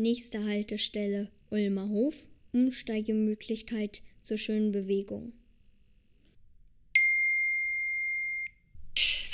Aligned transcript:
Nächste 0.00 0.42
Haltestelle 0.42 1.30
Ulmer 1.50 1.86
Hof, 1.90 2.14
Umsteigemöglichkeit 2.52 4.00
zur 4.22 4.38
schönen 4.38 4.72
Bewegung. 4.72 5.34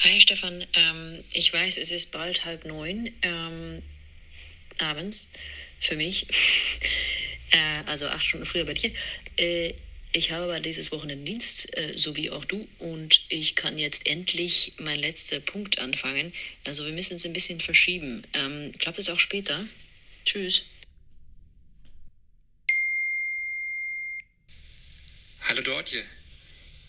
Hi 0.01 0.21
Stefan, 0.21 0.67
ähm, 0.75 1.23
ich 1.33 1.53
weiß, 1.53 1.79
es 1.79 1.93
ist 1.93 2.11
bald 2.11 2.45
halb 2.45 2.65
neun 2.65 3.13
ähm, 3.23 3.81
abends 4.79 5.35
für 5.79 5.95
mich, 5.95 6.27
äh, 7.53 7.85
also 7.87 8.09
acht 8.09 8.25
Stunden 8.25 8.45
früher 8.45 8.65
bei 8.65 8.75
dir. 8.75 8.91
Äh, 9.37 9.73
ich 10.13 10.33
habe 10.33 10.47
aber 10.47 10.59
dieses 10.59 10.91
Wochenende 10.91 11.27
Dienst, 11.27 11.79
äh, 11.79 11.97
so 11.97 12.17
wie 12.17 12.31
auch 12.31 12.45
du, 12.45 12.67
und 12.81 13.25
ich 13.29 13.55
kann 13.55 13.79
jetzt 13.79 14.09
endlich 14.09 14.73
meinen 14.79 14.99
letzten 14.99 15.41
Punkt 15.45 15.79
anfangen. 15.79 16.33
Also 16.65 16.85
wir 16.85 16.93
müssen 16.93 17.15
es 17.15 17.25
ein 17.25 17.33
bisschen 17.33 17.61
verschieben. 17.61 18.25
Ähm, 18.33 18.73
klappt 18.77 18.99
es 18.99 19.09
auch 19.09 19.21
später? 19.21 19.65
Tschüss. 20.27 20.65
Hallo 25.41 25.63
Dortje. 25.63 26.03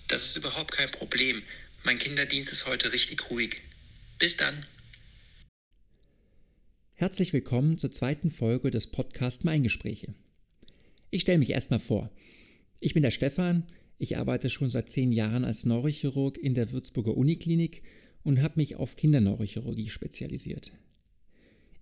Das 0.07 0.25
ist 0.25 0.37
überhaupt 0.37 0.71
kein 0.71 0.89
Problem. 0.89 1.43
Mein 1.83 1.99
Kinderdienst 1.99 2.51
ist 2.51 2.65
heute 2.65 2.91
richtig 2.91 3.29
ruhig. 3.29 3.57
Bis 4.17 4.37
dann. 4.37 4.65
Herzlich 6.95 7.31
willkommen 7.31 7.77
zur 7.77 7.91
zweiten 7.91 8.31
Folge 8.31 8.71
des 8.71 8.87
Podcasts 8.87 9.43
Meingespräche. 9.43 10.15
Ich 11.11 11.21
stelle 11.21 11.37
mich 11.37 11.51
erstmal 11.51 11.79
vor. 11.79 12.09
Ich 12.79 12.95
bin 12.95 13.03
der 13.03 13.11
Stefan, 13.11 13.71
ich 13.99 14.17
arbeite 14.17 14.49
schon 14.49 14.69
seit 14.69 14.89
zehn 14.89 15.11
Jahren 15.11 15.45
als 15.45 15.63
Neurochirurg 15.63 16.39
in 16.39 16.55
der 16.55 16.71
Würzburger 16.71 17.15
Uniklinik 17.15 17.83
und 18.23 18.41
habe 18.41 18.55
mich 18.57 18.77
auf 18.77 18.95
Kinderneurochirurgie 18.95 19.89
spezialisiert. 19.89 20.71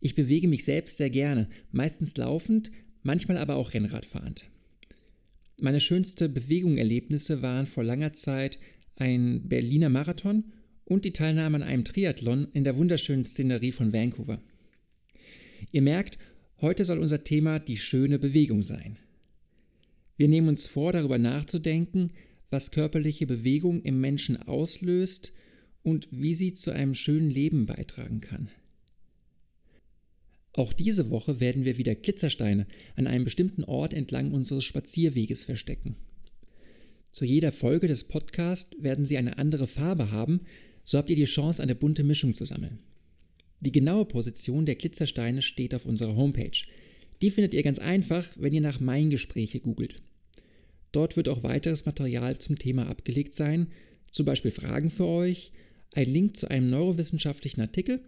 Ich 0.05 0.13
bewege 0.13 0.47
mich 0.47 0.63
selbst 0.65 0.97
sehr 0.97 1.09
gerne, 1.09 1.49
meistens 1.71 2.15
laufend, 2.15 2.71
manchmal 3.01 3.39
aber 3.39 3.55
auch 3.55 3.73
Rennradfahrend. 3.73 4.43
Meine 5.59 5.79
schönste 5.79 6.29
Bewegungerlebnisse 6.29 7.41
waren 7.41 7.65
vor 7.65 7.83
langer 7.83 8.13
Zeit 8.13 8.59
ein 8.97 9.49
Berliner 9.49 9.89
Marathon 9.89 10.43
und 10.83 11.05
die 11.05 11.11
Teilnahme 11.11 11.55
an 11.55 11.63
einem 11.63 11.85
Triathlon 11.85 12.49
in 12.53 12.63
der 12.63 12.77
wunderschönen 12.77 13.23
Szenerie 13.23 13.71
von 13.71 13.93
Vancouver. 13.93 14.43
Ihr 15.71 15.81
merkt, 15.81 16.19
heute 16.61 16.83
soll 16.83 16.99
unser 16.99 17.23
Thema 17.23 17.57
die 17.57 17.77
schöne 17.77 18.19
Bewegung 18.19 18.61
sein. 18.61 18.97
Wir 20.17 20.27
nehmen 20.27 20.49
uns 20.49 20.67
vor, 20.67 20.91
darüber 20.91 21.17
nachzudenken, 21.17 22.11
was 22.51 22.69
körperliche 22.69 23.25
Bewegung 23.25 23.81
im 23.81 24.01
Menschen 24.01 24.37
auslöst 24.37 25.33
und 25.81 26.07
wie 26.11 26.35
sie 26.35 26.53
zu 26.53 26.69
einem 26.69 26.93
schönen 26.93 27.31
Leben 27.31 27.65
beitragen 27.65 28.21
kann. 28.21 28.51
Auch 30.57 30.71
diese 30.71 31.09
Woche 31.09 31.41
werden 31.41 31.65
wir 31.65 31.77
wieder 31.77 31.95
Glitzersteine 31.95 32.65
an 32.95 33.07
einem 33.07 33.25
bestimmten 33.25 33.65
Ort 33.65 33.93
entlang 33.93 34.31
unseres 34.31 34.63
Spazierweges 34.63 35.43
verstecken. 35.43 35.97
Zu 37.11 37.25
jeder 37.25 37.51
Folge 37.51 37.89
des 37.89 38.05
Podcasts 38.05 38.71
werden 38.79 39.05
sie 39.05 39.17
eine 39.17 39.37
andere 39.37 39.67
Farbe 39.67 40.11
haben, 40.11 40.41
so 40.85 40.97
habt 40.97 41.09
ihr 41.09 41.17
die 41.17 41.25
Chance, 41.25 41.61
eine 41.61 41.75
bunte 41.75 42.05
Mischung 42.05 42.33
zu 42.33 42.45
sammeln. 42.45 42.79
Die 43.59 43.73
genaue 43.73 44.05
Position 44.05 44.65
der 44.65 44.75
Glitzersteine 44.75 45.41
steht 45.41 45.75
auf 45.75 45.85
unserer 45.85 46.15
Homepage. 46.15 46.57
Die 47.21 47.31
findet 47.31 47.53
ihr 47.53 47.63
ganz 47.63 47.79
einfach, 47.79 48.25
wenn 48.37 48.53
ihr 48.53 48.61
nach 48.61 48.79
Mein 48.79 49.09
Gespräche 49.09 49.59
googelt. 49.59 50.01
Dort 50.93 51.17
wird 51.17 51.27
auch 51.27 51.43
weiteres 51.43 51.85
Material 51.85 52.37
zum 52.37 52.57
Thema 52.57 52.87
abgelegt 52.87 53.33
sein, 53.33 53.67
zum 54.09 54.25
Beispiel 54.25 54.51
Fragen 54.51 54.89
für 54.89 55.05
euch, 55.05 55.51
ein 55.95 56.09
Link 56.09 56.37
zu 56.37 56.49
einem 56.49 56.69
neurowissenschaftlichen 56.69 57.59
Artikel 57.59 57.99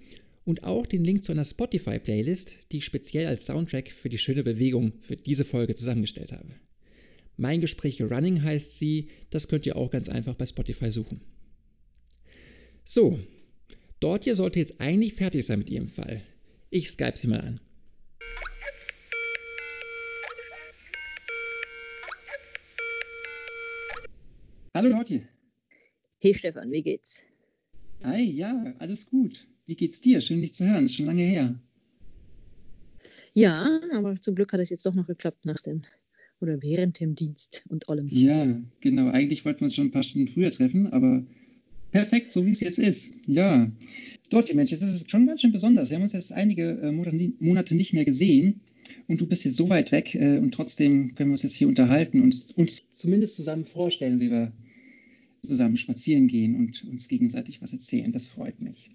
und 0.48 0.64
auch 0.64 0.88
den 0.88 1.04
Link 1.04 1.26
zu 1.26 1.34
einer 1.34 1.44
Spotify-Playlist, 1.44 2.72
die 2.72 2.78
ich 2.78 2.86
speziell 2.86 3.28
als 3.28 3.46
Soundtrack 3.46 3.92
für 3.92 4.08
die 4.08 4.18
schöne 4.18 4.44
Bewegung 4.44 4.94
für 5.02 5.18
diese 5.18 5.44
Folge 5.44 5.76
zusammengestellt 5.76 6.32
habe. 6.32 6.56
Mein 7.36 7.60
Gespräch 7.60 8.02
Running 8.02 8.42
heißt 8.42 8.80
sie, 8.80 9.10
das 9.30 9.50
könnt 9.50 9.66
ihr 9.66 9.76
auch 9.76 9.92
ganz 9.92 10.08
einfach 10.08 10.36
bei 10.36 10.46
Spotify 10.46 10.90
suchen. 10.90 11.20
So, 12.86 13.20
dort 14.00 14.24
hier 14.24 14.36
sollte 14.36 14.60
jetzt 14.60 14.80
eigentlich 14.80 15.16
fertig 15.16 15.46
sein 15.46 15.60
mit 15.60 15.70
ihrem 15.70 15.90
Fall. 15.90 16.22
Ich 16.70 16.90
Skype 16.90 17.18
sie 17.18 17.28
mal 17.28 17.42
an. 17.42 17.60
Hallo 24.74 24.90
Dortje. 24.92 25.28
Hey 26.20 26.34
Stefan, 26.34 26.72
wie 26.72 26.84
geht's? 26.84 27.24
Hi, 28.04 28.22
ja, 28.24 28.74
alles 28.80 29.10
gut. 29.10 29.48
Wie 29.66 29.76
geht's 29.76 30.02
dir? 30.02 30.22
Schön 30.22 30.42
dich 30.42 30.54
zu 30.54 30.70
hören, 30.70 30.86
ist 30.86 30.96
schon 30.96 31.08
lange 31.08 31.24
her. 31.24 31.60
Ja, 33.34 33.80
aber 33.94 34.16
zum 34.16 34.36
Glück 34.36 34.54
hat 34.54 34.60
es 34.60 34.70
jetzt 34.70 34.86
doch 34.86 34.96
noch 34.96 35.08
geklappt 35.08 35.46
nach 35.46 35.62
dem 35.62 35.82
oder 36.40 36.62
während 36.62 37.00
dem 37.00 37.16
Dienst 37.16 37.64
und 37.70 37.90
allem. 37.90 38.08
Ja, 38.10 38.62
genau. 38.82 39.10
Eigentlich 39.10 39.44
wollten 39.46 39.62
wir 39.62 39.66
uns 39.66 39.76
schon 39.76 39.88
ein 39.88 39.92
paar 39.92 40.04
Stunden 40.04 40.28
früher 40.28 40.52
treffen, 40.52 40.88
aber 40.88 41.24
perfekt, 41.92 42.32
so 42.32 42.46
wie 42.46 42.52
es 42.52 42.60
jetzt 42.60 42.80
ist. 42.80 43.12
Ja. 43.26 43.72
Dortje, 44.30 44.56
Mensch, 44.56 44.72
es 44.72 44.82
ist 44.82 45.10
schon 45.10 45.26
ganz 45.26 45.42
schön 45.42 45.52
besonders. 45.52 45.90
Wir 45.90 45.96
haben 45.96 46.04
uns 46.04 46.14
jetzt 46.14 46.32
einige 46.32 46.80
äh, 46.82 46.92
Monate 46.92 47.76
nicht 47.76 47.94
mehr 47.94 48.06
gesehen 48.06 48.62
und 49.08 49.20
du 49.20 49.28
bist 49.28 49.46
jetzt 49.46 49.58
so 49.58 49.70
weit 49.70 49.92
weg 49.92 50.14
äh, 50.16 50.38
und 50.38 50.54
trotzdem 50.54 51.16
können 51.16 51.30
wir 51.30 51.34
uns 51.34 51.44
jetzt 51.44 51.56
hier 51.56 51.68
unterhalten 51.68 52.22
und 52.22 52.36
uns 52.56 52.82
zumindest 52.92 53.36
zusammen 53.36 53.66
vorstellen, 53.66 54.20
wie 54.20 54.30
wir 54.30 54.52
zusammen 55.42 55.78
spazieren 55.78 56.28
gehen 56.28 56.56
und 56.56 56.84
uns 56.86 57.08
gegenseitig 57.08 57.62
was 57.62 57.74
erzählen. 57.74 58.12
Das 58.12 58.28
freut 58.28 58.62
mich. 58.62 58.92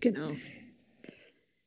Genau. 0.00 0.32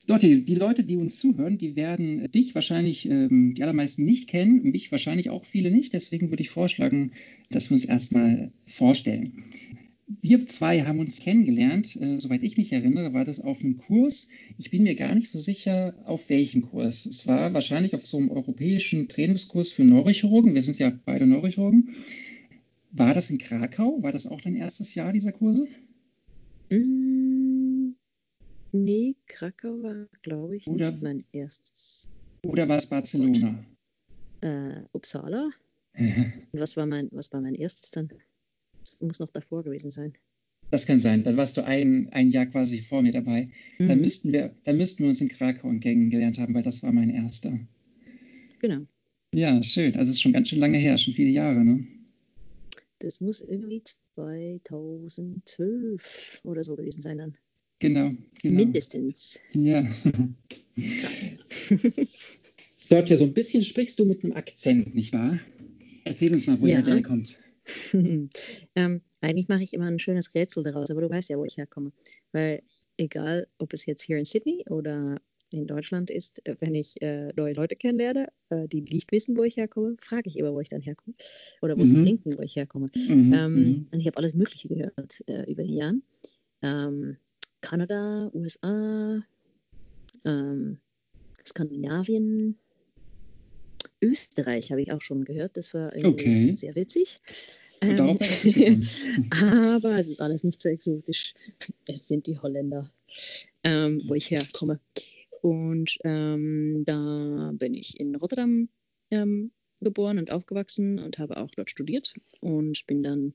Dotti, 0.08 0.46
die 0.46 0.56
Leute, 0.56 0.86
die 0.86 0.96
uns 0.96 1.20
zuhören, 1.20 1.58
die 1.58 1.76
werden 1.76 2.32
dich 2.32 2.56
wahrscheinlich, 2.56 3.10
ähm, 3.10 3.56
die 3.56 3.62
allermeisten 3.62 4.06
nicht 4.06 4.30
kennen, 4.30 4.64
mich 4.64 4.90
wahrscheinlich 4.90 5.30
auch 5.30 5.44
viele 5.44 5.70
nicht. 5.70 5.94
Deswegen 5.94 6.30
würde 6.30 6.44
ich 6.44 6.50
vorschlagen, 6.50 7.12
dass 7.50 7.70
wir 7.70 7.76
uns 7.76 7.84
erstmal 7.84 8.54
vorstellen. 8.66 9.44
Wir 10.22 10.48
zwei 10.48 10.84
haben 10.84 11.00
uns 11.00 11.20
kennengelernt, 11.20 11.98
äh, 11.98 12.18
soweit 12.18 12.42
ich 12.42 12.56
mich 12.56 12.72
erinnere, 12.72 13.12
war 13.12 13.26
das 13.26 13.42
auf 13.42 13.62
einem 13.62 13.76
Kurs. 13.76 14.30
Ich 14.58 14.72
bin 14.72 14.84
mir 14.84 14.96
gar 14.96 15.14
nicht 15.14 15.30
so 15.30 15.38
sicher, 15.38 15.96
auf 16.06 16.30
welchen 16.30 16.62
Kurs. 16.62 17.06
Es 17.06 17.28
war 17.28 17.54
wahrscheinlich 17.54 17.94
auf 17.94 18.06
so 18.06 18.18
einem 18.18 18.32
europäischen 18.32 19.10
Trainingskurs 19.10 19.74
für 19.74 19.84
Neurochirurgen. 19.84 20.56
Wir 20.56 20.62
sind 20.62 20.80
ja 20.80 20.98
beide 21.06 21.28
Neurochirurgen. 21.28 21.90
War 22.98 23.14
das 23.14 23.30
in 23.30 23.38
Krakau? 23.38 24.02
War 24.02 24.12
das 24.12 24.28
auch 24.28 24.42
dein 24.42 24.56
erstes 24.56 24.96
Jahr 24.96 25.14
dieser 25.14 25.32
Kurse? 25.32 25.68
Mm, 26.72 27.92
nee, 28.72 29.16
Krakau 29.28 29.82
war, 29.84 30.08
glaube 30.24 30.56
ich, 30.58 30.68
Oder- 30.68 30.92
nicht 30.92 31.04
mein 31.04 31.24
erstes. 31.32 32.08
Oder 32.46 32.68
war 32.68 32.78
es 32.78 32.88
Barcelona? 32.88 33.64
Äh, 34.42 34.82
Uppsala. 34.94 35.50
Und 35.94 35.94
was 36.54 36.76
war 36.78 36.86
mein, 36.86 37.10
was 37.12 37.32
war 37.34 37.42
mein 37.42 37.56
erstes 37.56 37.92
dann? 37.92 38.10
Das 38.84 38.98
muss 39.00 39.20
noch 39.20 39.30
davor 39.32 39.64
gewesen 39.64 39.92
sein. 39.92 40.14
Das 40.72 40.86
kann 40.86 41.00
sein. 41.00 41.24
Dann 41.24 41.38
warst 41.38 41.56
du 41.58 41.64
ein, 41.64 42.10
ein 42.12 42.30
Jahr 42.32 42.46
quasi 42.46 42.82
vor 42.82 43.02
mir 43.02 43.12
dabei. 43.14 43.50
Dann 43.80 43.96
Mhm, 43.98 44.02
müssten 44.02 44.34
wir, 44.34 44.56
dann 44.66 44.78
müssten 44.78 45.04
wir 45.04 45.10
uns 45.10 45.22
in 45.22 45.30
Krakau 45.30 45.72
kennengelernt 45.80 46.40
haben, 46.40 46.54
weil 46.54 46.64
das 46.64 46.84
war 46.84 46.92
mein 46.92 47.10
erster. 47.10 47.58
Genau. 48.60 48.86
Ja, 49.34 49.62
schön. 49.64 49.96
Also 49.96 50.10
es 50.10 50.18
ist 50.18 50.22
schon 50.22 50.34
ganz 50.34 50.50
schön 50.50 50.60
lange 50.60 50.78
her, 50.78 50.98
schon 50.98 51.14
viele 51.14 51.30
Jahre, 51.30 51.64
ne? 51.64 51.86
Das 53.00 53.22
muss 53.22 53.42
irgendwie 53.42 53.84
2012 54.16 56.42
oder 56.44 56.64
so 56.64 56.76
gewesen 56.76 57.02
sein 57.02 57.18
dann. 57.20 57.34
Genau, 57.80 58.12
genau. 58.42 58.56
Mindestens. 58.56 59.40
Ja. 59.54 59.84
Krass. 59.84 61.32
Dort 62.90 63.10
ja 63.10 63.18
so 63.18 63.26
ein 63.26 63.34
bisschen 63.34 63.64
sprichst 63.64 64.00
du 64.00 64.06
mit 64.06 64.24
einem 64.24 64.34
Akzent, 64.34 64.96
nicht 64.96 65.14
wahr? 65.14 65.40
Erzähl 66.06 66.34
uns 66.34 66.48
mal, 66.48 66.60
woher 66.60 66.80
Ja. 66.80 66.82
der 66.82 66.96
herkommt. 66.96 67.40
ähm, 67.94 68.30
eigentlich 69.22 69.48
mache 69.50 69.62
ich 69.64 69.74
immer 69.74 69.88
ein 69.88 70.00
schönes 70.00 70.34
Rätsel 70.34 70.64
daraus, 70.64 70.90
aber 70.90 71.02
du 71.02 71.10
weißt 71.10 71.30
ja, 71.30 71.38
wo 71.38 71.44
ich 71.46 71.58
herkomme. 71.58 71.92
Weil 72.32 72.64
egal, 72.98 73.48
ob 73.58 73.74
es 73.74 73.86
jetzt 73.86 74.04
hier 74.04 74.18
in 74.18 74.26
Sydney 74.26 74.64
oder 74.70 75.22
in 75.52 75.68
Deutschland 75.68 76.10
ist, 76.10 76.46
äh, 76.46 76.56
wenn 76.60 76.76
ich 76.76 77.02
äh, 77.02 77.32
neue 77.36 77.54
Leute 77.54 77.76
kennenlerne, 77.76 78.28
äh, 78.50 78.68
die 78.68 78.82
nicht 78.82 79.12
wissen, 79.12 79.38
wo 79.38 79.44
ich 79.44 79.58
herkomme, 79.58 79.96
frage 80.00 80.28
ich 80.28 80.38
immer, 80.38 80.54
wo 80.54 80.60
ich 80.60 80.70
dann 80.70 80.82
herkomme. 80.82 81.16
Oder 81.62 81.78
wo 81.78 81.84
sie 81.84 81.98
Mhm. 81.98 82.04
denken, 82.06 82.38
wo 82.38 82.42
ich 82.42 82.56
herkomme. 82.56 82.88
Mhm, 82.96 83.34
Ähm, 83.34 83.54
mhm. 83.54 83.88
Und 83.92 84.00
ich 84.00 84.08
habe 84.08 84.18
alles 84.18 84.34
Mögliche 84.34 84.68
gehört 84.68 85.24
äh, 85.28 85.50
über 85.50 85.64
die 85.64 85.76
Jahre. 85.76 85.96
Ähm, 86.62 87.18
Kanada, 87.62 88.30
USA, 88.34 89.24
ähm, 90.26 90.80
Skandinavien, 91.46 92.58
Österreich 94.02 94.72
habe 94.72 94.82
ich 94.82 94.92
auch 94.92 95.02
schon 95.02 95.24
gehört. 95.26 95.58
Das 95.58 95.74
war 95.74 95.96
irgendwie 95.96 96.12
Okay. 96.12 96.56
sehr 96.56 96.76
witzig. 96.76 97.20
Ähm, 97.82 98.18
aber 99.30 99.98
es 100.00 100.08
ist 100.08 100.20
alles 100.20 100.44
nicht 100.44 100.62
so 100.62 100.70
exotisch. 100.70 101.34
Es 101.88 102.08
sind 102.08 102.26
die 102.28 102.38
Holländer, 102.40 102.92
ähm, 103.64 104.02
wo 104.08 104.14
ich 104.16 104.32
herkomme. 104.32 104.80
Und 105.48 105.98
ähm, 106.04 106.84
da 106.86 107.52
bin 107.54 107.74
ich 107.74 107.98
in 107.98 108.16
Rotterdam 108.16 108.68
ähm, 109.12 109.52
geboren 109.80 110.18
und 110.20 110.30
aufgewachsen 110.30 111.00
und 111.00 111.20
habe 111.20 111.38
auch 111.38 111.52
dort 111.52 111.70
studiert 111.70 112.14
und 112.42 112.86
bin 112.86 113.02
dann 113.02 113.34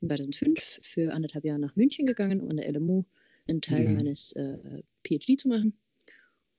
in 0.00 0.08
2005 0.08 0.80
für 0.82 1.12
anderthalb 1.12 1.44
Jahre 1.44 1.58
nach 1.58 1.76
München 1.76 2.06
gegangen, 2.06 2.40
um 2.40 2.48
an 2.48 2.56
der 2.56 2.72
LMU 2.72 3.04
einen 3.46 3.60
Teil 3.60 3.84
Ja. 3.84 3.92
meines 3.92 4.32
äh, 4.32 4.56
PhD 5.06 5.38
zu 5.38 5.48
machen. 5.48 5.74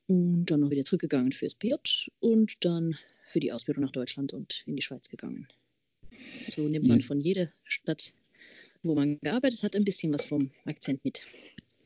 und 0.07 0.45
dann 0.51 0.59
noch 0.59 0.69
wieder 0.69 0.83
zurückgegangen 0.86 1.31
fürs 1.31 1.56
PJ 1.56 1.74
und 2.19 2.63
dann 2.63 2.95
für 3.30 3.39
die 3.39 3.51
Ausbildung 3.54 3.83
nach 3.86 3.92
Deutschland 3.92 4.33
und 4.33 4.63
in 4.68 4.75
die 4.75 4.81
Schweiz 4.83 5.09
gegangen. 5.09 5.47
So 6.47 6.68
nimmt 6.68 6.88
man 6.88 7.00
Ja. 7.00 7.07
von 7.07 7.19
jeder 7.21 7.50
Stadt, 7.63 8.13
wo 8.83 8.94
man 8.94 9.18
gearbeitet 9.21 9.63
hat, 9.63 9.75
ein 9.75 9.83
bisschen 9.86 10.13
was 10.13 10.25
vom 10.27 10.51
Akzent 10.65 11.04
mit. 11.04 11.25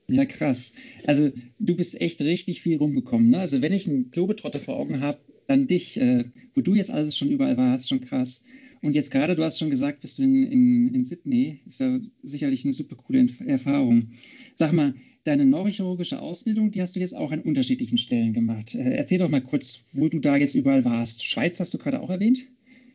Ja, 0.07 0.25
krass. 0.25 0.73
Also 1.05 1.31
du 1.59 1.75
bist 1.75 1.99
echt 1.99 2.21
richtig 2.21 2.61
viel 2.61 2.77
rumgekommen. 2.77 3.29
Ne? 3.29 3.39
Also 3.39 3.61
wenn 3.61 3.73
ich 3.73 3.87
einen 3.87 4.11
Globetrotter 4.11 4.59
vor 4.59 4.77
Augen 4.77 5.01
habe, 5.01 5.19
dann 5.47 5.67
dich, 5.67 5.99
äh, 5.99 6.25
wo 6.53 6.61
du 6.61 6.75
jetzt 6.75 6.91
alles 6.91 7.17
schon 7.17 7.29
überall 7.29 7.57
warst, 7.57 7.89
schon 7.89 8.01
krass. 8.01 8.43
Und 8.81 8.93
jetzt 8.93 9.11
gerade, 9.11 9.35
du 9.35 9.43
hast 9.43 9.57
schon 9.57 9.71
gesagt, 9.71 10.01
bist 10.01 10.19
du 10.19 10.23
in, 10.23 10.43
in, 10.43 10.93
in 10.93 11.05
Sydney, 11.05 11.59
ist 11.65 11.79
ja 11.79 11.99
sicherlich 12.21 12.65
eine 12.65 12.73
super 12.73 12.95
coole 12.95 13.27
Erfahrung. 13.47 14.11
Sag 14.55 14.73
mal, 14.73 14.93
deine 15.23 15.45
neurochirurgische 15.45 16.21
Ausbildung, 16.21 16.71
die 16.71 16.81
hast 16.81 16.95
du 16.95 16.99
jetzt 16.99 17.15
auch 17.15 17.31
an 17.31 17.41
unterschiedlichen 17.41 17.97
Stellen 17.97 18.33
gemacht. 18.33 18.75
Äh, 18.75 18.95
erzähl 18.95 19.17
doch 19.17 19.29
mal 19.29 19.41
kurz, 19.41 19.85
wo 19.93 20.07
du 20.07 20.19
da 20.19 20.37
jetzt 20.37 20.55
überall 20.55 20.85
warst. 20.85 21.23
Schweiz 21.23 21.59
hast 21.59 21.73
du 21.73 21.79
gerade 21.79 21.99
auch 21.99 22.11
erwähnt? 22.11 22.45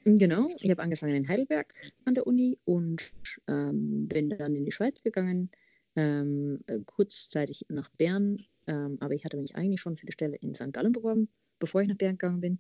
Genau, 0.05 0.49
ich 0.61 0.71
habe 0.71 0.83
angefangen 0.83 1.15
in 1.15 1.29
Heidelberg 1.29 1.75
an 2.05 2.15
der 2.15 2.27
Uni 2.27 2.59
und 2.65 3.13
ähm, 3.49 4.09
bin 4.09 4.31
dann 4.31 4.55
in 4.55 4.65
die 4.65 4.73
Schweiz 4.73 5.03
gegangen, 5.03 5.51
ähm, 5.97 6.61
äh, 6.67 6.79
kurzzeitig 6.85 7.67
nach 7.69 7.89
Bern, 7.91 8.45
ähm, 8.67 8.99
aber 9.01 9.15
ich 9.15 9.25
hatte 9.25 9.37
mich 9.37 9.57
eigentlich 9.57 9.81
schon 9.81 9.97
für 9.97 10.07
die 10.07 10.13
Stelle 10.13 10.37
in 10.37 10.55
St. 10.55 10.73
Gallen 10.73 10.93
beworben, 10.93 11.29
bevor 11.59 11.83
ich 11.83 11.89
nach 11.89 11.97
Bern 11.97 12.19
gegangen 12.19 12.41
bin. 12.41 12.59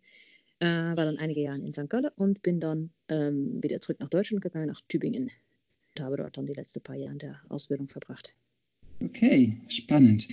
Äh, 0.60 0.66
war 0.66 1.06
dann 1.06 1.18
einige 1.18 1.40
Jahre 1.40 1.58
in 1.58 1.72
St. 1.72 1.88
Gallen 1.88 2.10
und 2.16 2.42
bin 2.42 2.60
dann 2.60 2.90
ähm, 3.08 3.62
wieder 3.62 3.80
zurück 3.80 4.00
nach 4.00 4.10
Deutschland 4.10 4.42
gegangen, 4.42 4.66
nach 4.66 4.80
Tübingen. 4.88 5.30
Und 5.96 6.04
habe 6.04 6.16
dort 6.16 6.36
dann 6.36 6.46
die 6.46 6.54
letzten 6.54 6.82
paar 6.82 6.96
Jahre 6.96 7.16
der 7.16 7.40
Ausbildung 7.48 7.88
verbracht. 7.88 8.34
Okay, 9.02 9.56
spannend. 9.68 10.28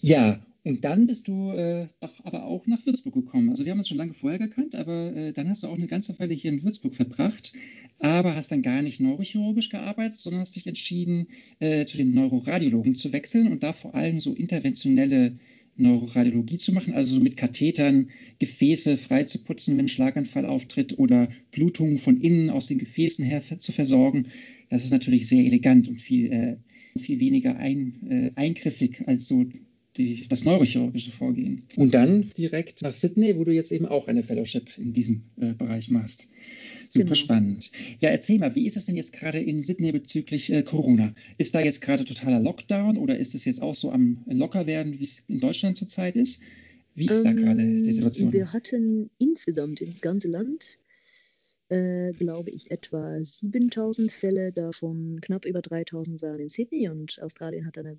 Ja, 0.00 0.44
und 0.64 0.84
dann 0.84 1.06
bist 1.06 1.26
du 1.26 1.50
äh, 1.50 1.88
doch 2.00 2.24
aber 2.24 2.44
auch 2.44 2.66
nach 2.66 2.86
Würzburg 2.86 3.14
gekommen. 3.14 3.50
Also 3.50 3.64
wir 3.64 3.72
haben 3.72 3.78
uns 3.78 3.88
schon 3.88 3.98
lange 3.98 4.14
vorher 4.14 4.38
gekannt, 4.38 4.74
aber 4.76 5.14
äh, 5.14 5.32
dann 5.32 5.48
hast 5.48 5.62
du 5.62 5.66
auch 5.66 5.76
eine 5.76 5.88
ganze 5.88 6.18
Weile 6.18 6.34
hier 6.34 6.52
in 6.52 6.62
Würzburg 6.62 6.94
verbracht, 6.94 7.52
aber 7.98 8.36
hast 8.36 8.52
dann 8.52 8.62
gar 8.62 8.80
nicht 8.82 9.00
neurochirurgisch 9.00 9.70
gearbeitet, 9.70 10.18
sondern 10.18 10.42
hast 10.42 10.54
dich 10.54 10.66
entschieden, 10.66 11.28
äh, 11.58 11.84
zu 11.84 11.96
den 11.96 12.12
Neuroradiologen 12.12 12.94
zu 12.94 13.12
wechseln 13.12 13.48
und 13.50 13.62
da 13.62 13.72
vor 13.72 13.94
allem 13.94 14.20
so 14.20 14.34
interventionelle 14.34 15.38
Neuroradiologie 15.76 16.58
zu 16.58 16.72
machen, 16.72 16.94
also 16.94 17.16
so 17.16 17.22
mit 17.22 17.36
Kathetern 17.36 18.10
Gefäße 18.38 18.96
frei 18.98 19.24
zu 19.24 19.42
putzen, 19.42 19.78
wenn 19.78 19.88
Schlaganfall 19.88 20.46
auftritt 20.46 20.98
oder 20.98 21.28
Blutungen 21.50 21.98
von 21.98 22.20
innen 22.20 22.50
aus 22.50 22.66
den 22.66 22.78
Gefäßen 22.78 23.24
her 23.24 23.42
zu 23.58 23.72
versorgen. 23.72 24.26
Das 24.68 24.84
ist 24.84 24.90
natürlich 24.90 25.28
sehr 25.28 25.44
elegant 25.44 25.88
und 25.88 26.00
viel 26.00 26.32
äh, 26.32 26.56
viel 27.00 27.20
weniger 27.20 27.56
ein, 27.56 27.94
äh, 28.08 28.30
eingriffig 28.38 29.02
als 29.06 29.26
so 29.26 29.46
die, 29.96 30.26
das 30.28 30.44
neurochirurgische 30.44 31.10
Vorgehen. 31.12 31.64
Und 31.76 31.92
dann 31.94 32.30
direkt 32.38 32.82
nach 32.82 32.92
Sydney, 32.94 33.36
wo 33.36 33.44
du 33.44 33.52
jetzt 33.52 33.72
eben 33.72 33.86
auch 33.86 34.08
eine 34.08 34.22
Fellowship 34.22 34.78
in 34.78 34.92
diesem 34.92 35.22
äh, 35.40 35.52
Bereich 35.52 35.90
machst. 35.90 36.28
Super 36.90 37.04
Genau. 37.04 37.14
spannend. 37.14 37.70
Ja, 38.00 38.08
erzähl 38.10 38.38
mal, 38.38 38.54
wie 38.54 38.66
ist 38.66 38.76
es 38.76 38.86
denn 38.86 38.96
jetzt 38.96 39.12
gerade 39.12 39.40
in 39.40 39.62
Sydney 39.62 39.92
bezüglich 39.92 40.52
äh, 40.52 40.62
Corona? 40.62 41.14
Ist 41.38 41.54
da 41.54 41.60
jetzt 41.60 41.80
gerade 41.80 42.04
totaler 42.04 42.40
Lockdown 42.40 42.96
oder 42.96 43.18
ist 43.18 43.34
es 43.34 43.44
jetzt 43.44 43.62
auch 43.62 43.74
so 43.74 43.92
am 43.92 44.22
locker 44.26 44.66
werden, 44.66 44.98
wie 44.98 45.02
es 45.04 45.20
in 45.28 45.40
Deutschland 45.40 45.76
zurzeit 45.78 46.16
ist? 46.16 46.42
Wie 46.94 47.06
ist 47.06 47.22
da 47.22 47.32
gerade 47.32 47.62
die 47.62 47.86
Ähm, 47.86 47.90
Situation? 47.92 48.32
Wir 48.32 48.52
hatten 48.52 49.08
insgesamt 49.18 49.80
ins 49.80 50.02
ganze 50.02 50.28
Land, 50.28 50.78
äh, 51.70 52.12
glaube 52.12 52.50
ich, 52.50 52.70
etwa 52.70 53.22
7000 53.22 54.12
Fälle, 54.12 54.52
davon 54.52 55.20
knapp 55.22 55.46
über 55.46 55.62
3000 55.62 56.20
waren 56.22 56.40
in 56.40 56.48
Sydney 56.50 56.88
und 56.90 57.20
Australien 57.22 57.64
hat 57.66 57.78
eine 57.78 57.98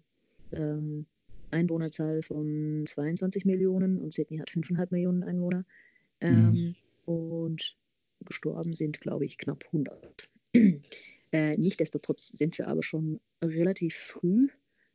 ähm, 0.51 1.07
Einwohnerzahl 1.53 2.21
von 2.21 2.85
22 2.85 3.45
Millionen 3.45 3.97
und 3.97 4.13
Sydney 4.13 4.37
hat 4.37 4.49
5,5 4.49 4.87
Millionen 4.91 5.23
Einwohner. 5.23 5.65
Ähm, 6.21 6.75
Und 7.05 7.75
gestorben 8.25 8.73
sind, 8.73 9.01
glaube 9.01 9.25
ich, 9.25 9.37
knapp 9.37 9.65
100. 9.65 10.29
äh, 11.31 11.57
Nichtsdestotrotz 11.57 12.29
sind 12.29 12.57
wir 12.57 12.67
aber 12.67 12.83
schon 12.83 13.19
relativ 13.43 13.95
früh 13.95 14.47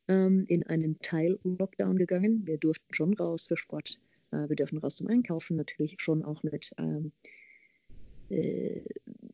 ähm, 0.09 0.45
in 0.49 0.63
einen 0.65 0.99
Teil-Lockdown 1.01 1.97
gegangen. 1.97 2.47
Wir 2.47 2.59
durften 2.59 2.95
schon 2.95 3.15
raus 3.15 3.47
für 3.47 3.57
Sport. 3.57 4.01
Äh, 4.31 4.49
wir 4.49 4.57
dürfen 4.57 4.79
raus 4.79 4.97
zum 4.97 5.07
Einkaufen, 5.07 5.57
natürlich 5.57 5.97
schon 6.01 6.25
auch 6.25 6.43
mit 6.43 6.73
ähm, 6.79 7.13
äh, 8.31 8.81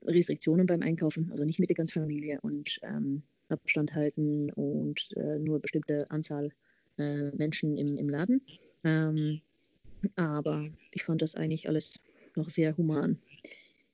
Restriktionen 0.03 0.67
beim 0.67 0.83
Einkaufen, 0.83 1.31
also 1.31 1.45
nicht 1.45 1.61
mit 1.61 1.71
der 1.71 1.77
ganzen 1.77 2.01
Familie 2.01 2.41
und 2.43 2.79
ähm, 2.83 3.23
Abstand 3.49 3.95
halten 3.95 4.51
und 4.51 5.13
äh, 5.17 5.39
nur 5.39 5.61
bestimmte 5.61 6.11
Anzahl 6.11 6.51
äh, 6.99 7.31
Menschen 7.37 7.77
im, 7.77 7.97
im 7.97 8.09
Laden. 8.09 8.43
Ähm, 8.85 9.41
aber 10.17 10.69
ich 10.93 11.05
fand 11.05 11.23
das 11.23 11.35
eigentlich 11.35 11.69
alles 11.69 12.01
noch 12.37 12.49
sehr 12.49 12.77
human. 12.77 13.19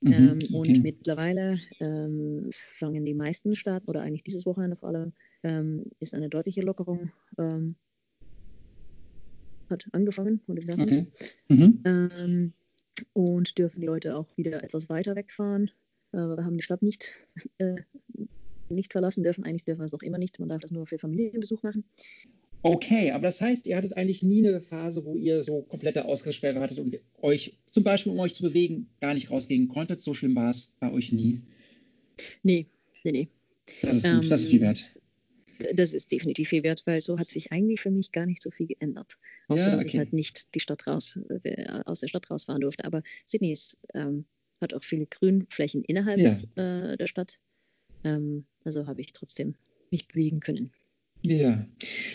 Mhm, 0.00 0.12
Ähm, 0.12 0.38
okay. 0.38 0.55
Und 0.55 0.82
mittlerweile 0.82 1.61
ähm, 1.79 2.50
fangen 2.52 3.05
die 3.05 3.14
meisten 3.14 3.55
Staaten, 3.55 3.88
oder 3.88 4.00
eigentlich 4.02 4.25
dieses 4.25 4.47
Wochenende 4.47 4.76
vor 4.76 4.88
allem, 4.88 5.12
ähm, 5.43 5.85
ist 6.00 6.14
eine 6.14 6.29
deutliche 6.29 6.62
Lockerung 6.62 7.11
ähm, 7.38 7.76
hat 9.69 9.87
angefangen, 9.93 10.41
oder 10.49 10.62
wie 10.62 10.67
sagt 10.67 10.81
okay. 10.81 11.06
Mhm. 11.49 11.81
Ähm, 11.85 12.52
und 13.12 13.56
dürfen 13.56 13.81
die 13.81 13.87
Leute 13.87 14.17
auch 14.17 14.37
wieder 14.37 14.62
etwas 14.64 14.88
weiter 14.88 15.17
wegfahren. 15.17 15.70
Äh, 16.12 16.19
wir 16.19 16.44
haben 16.44 16.56
die 16.56 16.62
Stadt 16.62 16.82
nicht, 16.82 17.14
äh, 17.58 17.76
nicht 18.69 18.93
verlassen 18.93 19.23
dürfen. 19.23 19.44
Eigentlich 19.44 19.64
dürfen 19.64 19.81
wir 19.81 19.87
es 19.87 19.93
noch 19.93 20.02
immer 20.02 20.19
nicht. 20.19 20.38
Man 20.41 20.49
darf 20.49 20.61
das 20.61 20.70
nur 20.70 20.87
für 20.87 20.99
Familienbesuch 20.99 21.62
machen. 21.62 21.85
Okay, 22.62 23.11
aber 23.12 23.23
das 23.23 23.41
heißt, 23.41 23.67
ihr 23.67 23.77
hattet 23.77 23.97
eigentlich 23.97 24.23
nie 24.23 24.47
eine 24.47 24.61
Phase, 24.61 25.05
wo 25.05 25.17
ihr 25.17 25.43
so 25.43 25.62
komplette 25.62 26.05
Ausgangssperre 26.05 26.61
hattet 26.61 26.79
und 26.79 26.99
euch 27.23 27.59
zum 27.71 27.85
Beispiel, 27.85 28.12
um 28.12 28.19
euch 28.21 28.35
zu 28.35 28.43
bewegen, 28.43 28.91
gar 29.01 29.15
nicht 29.15 29.31
rausgehen 29.31 29.69
konntet. 29.69 30.01
So 30.03 30.12
schlimm 30.15 30.37
war 30.37 30.51
es 30.51 30.77
bei 30.79 30.93
euch 30.93 31.11
nie. 31.12 31.41
Nee, 32.43 32.67
nee, 33.05 33.12
nee. 33.12 33.29
Das 33.83 33.97
ist 33.97 34.03
gut, 34.05 34.31
das 34.31 34.41
ist 34.41 34.47
Ähm, 34.47 34.51
viel 34.51 34.61
wert. 34.61 34.91
Das 35.75 35.93
ist 35.95 36.11
definitiv 36.11 36.49
viel 36.49 36.62
wert, 36.62 36.83
weil 36.87 37.01
so 37.01 37.19
hat 37.19 37.31
sich 37.31 37.53
eigentlich 37.53 37.81
für 37.81 37.91
mich 37.91 38.12
gar 38.12 38.27
nicht 38.27 38.43
so 38.43 38.51
viel 38.51 38.67
geändert. 38.67 39.15
Außer, 39.49 39.67
Ja, 39.69 39.73
dass 39.73 39.85
ich 39.85 39.91
okay. 39.91 39.99
halt 39.99 40.12
nicht 40.12 40.55
die 40.55 40.61
Stadt 40.61 40.87
raus, 40.87 41.19
äh, 41.45 41.81
aus 41.85 42.01
der 42.01 42.09
Stadt 42.09 42.31
rausfahren 42.31 42.61
durfte. 42.62 42.85
Aber 42.85 43.03
Sydney 43.27 43.53
ist, 43.53 43.79
ähm, 43.95 44.25
hat 44.61 44.75
auch 44.75 44.83
viele 44.83 45.07
Grünflächen 45.07 45.83
innerhalb 45.85 46.19
Ja. 46.19 46.93
äh, 46.93 46.97
der 46.97 47.07
Stadt. 47.07 47.39
Ähm, 48.05 48.45
also 48.65 48.87
habe 48.87 49.01
ich 49.03 49.12
trotzdem 49.12 49.55
mich 49.91 50.09
bewegen 50.09 50.41
können. 50.41 50.73
Ja. 51.23 51.67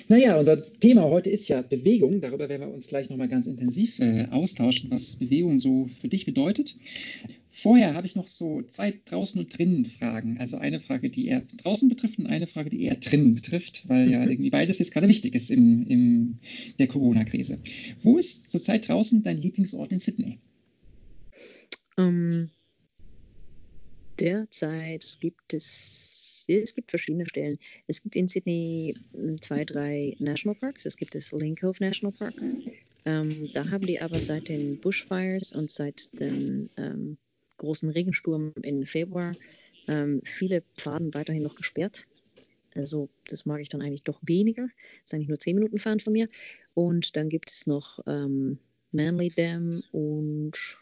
Naja, 0.07 0.37
unser 0.37 0.63
Thema 0.79 1.03
heute 1.03 1.29
ist 1.29 1.47
ja 1.47 1.61
Bewegung. 1.61 2.21
Darüber 2.21 2.49
werden 2.49 2.67
wir 2.67 2.73
uns 2.73 2.87
gleich 2.87 3.09
nochmal 3.09 3.27
ganz 3.27 3.45
intensiv 3.45 3.99
äh, 3.99 4.27
austauschen, 4.31 4.89
was 4.89 5.17
Bewegung 5.17 5.59
so 5.59 5.89
für 6.01 6.07
dich 6.07 6.25
bedeutet. 6.25 6.75
Vorher 7.51 7.93
habe 7.93 8.07
ich 8.07 8.15
noch 8.15 8.27
so 8.27 8.63
zwei 8.63 8.93
draußen 9.05 9.39
und 9.39 9.57
drinnen 9.57 9.85
Fragen. 9.85 10.37
Also 10.39 10.57
eine 10.57 10.79
Frage, 10.79 11.09
die 11.09 11.27
eher 11.27 11.43
draußen 11.57 11.87
betrifft 11.87 12.19
und 12.19 12.25
eine 12.25 12.47
Frage, 12.47 12.69
die 12.69 12.81
eher 12.81 12.95
drinnen 12.95 13.35
betrifft, 13.35 13.87
weil 13.87 14.09
ja 14.11 14.19
Mhm. 14.25 14.29
irgendwie 14.31 14.49
beides 14.49 14.79
jetzt 14.79 14.91
gerade 14.91 15.07
wichtig 15.07 15.35
ist 15.35 15.51
in, 15.51 15.85
in 15.87 16.39
der 16.79 16.87
Corona-Krise. 16.87 17.59
Wo 18.03 18.17
ist 18.17 18.51
zurzeit 18.51 18.87
draußen 18.87 19.23
dein 19.23 19.37
Lieblingsort 19.41 19.91
in 19.91 19.99
Sydney? 19.99 20.39
Ähm, 21.97 22.49
derzeit 24.19 25.17
gibt 25.21 25.53
es, 25.53 26.14
es 26.47 26.75
gibt 26.75 26.91
verschiedene 26.91 27.25
Stellen. 27.25 27.57
Es 27.87 28.01
gibt 28.01 28.15
in 28.15 28.27
Sydney 28.27 28.95
ähm, 29.13 29.41
zwei, 29.41 29.65
drei 29.65 30.15
Nationalparks. 30.19 30.85
Es 30.85 30.97
gibt 30.97 31.15
das 31.15 31.31
Lake 31.31 31.55
Cove 31.55 31.77
National 31.79 32.13
Park. 32.13 32.35
Ähm, 33.05 33.49
da 33.53 33.69
haben 33.69 33.85
die 33.85 34.01
aber 34.01 34.19
seit 34.19 34.49
den 34.49 34.79
Bushfires 34.79 35.51
und 35.51 35.69
seit 35.69 36.09
dem 36.19 36.69
ähm, 36.77 37.17
großen 37.57 37.89
Regensturm 37.89 38.53
im 38.61 38.85
Februar 38.85 39.35
ähm, 39.87 40.21
viele 40.23 40.63
Pfaden 40.75 41.13
weiterhin 41.13 41.43
noch 41.43 41.55
gesperrt. 41.55 42.05
Also 42.73 43.09
das 43.29 43.45
mag 43.45 43.61
ich 43.61 43.69
dann 43.69 43.81
eigentlich 43.81 44.03
doch 44.03 44.19
weniger. 44.23 44.63
Das 44.63 45.05
ist 45.05 45.13
eigentlich 45.13 45.29
nur 45.29 45.39
zehn 45.39 45.55
Minuten 45.55 45.77
fahren 45.77 45.99
von 45.99 46.13
mir. 46.13 46.27
Und 46.73 47.15
dann 47.15 47.29
gibt 47.29 47.49
es 47.49 47.67
noch 47.67 47.99
ähm, 48.05 48.59
Manly 48.91 49.29
Dam 49.29 49.81
und 49.91 50.77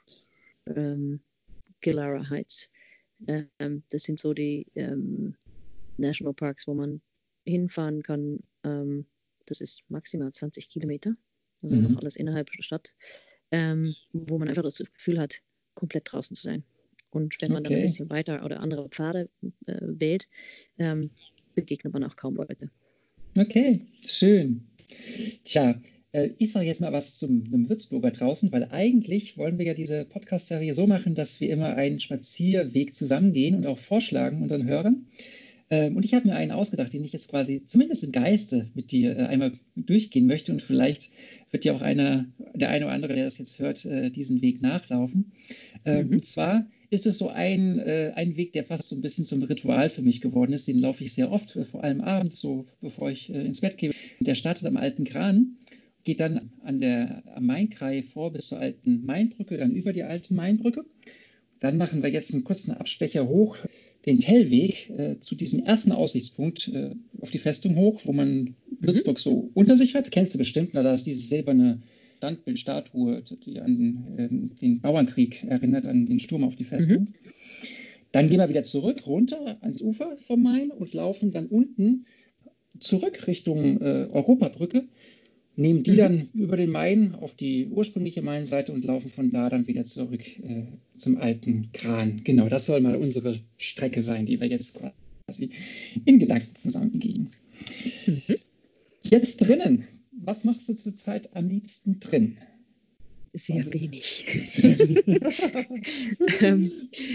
ähm, 0.65 1.19
Killara 1.81 2.29
Heights. 2.29 2.71
Ähm, 3.27 3.83
das 3.89 4.03
sind 4.03 4.19
so 4.19 4.33
die 4.33 4.65
Nationalparks, 5.97 6.67
wo 6.67 6.73
man 6.73 7.01
hinfahren 7.45 8.03
kann. 8.03 8.39
Ähm, 8.63 9.05
das 9.45 9.61
ist 9.61 9.83
maximal 9.89 10.31
20 10.31 10.69
Kilometer, 10.69 11.13
also 11.61 11.75
Mhm. 11.75 11.83
noch 11.83 11.97
alles 11.97 12.15
innerhalb 12.15 12.49
der 12.51 12.63
Stadt, 12.63 12.93
ähm, 13.51 13.95
wo 14.13 14.37
man 14.37 14.47
einfach 14.47 14.63
das 14.63 14.77
Gefühl 14.77 15.19
hat, 15.19 15.41
komplett 15.75 16.11
draußen 16.11 16.35
zu 16.35 16.43
sein. 16.43 16.63
Und 17.09 17.35
wenn 17.41 17.51
man 17.51 17.63
dann 17.63 17.73
ein 17.73 17.77
Okay. 17.77 17.85
bisschen 17.85 18.09
weiter 18.09 18.43
oder 18.45 18.59
andere 18.61 18.89
Pfade 18.89 19.29
äh, 19.65 19.79
wählt, 19.81 20.27
ähm, 20.77 21.11
begegnet 21.55 21.93
man 21.93 22.03
auch 22.03 22.15
kaum 22.15 22.35
Leute. 22.35 22.69
Okay, 23.37 23.81
schön. 24.07 24.67
Tja, 25.43 25.79
äh, 26.11 26.29
ich 26.37 26.51
sage 26.51 26.67
jetzt 26.67 26.81
mal 26.81 26.93
was 26.93 27.17
zum, 27.17 27.49
zum 27.49 27.69
Würzburger 27.69 28.11
draußen, 28.11 28.51
weil 28.51 28.65
eigentlich 28.71 29.37
wollen 29.37 29.57
wir 29.57 29.65
ja 29.65 29.73
diese 29.73 30.05
Podcast-Serie 30.05 30.73
so 30.73 30.87
machen, 30.87 31.15
dass 31.15 31.39
wir 31.41 31.49
immer 31.49 31.75
einen 31.75 31.99
Spazierweg 31.99 32.95
zusammengehen 32.95 33.55
und 33.55 33.65
auch 33.65 33.79
vorschlagen 33.79 34.41
unseren 34.41 34.65
Hörern. 34.67 35.07
Ähm, 35.69 35.95
und 35.95 36.05
ich 36.05 36.13
habe 36.13 36.27
mir 36.27 36.35
einen 36.35 36.51
ausgedacht, 36.51 36.93
den 36.93 37.03
ich 37.03 37.13
jetzt 37.13 37.29
quasi 37.29 37.63
zumindest 37.67 38.03
im 38.03 38.11
Geiste 38.11 38.69
mit 38.73 38.91
dir 38.91 39.17
äh, 39.17 39.23
einmal 39.23 39.53
durchgehen 39.75 40.27
möchte. 40.27 40.51
Und 40.51 40.61
vielleicht 40.61 41.11
wird 41.51 41.65
ja 41.65 41.73
auch 41.73 41.81
einer, 41.81 42.25
der 42.53 42.69
eine 42.69 42.85
oder 42.85 42.93
andere, 42.93 43.13
der 43.13 43.25
das 43.25 43.37
jetzt 43.37 43.59
hört, 43.59 43.85
äh, 43.85 44.09
diesen 44.09 44.41
Weg 44.41 44.61
nachlaufen. 44.61 45.31
Ähm, 45.85 46.07
mhm. 46.07 46.13
Und 46.13 46.25
zwar 46.25 46.67
ist 46.89 47.05
es 47.05 47.17
so 47.17 47.29
ein, 47.29 47.79
äh, 47.79 48.11
ein 48.15 48.35
Weg, 48.37 48.53
der 48.53 48.63
fast 48.63 48.89
so 48.89 48.95
ein 48.95 49.01
bisschen 49.01 49.25
zum 49.25 49.41
Ritual 49.43 49.89
für 49.89 50.01
mich 50.01 50.21
geworden 50.21 50.53
ist. 50.53 50.67
Den 50.67 50.79
laufe 50.79 51.03
ich 51.03 51.13
sehr 51.13 51.31
oft, 51.31 51.57
vor 51.71 51.83
allem 51.83 52.01
abends, 52.01 52.39
so 52.39 52.67
bevor 52.81 53.09
ich 53.09 53.29
ins 53.29 53.61
Bett 53.61 53.77
gehe. 53.77 53.91
Der 54.19 54.35
startet 54.35 54.67
am 54.67 54.77
Alten 54.77 55.03
Kran 55.03 55.57
geht 56.03 56.19
dann 56.19 56.51
an 56.63 56.79
der, 56.79 57.23
am 57.35 57.45
Mainkrei 57.45 58.03
vor 58.03 58.31
bis 58.31 58.47
zur 58.47 58.59
alten 58.59 59.05
Mainbrücke, 59.05 59.57
dann 59.57 59.71
über 59.71 59.93
die 59.93 60.03
alte 60.03 60.33
Mainbrücke. 60.33 60.85
Dann 61.59 61.77
machen 61.77 62.03
wir 62.03 62.09
jetzt 62.09 62.33
einen 62.33 62.43
kurzen 62.43 62.73
Abstecher 62.73 63.27
hoch, 63.27 63.57
den 64.05 64.19
Tellweg 64.19 64.89
äh, 64.89 65.19
zu 65.19 65.35
diesem 65.35 65.63
ersten 65.63 65.91
Aussichtspunkt 65.91 66.67
äh, 66.73 66.91
auf 67.21 67.31
die 67.31 67.37
Festung 67.37 67.75
hoch, 67.75 68.01
wo 68.03 68.13
man 68.13 68.55
Würzburg 68.79 69.17
mhm. 69.17 69.21
so 69.21 69.51
unter 69.53 69.75
sich 69.75 69.95
hat. 69.95 70.11
Kennst 70.11 70.33
du 70.33 70.37
bestimmt, 70.37 70.71
na, 70.73 70.83
da 70.83 70.93
ist 70.93 71.05
diese 71.05 71.21
silberne 71.21 71.81
Standbildstatue, 72.17 73.23
die 73.45 73.59
an 73.59 74.05
äh, 74.17 74.27
den 74.61 74.81
Bauernkrieg 74.81 75.43
erinnert, 75.43 75.85
an 75.85 76.05
den 76.05 76.19
Sturm 76.19 76.43
auf 76.43 76.55
die 76.55 76.65
Festung. 76.65 77.01
Mhm. 77.01 77.13
Dann 78.11 78.29
gehen 78.29 78.39
wir 78.39 78.49
wieder 78.49 78.63
zurück, 78.63 79.07
runter 79.07 79.57
ans 79.61 79.81
Ufer 79.81 80.17
vom 80.27 80.43
Main 80.43 80.69
und 80.69 80.93
laufen 80.93 81.31
dann 81.31 81.47
unten 81.47 82.05
zurück 82.79 83.27
Richtung 83.27 83.81
äh, 83.81 84.07
Europabrücke 84.11 84.85
nehmen 85.55 85.83
die 85.83 85.91
mhm. 85.91 85.97
dann 85.97 86.29
über 86.33 86.57
den 86.57 86.71
Main 86.71 87.15
auf 87.15 87.35
die 87.35 87.67
ursprüngliche 87.67 88.21
Mainseite 88.21 88.71
und 88.71 88.83
laufen 88.85 89.09
von 89.09 89.31
da 89.31 89.49
dann 89.49 89.67
wieder 89.67 89.83
zurück 89.85 90.21
äh, 90.39 90.63
zum 90.97 91.17
alten 91.17 91.69
Kran. 91.73 92.21
Genau, 92.23 92.49
das 92.49 92.65
soll 92.65 92.81
mal 92.81 92.95
unsere 92.95 93.39
Strecke 93.57 94.01
sein, 94.01 94.25
die 94.25 94.39
wir 94.39 94.47
jetzt 94.47 94.79
quasi 95.25 95.51
in 96.05 96.19
Gedanken 96.19 96.55
zusammengehen. 96.55 97.29
Mhm. 98.05 98.35
Jetzt 99.01 99.37
drinnen. 99.37 99.87
Was 100.11 100.43
machst 100.43 100.69
du 100.69 100.73
zurzeit 100.73 101.35
am 101.35 101.49
liebsten 101.49 101.99
drin? 101.99 102.37
Sehr 103.33 103.57
also, 103.57 103.73
wenig. 103.73 104.25
ähm, 106.41 106.71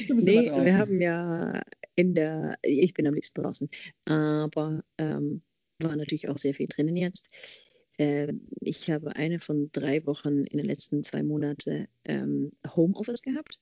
nee, 0.08 0.44
wir 0.46 0.78
haben 0.78 1.00
ja 1.00 1.62
in 1.94 2.14
der, 2.14 2.58
ich 2.62 2.92
bin 2.94 3.06
am 3.06 3.14
liebsten 3.14 3.40
draußen, 3.40 3.68
aber 4.04 4.82
ähm, 4.98 5.42
war 5.80 5.96
natürlich 5.96 6.28
auch 6.28 6.38
sehr 6.38 6.54
viel 6.54 6.66
drinnen 6.66 6.96
jetzt. 6.96 7.28
Ähm, 7.98 8.48
ich 8.60 8.90
habe 8.90 9.16
eine 9.16 9.38
von 9.38 9.70
drei 9.72 10.04
Wochen 10.06 10.44
in 10.44 10.58
den 10.58 10.66
letzten 10.66 11.02
zwei 11.02 11.22
Monaten 11.22 11.88
ähm, 12.04 12.50
Homeoffice 12.66 13.22
gehabt. 13.22 13.60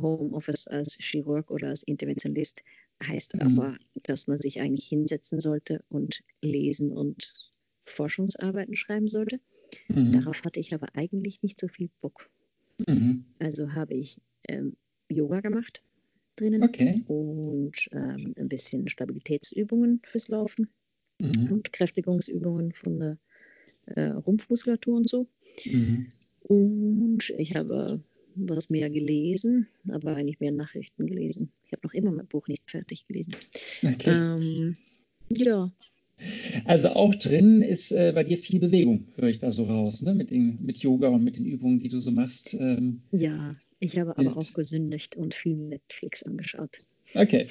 Homeoffice 0.00 0.66
als 0.66 0.96
Chirurg 0.98 1.50
oder 1.50 1.68
als 1.68 1.82
Interventionist 1.82 2.62
heißt 3.06 3.34
mhm. 3.34 3.40
aber, 3.40 3.78
dass 4.02 4.26
man 4.26 4.38
sich 4.38 4.60
eigentlich 4.60 4.86
hinsetzen 4.86 5.40
sollte 5.40 5.84
und 5.88 6.22
lesen 6.40 6.90
und 6.90 7.52
Forschungsarbeiten 7.84 8.74
schreiben 8.74 9.08
sollte. 9.08 9.40
Mhm. 9.88 10.12
Darauf 10.12 10.42
hatte 10.44 10.60
ich 10.60 10.72
aber 10.74 10.88
eigentlich 10.94 11.42
nicht 11.42 11.60
so 11.60 11.68
viel 11.68 11.90
Bock. 12.00 12.30
Mhm. 12.88 13.26
Also 13.38 13.72
habe 13.74 13.94
ich 13.94 14.20
ähm, 14.48 14.76
Yoga 15.10 15.40
gemacht 15.40 15.82
drinnen 16.36 16.62
okay. 16.62 17.04
und 17.06 17.88
ähm, 17.92 18.34
ein 18.36 18.48
bisschen 18.48 18.88
Stabilitätsübungen 18.88 20.00
fürs 20.02 20.28
Laufen 20.28 20.68
mhm. 21.20 21.52
und 21.52 21.72
Kräftigungsübungen 21.72 22.72
von 22.72 22.98
der 22.98 23.18
äh, 23.86 24.06
Rumpfmuskulatur 24.06 24.96
und 24.96 25.08
so. 25.08 25.26
Mhm. 25.64 26.06
Und 26.40 27.30
ich 27.38 27.54
habe 27.56 28.00
was 28.36 28.70
mehr 28.70 28.90
gelesen, 28.90 29.68
aber 29.88 30.16
eigentlich 30.16 30.40
mehr 30.40 30.52
Nachrichten 30.52 31.06
gelesen. 31.06 31.50
Ich 31.64 31.72
habe 31.72 31.82
noch 31.84 31.94
immer 31.94 32.10
mein 32.10 32.26
Buch 32.26 32.48
nicht 32.48 32.68
fertig 32.70 33.06
gelesen. 33.06 33.36
Okay. 33.82 34.10
Ähm, 34.10 34.76
ja. 35.28 35.72
Also 36.64 36.90
auch 36.90 37.14
drin 37.14 37.60
ist 37.62 37.92
äh, 37.92 38.12
bei 38.14 38.24
dir 38.24 38.38
viel 38.38 38.60
Bewegung, 38.60 39.08
höre 39.16 39.28
ich 39.28 39.38
da 39.38 39.50
so 39.50 39.64
raus, 39.64 40.02
ne? 40.02 40.14
mit, 40.14 40.30
den, 40.30 40.58
mit 40.62 40.78
Yoga 40.78 41.08
und 41.08 41.24
mit 41.24 41.38
den 41.38 41.46
Übungen, 41.46 41.80
die 41.80 41.88
du 41.88 41.98
so 41.98 42.12
machst. 42.12 42.54
Ähm, 42.54 43.02
ja, 43.10 43.52
ich 43.80 43.98
habe 43.98 44.16
aber 44.16 44.36
auch 44.36 44.52
gesündigt 44.52 45.16
und 45.16 45.34
viel 45.34 45.56
Netflix 45.56 46.22
angeschaut. 46.22 46.78
Okay. 47.14 47.46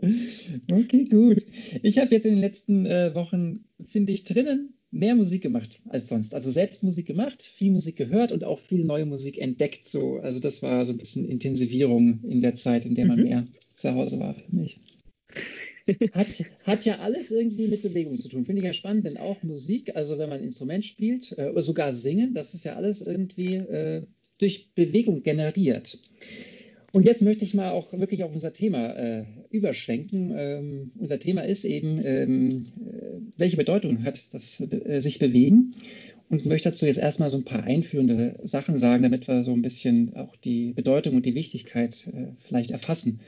okay, 0.72 1.04
gut. 1.04 1.44
Ich 1.82 1.98
habe 1.98 2.14
jetzt 2.14 2.26
in 2.26 2.34
den 2.34 2.40
letzten 2.40 2.86
äh, 2.86 3.14
Wochen, 3.14 3.64
finde 3.86 4.12
ich, 4.12 4.24
drinnen 4.24 4.74
mehr 4.92 5.14
Musik 5.14 5.42
gemacht 5.42 5.80
als 5.88 6.08
sonst. 6.08 6.34
Also 6.34 6.50
selbst 6.50 6.84
Musik 6.84 7.06
gemacht, 7.06 7.42
viel 7.42 7.72
Musik 7.72 7.96
gehört 7.96 8.30
und 8.30 8.44
auch 8.44 8.60
viel 8.60 8.84
neue 8.84 9.06
Musik 9.06 9.38
entdeckt. 9.38 9.88
So. 9.88 10.18
Also 10.18 10.38
das 10.38 10.62
war 10.62 10.84
so 10.84 10.92
ein 10.92 10.98
bisschen 10.98 11.28
Intensivierung 11.28 12.20
in 12.28 12.42
der 12.42 12.54
Zeit, 12.54 12.84
in 12.84 12.94
der 12.94 13.06
man 13.06 13.18
mhm. 13.18 13.24
mehr 13.24 13.46
zu 13.72 13.94
Hause 13.94 14.20
war 14.20 14.34
für 14.34 14.54
mich. 14.54 14.78
Hat, 16.12 16.28
hat 16.62 16.84
ja 16.84 17.00
alles 17.00 17.32
irgendwie 17.32 17.66
mit 17.66 17.82
Bewegung 17.82 18.20
zu 18.20 18.28
tun. 18.28 18.44
Finde 18.44 18.60
ich 18.60 18.66
ja 18.66 18.72
spannend, 18.72 19.04
denn 19.04 19.16
auch 19.16 19.42
Musik, 19.42 19.96
also 19.96 20.16
wenn 20.16 20.28
man 20.28 20.38
ein 20.38 20.44
Instrument 20.44 20.84
spielt 20.84 21.36
äh, 21.36 21.48
oder 21.48 21.62
sogar 21.62 21.92
singen, 21.92 22.34
das 22.34 22.54
ist 22.54 22.62
ja 22.62 22.76
alles 22.76 23.04
irgendwie 23.04 23.56
äh, 23.56 24.02
durch 24.38 24.68
Bewegung 24.76 25.24
generiert. 25.24 25.98
Und 26.92 27.06
jetzt 27.06 27.22
möchte 27.22 27.44
ich 27.44 27.54
mal 27.54 27.70
auch 27.70 27.90
wirklich 27.92 28.22
auf 28.22 28.32
unser 28.32 28.52
Thema 28.52 28.94
äh, 28.94 29.24
überschwenken. 29.50 30.32
Ähm, 30.36 30.92
unser 30.98 31.18
Thema 31.18 31.40
ist 31.42 31.64
eben, 31.64 31.98
ähm, 32.04 32.48
äh, 32.48 32.81
welche 33.42 33.56
Bedeutung 33.56 34.04
hat 34.04 34.32
das 34.32 34.60
äh, 34.60 35.00
sich 35.00 35.18
bewegen? 35.18 35.72
Und 36.30 36.46
möchte 36.46 36.70
dazu 36.70 36.86
jetzt 36.86 36.96
erstmal 36.96 37.28
so 37.28 37.36
ein 37.36 37.44
paar 37.44 37.64
einführende 37.64 38.40
Sachen 38.44 38.78
sagen, 38.78 39.02
damit 39.02 39.28
wir 39.28 39.44
so 39.44 39.52
ein 39.52 39.60
bisschen 39.60 40.16
auch 40.16 40.34
die 40.36 40.72
Bedeutung 40.72 41.16
und 41.16 41.26
die 41.26 41.34
Wichtigkeit 41.34 42.06
äh, 42.06 42.28
vielleicht 42.46 42.70
erfassen. 42.70 43.20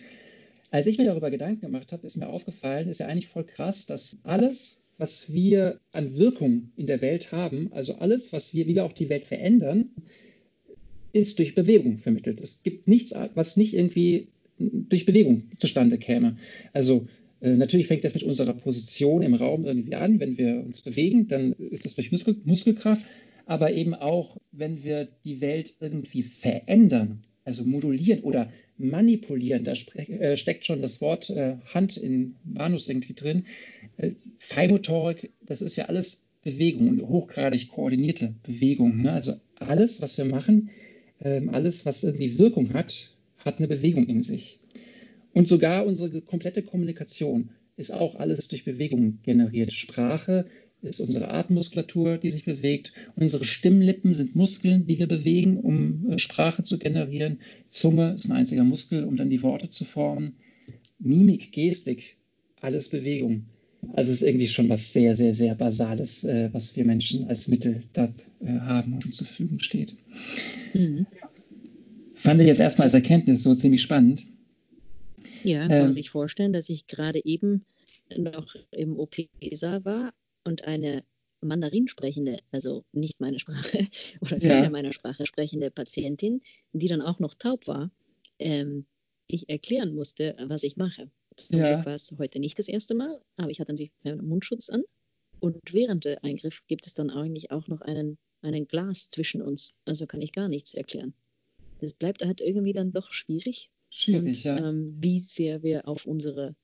Als 0.71 0.87
ich 0.87 0.97
mir 0.97 1.05
darüber 1.05 1.31
Gedanken 1.31 1.61
gemacht 1.61 1.93
habe, 1.93 2.07
ist 2.07 2.17
mir 2.17 2.29
aufgefallen, 2.29 2.89
ist 2.89 3.01
ja 3.01 3.07
eigentlich 3.07 3.29
voll 3.29 3.45
krass, 3.45 3.85
dass 3.85 4.17
alles, 4.23 4.85
was 4.97 5.33
wir 5.33 5.81
an 5.93 6.17
Wirkung 6.17 6.71
in 6.77 6.87
der 6.87 7.03
Welt 7.03 7.31
haben, 7.31 7.71
also 7.73 7.97
alles, 7.97 8.33
was 8.33 8.55
wir, 8.55 8.67
wie 8.67 8.75
wir 8.75 8.85
auch 8.85 8.93
die 8.93 9.11
Welt 9.11 9.25
verändern, 9.25 9.91
ist 11.13 11.39
durch 11.39 11.55
Bewegung 11.55 11.99
vermittelt. 11.99 12.41
Es 12.41 12.63
gibt 12.63 12.89
nichts, 12.89 13.15
was 13.35 13.57
nicht 13.57 13.75
irgendwie 13.75 14.29
durch 14.59 15.05
Bewegung 15.05 15.51
zustande 15.59 15.99
käme. 15.99 16.39
Also 16.73 17.07
natürlich 17.51 17.87
fängt 17.87 18.05
das 18.05 18.15
mit 18.15 18.23
unserer 18.23 18.55
Position 18.55 19.23
im 19.23 19.35
Raum 19.35 19.65
irgendwie 19.65 19.95
an. 19.95 20.21
Wenn 20.21 20.39
wir 20.39 20.63
uns 20.65 20.81
bewegen, 20.81 21.29
dann 21.29 21.53
ist 21.53 21.85
das 21.85 21.95
durch 21.95 22.11
Muskel 22.11 22.37
Muskelkraft, 22.45 23.07
aber 23.47 23.73
eben 23.73 23.95
auch, 23.95 24.39
wenn 24.53 24.85
wir 24.85 25.09
die 25.25 25.41
Welt 25.41 25.75
irgendwie 25.81 26.23
verändern, 26.23 27.25
also 27.45 27.65
modulieren 27.65 28.23
oder 28.23 28.51
manipulieren, 28.79 29.65
da 29.65 29.73
äh, 29.73 30.37
steckt 30.37 30.65
schon 30.65 30.81
das 30.81 31.01
Wort 31.01 31.31
äh, 31.31 31.57
Hand 31.73 31.97
in 31.97 32.37
Manus 32.45 32.89
irgendwie 32.89 33.15
drin. 33.15 33.45
Äh, 33.97 34.13
Feinmotorik, 34.39 35.31
das 35.43 35.63
ist 35.63 35.77
ja 35.77 35.87
alles 35.87 36.25
Bewegung 36.43 36.89
und 36.89 37.03
hochgradig 37.03 37.69
koordinierte 37.69 38.35
Bewegung. 38.43 39.03
Ne? 39.03 39.13
Also 39.13 39.35
alles, 39.57 40.03
was 40.03 40.19
wir 40.19 40.25
machen, 40.25 40.71
ähm, 41.21 41.51
alles, 41.51 41.87
was 41.87 42.03
irgendwie 42.03 42.39
Wirkung 42.39 42.73
hat, 42.75 43.15
hat 43.39 43.59
eine 43.59 43.69
Bewegung 43.69 44.07
in 44.07 44.23
sich. 44.23 44.59
Und 45.35 45.49
sogar 45.49 45.85
unsere 45.85 46.23
komplette 46.23 46.63
Kommunikation 46.63 47.51
ist 47.77 47.93
auch 47.93 48.15
alles 48.15 48.49
durch 48.49 48.65
Bewegung 48.65 49.19
generiert. 49.23 49.73
Sprache 49.73 50.47
ist 50.81 51.01
unsere 51.01 51.29
Atemmuskulatur, 51.29 52.19
die 52.19 52.31
sich 52.31 52.45
bewegt. 52.45 52.93
Unsere 53.17 53.45
Stimmlippen 53.45 54.15
sind 54.15 54.37
Muskeln, 54.37 54.87
die 54.87 54.99
wir 54.99 55.09
bewegen, 55.09 55.59
um 55.59 56.13
äh, 56.13 56.19
Sprache 56.19 56.63
zu 56.63 56.79
generieren. 56.79 57.41
Zunge 57.69 58.15
ist 58.15 58.27
ein 58.27 58.37
einziger 58.37 58.65
Muskel, 58.65 59.05
um 59.05 59.17
dann 59.17 59.31
die 59.31 59.43
Worte 59.43 59.69
zu 59.69 59.85
formen. 59.85 60.35
Mimik, 61.01 61.53
Gestik, 61.53 62.17
alles 62.61 62.91
Bewegung. 62.91 63.47
Also 63.93 64.13
es 64.13 64.23
ist 64.23 64.29
irgendwie 64.29 64.47
schon 64.47 64.69
was 64.69 64.93
sehr, 64.93 65.17
sehr, 65.17 65.35
sehr 65.35 65.55
Basales, 65.55 66.25
äh, 66.25 66.51
was 66.53 66.77
wir 66.77 66.85
Menschen 66.85 67.27
als 67.29 67.49
Mittel 67.49 67.83
da 67.93 68.05
äh, 68.41 68.47
haben 68.61 68.95
und 68.95 69.07
uns 69.07 69.17
zur 69.17 69.27
Verfügung 69.27 69.59
steht. 69.61 69.97
Mhm. 70.75 71.07
Fand 72.15 72.41
ich 72.41 72.47
jetzt 72.47 72.61
erstmal 72.61 72.87
als 72.87 72.95
Erkenntnis 72.95 73.43
so 73.43 73.55
ziemlich 73.55 73.83
spannend. 73.83 74.27
Ja, 75.45 75.63
kann 75.63 75.77
ähm, 75.77 75.83
man 75.85 75.93
sich 75.93 76.11
vorstellen, 76.11 76.53
dass 76.53 76.69
ich 76.69 76.87
gerade 76.87 77.25
eben 77.25 77.65
noch 78.17 78.55
im 78.71 78.99
OP-Saal 78.99 79.85
war 79.85 80.13
und 80.45 80.65
eine 80.65 81.05
Mandarin 81.41 81.89
sprechende, 81.89 82.39
also 82.51 82.85
nicht 82.93 83.21
meine 83.21 83.39
Sprache 83.39 83.87
oder 84.21 84.39
keine 84.39 84.65
ja. 84.65 84.71
meiner 84.71 84.93
Sprache 84.93 85.27
sprechende 85.27 85.71
Patientin, 85.71 86.41
die 86.73 86.89
dann 86.89 87.03
auch 87.03 87.21
noch 87.21 87.35
taub 87.35 87.67
war, 87.67 87.91
ähm, 88.39 88.87
ich 89.27 89.49
erklären 89.49 89.95
musste, 89.95 90.37
was 90.47 90.63
ich 90.63 90.77
mache. 90.77 91.11
Zum 91.37 91.59
ja. 91.59 91.75
Glück 91.75 91.87
war 91.87 91.95
es 91.95 92.13
heute 92.19 92.41
nicht 92.41 92.59
das 92.59 92.69
erste 92.69 92.95
Mal, 92.95 93.21
aber 93.37 93.51
ich 93.51 93.61
hatte 93.61 93.73
natürlich 93.73 93.93
meinen 94.03 94.27
Mundschutz 94.27 94.69
an. 94.71 94.85
Und 95.41 95.61
während 95.73 96.05
der 96.05 96.23
Eingriff 96.25 96.63
gibt 96.67 96.87
es 96.87 96.95
dann 96.95 97.11
eigentlich 97.11 97.51
auch 97.51 97.69
noch 97.69 97.81
einen, 97.81 98.19
einen 98.41 98.67
Glas 98.67 99.11
zwischen 99.11 99.43
uns. 99.43 99.73
Also 99.85 100.07
kann 100.07 100.23
ich 100.23 100.33
gar 100.33 100.49
nichts 100.49 100.75
erklären. 100.75 101.15
Das 101.81 101.95
bleibt 101.95 102.25
halt 102.25 102.41
irgendwie 102.41 102.73
dann 102.73 102.93
doch 102.93 103.13
schwierig. 103.13 103.71
Schwierig, 103.97 104.39
und, 104.39 104.45
ja. 104.45 104.69
Ähm, 104.69 104.97
wie 105.01 105.21
sehr 105.21 105.63
wir 105.63 105.87
auf 105.87 106.05
unsere 106.05 106.57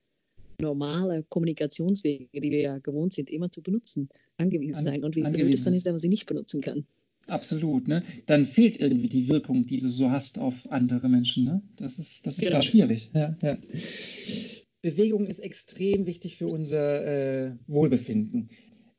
normale 0.60 1.24
Kommunikationswege, 1.28 2.28
die 2.40 2.50
wir 2.50 2.60
ja 2.60 2.78
gewohnt 2.78 3.12
sind, 3.12 3.30
immer 3.30 3.50
zu 3.50 3.62
benutzen, 3.62 4.08
angewiesen 4.36 4.74
An, 4.78 4.84
sein. 4.84 5.04
Und 5.04 5.14
wie 5.14 5.22
blöd 5.22 5.54
es 5.54 5.64
dann 5.64 5.72
ist, 5.72 5.86
wenn 5.86 5.92
man 5.92 6.00
sie 6.00 6.08
nicht 6.08 6.26
benutzen 6.26 6.60
kann. 6.60 6.84
Absolut, 7.28 7.86
ne? 7.86 8.02
Dann 8.26 8.46
fehlt 8.46 8.80
irgendwie 8.80 9.08
die 9.08 9.28
Wirkung, 9.28 9.64
die 9.64 9.76
du 9.76 9.88
so 9.88 10.10
hast 10.10 10.40
auf 10.40 10.70
andere 10.72 11.08
Menschen, 11.08 11.44
ne? 11.44 11.62
Das 11.76 12.00
ist, 12.00 12.26
das 12.26 12.38
ist 12.38 12.48
genau. 12.48 12.62
schwierig. 12.62 13.10
Ja, 13.14 13.36
ja. 13.40 13.56
Bewegung 14.82 15.26
ist 15.26 15.38
extrem 15.38 16.06
wichtig 16.06 16.36
für 16.36 16.48
unser 16.48 17.04
äh, 17.46 17.52
Wohlbefinden. 17.68 18.48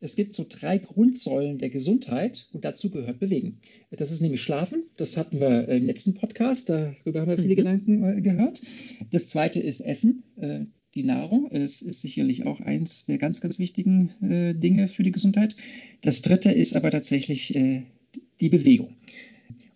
Es 0.03 0.15
gibt 0.15 0.33
so 0.33 0.47
drei 0.49 0.79
Grundsäulen 0.79 1.59
der 1.59 1.69
Gesundheit 1.69 2.49
und 2.53 2.65
dazu 2.65 2.89
gehört 2.89 3.19
Bewegen. 3.19 3.59
Das 3.91 4.11
ist 4.11 4.19
nämlich 4.19 4.41
Schlafen, 4.41 4.83
das 4.97 5.15
hatten 5.15 5.39
wir 5.39 5.69
im 5.69 5.85
letzten 5.85 6.15
Podcast, 6.15 6.69
darüber 6.69 7.21
haben 7.21 7.29
wir 7.29 7.37
viele 7.37 7.53
mhm. 7.53 7.57
Gedanken 7.57 8.17
äh, 8.17 8.21
gehört. 8.21 8.63
Das 9.11 9.27
zweite 9.27 9.59
ist 9.59 9.79
Essen, 9.79 10.23
äh, 10.37 10.61
die 10.95 11.03
Nahrung. 11.03 11.51
Es 11.51 11.83
ist 11.83 12.01
sicherlich 12.01 12.47
auch 12.47 12.61
eins 12.61 13.05
der 13.05 13.19
ganz, 13.19 13.41
ganz 13.41 13.59
wichtigen 13.59 14.09
äh, 14.23 14.55
Dinge 14.55 14.87
für 14.87 15.03
die 15.03 15.11
Gesundheit. 15.11 15.55
Das 16.01 16.23
dritte 16.23 16.51
ist 16.51 16.75
aber 16.75 16.89
tatsächlich 16.89 17.53
die 17.53 18.49
Bewegung. 18.49 18.95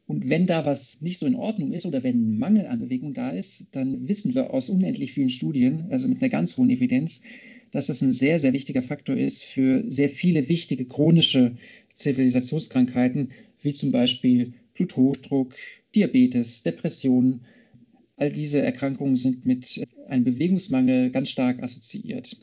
Und 0.07 0.27
wenn 0.27 0.47
da 0.47 0.65
was 0.65 0.99
nicht 0.99 1.19
so 1.19 1.27
in 1.27 1.35
Ordnung 1.35 1.71
ist 1.71 1.85
oder 1.85 2.01
wenn 2.01 2.31
ein 2.31 2.39
Mangel 2.39 2.65
an 2.65 2.79
Bewegung 2.79 3.13
da 3.13 3.29
ist, 3.29 3.67
dann 3.75 4.07
wissen 4.07 4.33
wir 4.33 4.51
aus 4.51 4.69
unendlich 4.69 5.13
vielen 5.13 5.29
Studien, 5.29 5.85
also 5.91 6.07
mit 6.07 6.21
einer 6.21 6.29
ganz 6.29 6.57
hohen 6.57 6.71
Evidenz, 6.71 7.21
dass 7.75 7.87
das 7.87 8.01
ein 8.01 8.13
sehr, 8.13 8.39
sehr 8.39 8.53
wichtiger 8.53 8.81
Faktor 8.81 9.17
ist 9.17 9.43
für 9.43 9.83
sehr 9.89 10.09
viele 10.09 10.47
wichtige 10.47 10.85
chronische 10.85 11.57
Zivilisationskrankheiten, 11.93 13.31
wie 13.61 13.73
zum 13.73 13.91
Beispiel 13.91 14.53
Bluthochdruck, 14.75 15.53
Diabetes, 15.93 16.63
Depressionen. 16.63 17.41
All 18.15 18.31
diese 18.31 18.61
Erkrankungen 18.61 19.17
sind 19.17 19.45
mit 19.45 19.85
einem 20.07 20.23
Bewegungsmangel 20.23 21.09
ganz 21.09 21.29
stark 21.29 21.61
assoziiert. 21.61 22.37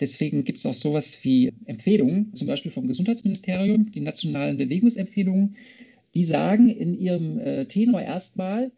Deswegen 0.00 0.44
gibt 0.44 0.60
es 0.60 0.66
auch 0.66 0.72
sowas 0.72 1.18
wie 1.22 1.52
Empfehlungen, 1.66 2.34
zum 2.34 2.48
Beispiel 2.48 2.72
vom 2.72 2.88
Gesundheitsministerium, 2.88 3.92
die 3.92 4.00
nationalen 4.00 4.56
Bewegungsempfehlungen, 4.56 5.56
die 6.14 6.24
sagen 6.24 6.70
in 6.70 6.98
ihrem 6.98 7.38
äh, 7.38 7.66
Tenor 7.66 8.00
erstmal, 8.00 8.72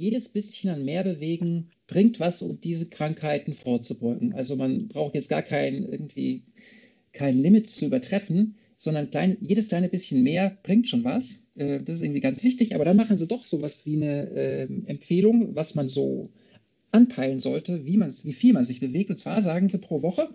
jedes 0.00 0.30
bisschen 0.30 0.70
an 0.70 0.84
mehr 0.84 1.04
bewegen 1.04 1.68
bringt 1.86 2.20
was, 2.20 2.40
um 2.40 2.58
diese 2.60 2.88
Krankheiten 2.88 3.52
vorzubeugen. 3.52 4.32
Also 4.32 4.56
man 4.56 4.88
braucht 4.88 5.14
jetzt 5.14 5.28
gar 5.28 5.42
kein 5.42 5.84
irgendwie 5.84 6.42
kein 7.12 7.38
Limit 7.38 7.68
zu 7.68 7.86
übertreffen, 7.86 8.54
sondern 8.78 9.10
klein, 9.10 9.36
jedes 9.42 9.68
kleine 9.68 9.90
bisschen 9.90 10.22
mehr 10.22 10.56
bringt 10.62 10.88
schon 10.88 11.04
was. 11.04 11.44
Äh, 11.54 11.80
das 11.82 11.96
ist 11.96 12.02
irgendwie 12.02 12.20
ganz 12.20 12.42
wichtig. 12.42 12.74
Aber 12.74 12.86
dann 12.86 12.96
machen 12.96 13.18
sie 13.18 13.26
doch 13.26 13.44
sowas 13.44 13.84
wie 13.84 13.96
eine 13.96 14.30
äh, 14.30 14.68
Empfehlung, 14.86 15.54
was 15.54 15.74
man 15.74 15.90
so 15.90 16.30
anpeilen 16.92 17.40
sollte, 17.40 17.84
wie, 17.84 18.00
wie 18.00 18.32
viel 18.32 18.54
man 18.54 18.64
sich 18.64 18.80
bewegt. 18.80 19.10
Und 19.10 19.18
zwar 19.18 19.42
sagen 19.42 19.68
sie 19.68 19.78
pro 19.78 20.00
Woche 20.00 20.30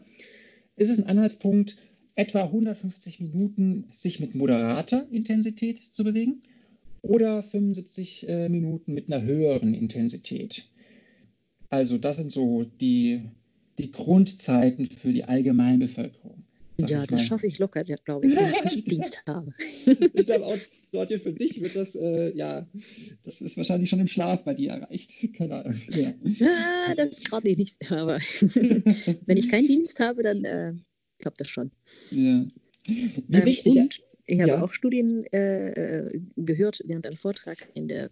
ist 0.75 0.89
es 0.89 0.99
ein 0.99 1.07
Anhaltspunkt, 1.07 1.77
etwa 2.13 2.43
150 2.43 3.19
Minuten 3.19 3.85
sich 3.93 4.19
mit 4.19 4.35
moderater 4.35 5.07
Intensität 5.11 5.79
zu 5.79 6.03
bewegen 6.03 6.43
oder 7.05 7.43
75 7.43 8.27
äh, 8.27 8.49
Minuten 8.49 8.93
mit 8.93 9.11
einer 9.11 9.23
höheren 9.23 9.73
Intensität. 9.73 10.67
Also 11.69 11.97
das 11.97 12.17
sind 12.17 12.31
so 12.31 12.63
die, 12.63 13.21
die 13.77 13.91
Grundzeiten 13.91 14.85
für 14.85 15.13
die 15.13 15.23
Allgemeinbevölkerung. 15.23 16.43
Ja, 16.81 17.05
das 17.05 17.21
schaffe 17.21 17.47
ich 17.47 17.57
locker, 17.59 17.83
glaube 17.83 18.27
ich, 18.27 18.35
wenn 18.35 18.51
ich 18.51 18.71
Schichtdienst 18.73 19.23
habe. 19.25 19.53
ich 19.85 20.25
glaube 20.25 20.45
auch, 20.45 20.57
Dortje, 20.91 21.19
für 21.19 21.31
dich 21.31 21.61
wird 21.61 21.75
das, 21.75 21.95
äh, 21.95 22.35
ja, 22.35 22.67
das 23.23 23.41
ist 23.41 23.55
wahrscheinlich 23.55 23.89
schon 23.89 24.01
im 24.01 24.07
Schlaf 24.07 24.43
bei 24.43 24.53
dir 24.53 24.71
erreicht. 24.71 25.11
Keine 25.37 25.55
Ahnung. 25.55 25.79
Ja. 25.91 26.13
Ah, 26.41 26.95
das 26.95 27.21
gerade 27.21 27.55
nicht, 27.55 27.91
aber 27.91 28.17
wenn 29.25 29.37
ich 29.37 29.49
keinen 29.49 29.67
Dienst 29.67 29.99
habe, 30.01 30.21
dann 30.23 30.43
äh, 30.43 30.73
klappt 31.19 31.39
das 31.39 31.47
schon. 31.47 31.71
Ja. 32.11 32.45
Wie 32.87 33.37
ähm, 33.37 33.45
wichtig, 33.45 33.77
und 33.77 34.01
ich 34.25 34.39
habe 34.41 34.51
ja. 34.51 34.63
auch 34.63 34.71
Studien 34.71 35.25
äh, 35.31 36.19
gehört 36.35 36.81
während 36.85 37.05
einem 37.05 37.17
Vortrag 37.17 37.69
in 37.73 37.87
der 37.87 38.09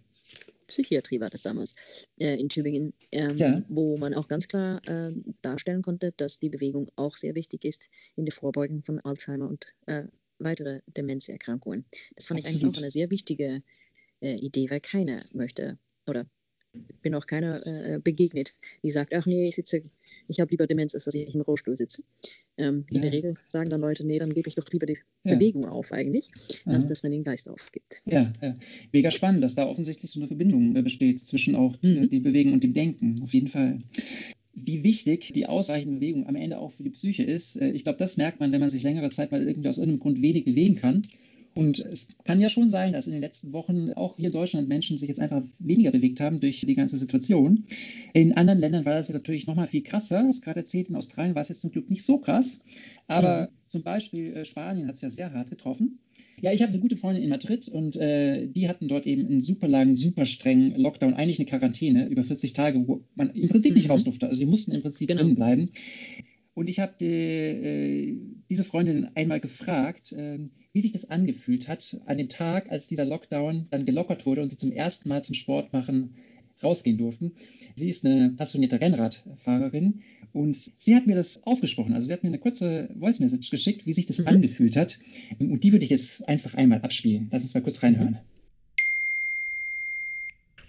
Psychiatrie 0.66 1.20
war 1.20 1.30
das 1.30 1.42
damals 1.42 1.74
äh, 2.18 2.36
in 2.36 2.48
Tübingen, 2.48 2.94
ähm, 3.12 3.36
ja. 3.36 3.62
wo 3.68 3.96
man 3.96 4.14
auch 4.14 4.28
ganz 4.28 4.48
klar 4.48 4.80
äh, 4.88 5.12
darstellen 5.42 5.82
konnte, 5.82 6.12
dass 6.16 6.38
die 6.38 6.48
Bewegung 6.48 6.90
auch 6.96 7.16
sehr 7.16 7.34
wichtig 7.34 7.64
ist 7.64 7.82
in 8.16 8.24
der 8.24 8.32
Vorbeugung 8.32 8.82
von 8.82 8.98
Alzheimer 9.00 9.48
und 9.48 9.74
äh, 9.86 10.04
weitere 10.38 10.80
Demenzerkrankungen. 10.86 11.84
Das 12.14 12.26
fand 12.26 12.40
Absolut. 12.40 12.60
ich 12.60 12.64
eigentlich 12.64 12.76
auch 12.76 12.82
eine 12.82 12.90
sehr 12.90 13.10
wichtige 13.10 13.62
äh, 14.20 14.34
Idee, 14.36 14.70
weil 14.70 14.80
keiner 14.80 15.24
möchte 15.32 15.78
oder 16.06 16.26
bin 17.02 17.14
auch 17.14 17.26
keiner 17.26 17.66
äh, 17.66 18.00
begegnet, 18.02 18.54
die 18.82 18.90
sagt, 18.90 19.14
ach 19.14 19.26
nee, 19.26 19.48
ich 19.48 19.56
sitze, 19.56 19.82
ich 20.28 20.40
habe 20.40 20.50
lieber 20.50 20.66
Demenz, 20.66 20.94
als 20.94 21.04
dass 21.04 21.14
ich 21.14 21.34
im 21.34 21.40
Rollstuhl 21.40 21.76
sitze. 21.76 22.02
Ähm, 22.56 22.84
ja. 22.90 22.96
In 22.96 23.02
der 23.02 23.12
Regel 23.12 23.34
sagen 23.48 23.70
dann 23.70 23.80
Leute, 23.80 24.06
nee, 24.06 24.18
dann 24.18 24.32
gebe 24.32 24.48
ich 24.48 24.54
doch 24.54 24.68
lieber 24.70 24.86
die 24.86 24.98
ja. 25.24 25.34
Bewegung 25.34 25.66
auf 25.66 25.92
eigentlich, 25.92 26.30
als 26.64 26.86
dass 26.86 27.02
man 27.02 27.12
den 27.12 27.24
Geist 27.24 27.48
aufgibt. 27.48 28.02
Ja, 28.06 28.32
ja, 28.40 28.56
mega 28.92 29.10
spannend, 29.10 29.42
dass 29.42 29.54
da 29.54 29.66
offensichtlich 29.66 30.10
so 30.10 30.20
eine 30.20 30.28
Verbindung 30.28 30.76
äh, 30.76 30.82
besteht 30.82 31.20
zwischen 31.20 31.54
auch 31.54 31.76
äh, 31.82 32.00
mhm. 32.00 32.10
dem 32.10 32.22
Bewegen 32.22 32.52
und 32.52 32.62
dem 32.64 32.74
Denken, 32.74 33.20
auf 33.22 33.34
jeden 33.34 33.48
Fall. 33.48 33.80
Wie 34.56 34.84
wichtig 34.84 35.32
die 35.32 35.46
ausreichende 35.46 35.98
Bewegung 35.98 36.28
am 36.28 36.36
Ende 36.36 36.58
auch 36.58 36.72
für 36.72 36.84
die 36.84 36.90
Psyche 36.90 37.24
ist, 37.24 37.56
äh, 37.56 37.70
ich 37.70 37.84
glaube, 37.84 37.98
das 37.98 38.16
merkt 38.16 38.40
man, 38.40 38.52
wenn 38.52 38.60
man 38.60 38.70
sich 38.70 38.82
längere 38.82 39.10
Zeit 39.10 39.32
mal 39.32 39.46
irgendwie 39.46 39.68
aus 39.68 39.78
irgendeinem 39.78 40.00
Grund 40.00 40.22
wenig 40.22 40.44
bewegen 40.44 40.76
kann 40.76 41.08
und 41.54 41.78
es 41.78 42.08
kann 42.24 42.40
ja 42.40 42.48
schon 42.48 42.68
sein, 42.68 42.92
dass 42.92 43.06
in 43.06 43.12
den 43.12 43.20
letzten 43.20 43.52
Wochen 43.52 43.92
auch 43.92 44.16
hier 44.16 44.26
in 44.26 44.32
Deutschland 44.32 44.68
Menschen 44.68 44.98
sich 44.98 45.08
jetzt 45.08 45.20
einfach 45.20 45.42
weniger 45.60 45.92
bewegt 45.92 46.20
haben 46.20 46.40
durch 46.40 46.60
die 46.60 46.74
ganze 46.74 46.98
Situation. 46.98 47.64
In 48.12 48.32
anderen 48.32 48.58
Ländern 48.58 48.84
war 48.84 48.94
das 48.94 49.08
jetzt 49.08 49.16
natürlich 49.16 49.46
nochmal 49.46 49.68
viel 49.68 49.82
krasser. 49.82 50.24
Das 50.26 50.40
gerade 50.40 50.60
erzählt, 50.60 50.88
in 50.88 50.96
Australien 50.96 51.34
war 51.34 51.42
es 51.42 51.48
jetzt 51.48 51.62
zum 51.62 51.70
Glück 51.70 51.88
nicht 51.90 52.04
so 52.04 52.18
krass. 52.18 52.60
Aber 53.06 53.42
mhm. 53.42 53.48
zum 53.68 53.82
Beispiel 53.82 54.34
äh, 54.34 54.44
Spanien 54.44 54.88
hat 54.88 54.96
es 54.96 55.02
ja 55.02 55.10
sehr 55.10 55.32
hart 55.32 55.50
getroffen. 55.50 56.00
Ja, 56.40 56.52
ich 56.52 56.62
habe 56.62 56.72
eine 56.72 56.80
gute 56.80 56.96
Freundin 56.96 57.22
in 57.22 57.30
Madrid 57.30 57.68
und 57.68 57.96
äh, 57.96 58.48
die 58.48 58.68
hatten 58.68 58.88
dort 58.88 59.06
eben 59.06 59.26
einen 59.26 59.40
super 59.40 59.68
langen, 59.68 59.94
super 59.94 60.26
strengen 60.26 60.74
Lockdown, 60.76 61.14
eigentlich 61.14 61.38
eine 61.38 61.46
Quarantäne 61.46 62.08
über 62.08 62.24
40 62.24 62.52
Tage, 62.52 62.88
wo 62.88 63.04
man 63.14 63.30
im 63.30 63.48
Prinzip 63.48 63.74
nicht 63.74 63.84
mhm. 63.84 63.92
raus 63.92 64.04
durfte. 64.04 64.26
Also 64.26 64.40
die 64.40 64.46
mussten 64.46 64.72
im 64.72 64.82
Prinzip 64.82 65.08
genau. 65.08 65.22
drin 65.22 65.36
bleiben. 65.36 65.70
Und 66.54 66.68
ich 66.68 66.78
habe 66.78 66.94
die, 67.00 67.06
äh, 67.06 68.18
diese 68.48 68.64
Freundin 68.64 69.08
einmal 69.14 69.40
gefragt, 69.40 70.12
äh, 70.12 70.38
wie 70.72 70.80
sich 70.80 70.92
das 70.92 71.10
angefühlt 71.10 71.68
hat 71.68 72.00
an 72.06 72.18
dem 72.18 72.28
Tag, 72.28 72.70
als 72.70 72.86
dieser 72.86 73.04
Lockdown 73.04 73.66
dann 73.70 73.84
gelockert 73.84 74.24
wurde 74.26 74.42
und 74.42 74.50
sie 74.50 74.56
zum 74.56 74.72
ersten 74.72 75.08
Mal 75.08 75.22
zum 75.22 75.34
Sport 75.34 75.72
machen 75.72 76.14
rausgehen 76.62 76.98
durften. 76.98 77.32
Sie 77.74 77.88
ist 77.88 78.06
eine 78.06 78.30
passionierte 78.30 78.80
Rennradfahrerin 78.80 80.02
und 80.32 80.56
sie 80.78 80.94
hat 80.94 81.06
mir 81.06 81.16
das 81.16 81.42
aufgesprochen. 81.44 81.94
Also 81.94 82.06
sie 82.06 82.12
hat 82.12 82.22
mir 82.22 82.28
eine 82.28 82.38
kurze 82.38 82.90
Voice 82.98 83.20
Message 83.20 83.50
geschickt, 83.50 83.86
wie 83.86 83.92
sich 83.92 84.06
das 84.06 84.18
mhm. 84.18 84.28
angefühlt 84.28 84.76
hat. 84.76 84.98
Und 85.38 85.62
die 85.64 85.72
würde 85.72 85.84
ich 85.84 85.90
jetzt 85.90 86.28
einfach 86.28 86.54
einmal 86.54 86.80
abspielen. 86.82 87.28
Lass 87.30 87.42
uns 87.42 87.54
mal 87.54 87.62
kurz 87.62 87.82
reinhören. 87.82 88.18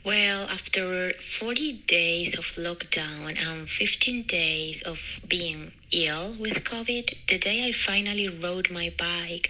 Well, 0.06 0.44
after 0.52 1.14
40 1.14 1.82
days 1.88 2.38
of 2.38 2.46
lockdown 2.64 3.44
and 3.44 3.68
15 3.68 4.22
days 4.28 4.84
of 4.84 5.20
being 5.28 5.72
ill 5.92 6.36
with 6.40 6.64
COVID, 6.64 7.26
the 7.28 7.40
day 7.40 7.68
I 7.68 7.72
finally 7.72 8.30
rode 8.30 8.70
my 8.70 8.94
bike, 8.96 9.50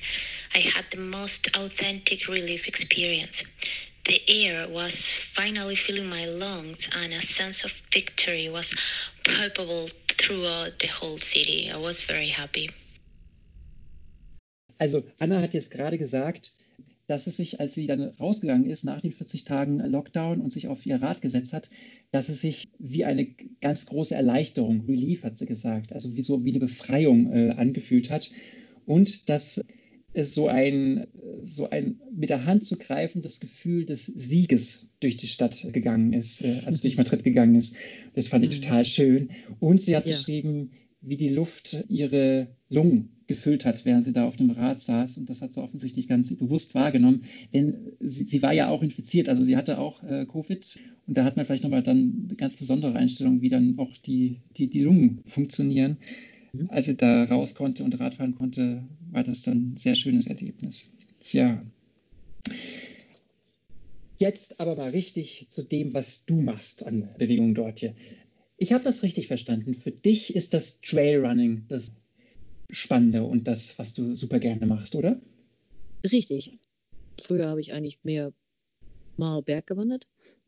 I 0.53 0.59
had 0.59 0.85
the 0.91 1.01
most 1.01 1.53
authentic 1.57 2.29
relief 2.29 2.69
experience. 2.69 3.43
The 4.05 4.21
air 4.29 4.65
was 4.69 5.11
finally 5.11 5.75
filling 5.75 6.09
my 6.09 6.25
lungs, 6.25 6.87
and 6.95 7.11
a 7.11 7.21
sense 7.21 7.65
of 7.65 7.81
victory 7.91 8.47
was 8.47 8.73
palpable 9.25 9.89
throughout 10.07 10.79
the 10.79 10.87
whole 10.87 11.17
city. 11.17 11.69
I 11.69 11.75
was 11.75 11.99
very 11.99 12.29
happy. 12.29 12.69
Also, 14.79 15.03
Anna 15.19 15.41
hat 15.41 15.51
jetzt 15.51 15.69
gerade 15.69 15.97
gesagt, 15.97 16.51
dass 17.07 17.27
es 17.27 17.37
sich, 17.37 17.59
als 17.59 17.75
sie 17.75 17.87
dann 17.87 18.01
rausgegangen 18.01 18.69
ist 18.69 18.83
nach 18.83 19.01
den 19.01 19.11
40 19.11 19.43
Tagen 19.43 19.79
Lockdown 19.79 20.41
und 20.41 20.51
sich 20.51 20.67
auf 20.67 20.85
ihr 20.85 21.01
Rad 21.01 21.21
gesetzt 21.21 21.53
hat, 21.53 21.69
dass 22.11 22.29
es 22.29 22.41
sich 22.41 22.65
wie 22.79 23.05
eine 23.05 23.27
ganz 23.61 23.85
große 23.85 24.15
Erleichterung, 24.15 24.85
Relief 24.85 25.23
hat 25.23 25.37
sie 25.37 25.45
gesagt, 25.45 25.93
also 25.93 26.15
wie 26.15 26.23
so 26.23 26.43
wie 26.45 26.51
eine 26.51 26.59
Befreiung 26.59 27.31
äh, 27.31 27.51
angefühlt 27.51 28.09
hat 28.09 28.31
und 28.85 29.29
dass 29.29 29.61
es 30.13 30.33
so 30.33 30.47
ein, 30.47 31.07
so 31.45 31.69
ein 31.69 31.99
mit 32.15 32.29
der 32.29 32.45
Hand 32.45 32.63
zu 32.63 32.77
greifendes 32.77 33.39
Gefühl 33.39 33.85
des 33.85 34.05
Sieges 34.05 34.89
durch 35.01 35.17
die 35.17 35.27
Stadt 35.27 35.67
gegangen 35.73 36.13
ist, 36.13 36.41
äh, 36.41 36.61
also 36.65 36.81
durch 36.81 36.97
Madrid 36.97 37.23
gegangen 37.23 37.55
ist. 37.55 37.75
Das 38.13 38.29
fand 38.29 38.45
ich 38.45 38.57
mhm. 38.57 38.61
total 38.61 38.85
schön. 38.85 39.29
Und 39.59 39.81
sie 39.81 39.95
hat 39.95 40.07
ja. 40.07 40.15
beschrieben, 40.15 40.71
wie 41.01 41.17
die 41.17 41.29
Luft 41.29 41.85
ihre 41.89 42.47
Lungen 42.69 43.14
gefüllt 43.27 43.65
hat, 43.65 43.85
während 43.85 44.05
sie 44.05 44.13
da 44.13 44.25
auf 44.27 44.35
dem 44.35 44.51
Rad 44.51 44.79
saß. 44.79 45.17
Und 45.17 45.29
das 45.29 45.41
hat 45.41 45.53
sie 45.53 45.61
offensichtlich 45.61 46.07
ganz 46.07 46.33
bewusst 46.35 46.75
wahrgenommen. 46.75 47.23
Denn 47.53 47.93
sie, 47.99 48.23
sie 48.23 48.41
war 48.41 48.53
ja 48.53 48.69
auch 48.69 48.83
infiziert, 48.83 49.29
also 49.29 49.43
sie 49.43 49.57
hatte 49.57 49.79
auch 49.79 50.03
äh, 50.03 50.25
Covid. 50.25 50.79
Und 51.07 51.17
da 51.17 51.23
hat 51.23 51.35
man 51.35 51.45
vielleicht 51.45 51.63
nochmal 51.63 51.83
dann 51.83 52.25
eine 52.27 52.35
ganz 52.35 52.57
besondere 52.57 52.95
Einstellung, 52.95 53.41
wie 53.41 53.49
dann 53.49 53.77
auch 53.77 53.91
die, 53.97 54.37
die, 54.57 54.67
die 54.67 54.81
Lungen 54.81 55.21
funktionieren. 55.27 55.97
Mhm. 56.53 56.69
Als 56.69 56.85
sie 56.85 56.95
da 56.95 57.23
raus 57.23 57.55
konnte 57.55 57.83
und 57.83 57.99
Radfahren 57.99 58.35
konnte, 58.35 58.83
war 59.11 59.23
das 59.23 59.43
dann 59.43 59.73
ein 59.73 59.77
sehr 59.77 59.95
schönes 59.95 60.27
Erlebnis. 60.27 60.89
Ja. 61.31 61.63
Jetzt 64.17 64.59
aber 64.59 64.75
mal 64.75 64.91
richtig 64.91 65.47
zu 65.49 65.63
dem, 65.63 65.93
was 65.93 66.25
du 66.25 66.41
machst 66.41 66.85
an 66.85 67.09
Bewegung 67.17 67.53
dort 67.53 67.79
hier. 67.79 67.95
Ich 68.57 68.71
habe 68.71 68.83
das 68.83 69.03
richtig 69.03 69.27
verstanden. 69.27 69.75
Für 69.75 69.91
dich 69.91 70.35
ist 70.35 70.53
das 70.53 70.79
Trailrunning 70.79 71.65
das 71.67 71.91
Spannende 72.69 73.23
und 73.23 73.47
das, 73.47 73.77
was 73.77 73.93
du 73.93 74.15
super 74.15 74.39
gerne 74.39 74.65
machst, 74.65 74.95
oder? 74.95 75.19
Richtig. 76.11 76.59
Früher 77.23 77.47
habe 77.47 77.61
ich 77.61 77.73
eigentlich 77.73 77.99
mehr 78.03 78.33
mal 79.17 79.41
Berg 79.41 79.67
gewandert. 79.67 80.07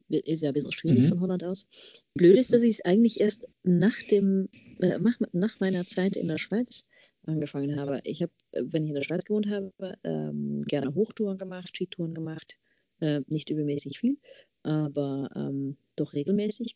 ist 0.10 0.41
ja 0.41 0.49
ein 0.49 0.53
bisschen 0.53 0.71
schwierig 0.71 1.03
Mhm. 1.03 1.08
von 1.10 1.21
Holland 1.21 1.43
aus. 1.43 1.67
Blöd 2.13 2.38
ist, 2.38 2.53
dass 2.53 2.63
ich 2.63 2.75
es 2.75 2.86
eigentlich 2.86 3.19
erst 3.19 3.45
nach 3.63 3.97
dem, 4.10 4.47
äh, 4.80 4.97
nach, 5.34 5.60
meiner 5.60 5.86
Zeit 5.86 6.15
in 6.15 6.27
der 6.30 6.38
Schweiz 6.38 6.86
angefangen 7.23 7.77
habe. 7.77 7.99
Ich 8.06 8.21
habe, 8.21 8.32
wenn 8.53 8.84
ich 8.84 8.89
in 8.89 8.95
der 8.95 9.03
Schweiz 9.03 9.25
gewohnt 9.25 9.49
habe, 9.49 9.73
ähm, 10.06 10.62
gerne 10.62 10.93
Hochtouren 10.95 11.38
gemacht, 11.38 11.75
Skitouren 11.75 12.13
gemacht. 12.13 12.58
Äh, 13.01 13.21
nicht 13.27 13.49
übermäßig 13.49 13.99
viel, 13.99 14.17
aber 14.63 15.30
ähm, 15.36 15.75
doch 15.97 16.13
regelmäßig. 16.13 16.75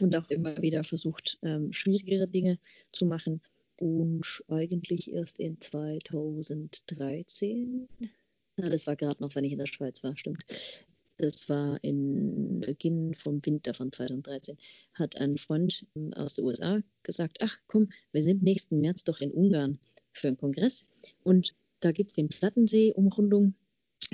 Und 0.00 0.14
auch 0.16 0.28
immer 0.30 0.60
wieder 0.62 0.84
versucht, 0.84 1.38
ähm, 1.42 1.72
schwierigere 1.72 2.28
Dinge 2.28 2.58
zu 2.92 3.06
machen. 3.06 3.40
Und 3.82 4.44
eigentlich 4.46 5.12
erst 5.12 5.40
in 5.40 5.60
2013, 5.60 7.88
ja, 8.56 8.68
das 8.68 8.86
war 8.86 8.94
gerade 8.94 9.20
noch, 9.20 9.34
wenn 9.34 9.42
ich 9.42 9.50
in 9.50 9.58
der 9.58 9.66
Schweiz 9.66 10.04
war, 10.04 10.16
stimmt. 10.16 10.44
Das 11.16 11.48
war 11.48 11.82
in 11.82 12.60
Beginn 12.60 13.12
vom 13.14 13.44
Winter 13.44 13.74
von 13.74 13.90
2013, 13.90 14.56
hat 14.94 15.16
ein 15.16 15.36
Freund 15.36 15.84
ähm, 15.96 16.14
aus 16.14 16.36
den 16.36 16.44
USA 16.44 16.80
gesagt, 17.02 17.38
ach 17.40 17.58
komm, 17.66 17.88
wir 18.12 18.22
sind 18.22 18.44
nächsten 18.44 18.78
März 18.78 19.02
doch 19.02 19.20
in 19.20 19.32
Ungarn 19.32 19.76
für 20.12 20.28
einen 20.28 20.36
Kongress. 20.36 20.88
Und 21.24 21.56
da 21.80 21.90
gibt 21.90 22.10
es 22.10 22.14
den 22.14 22.28
Plattensee-Umrundung 22.28 23.54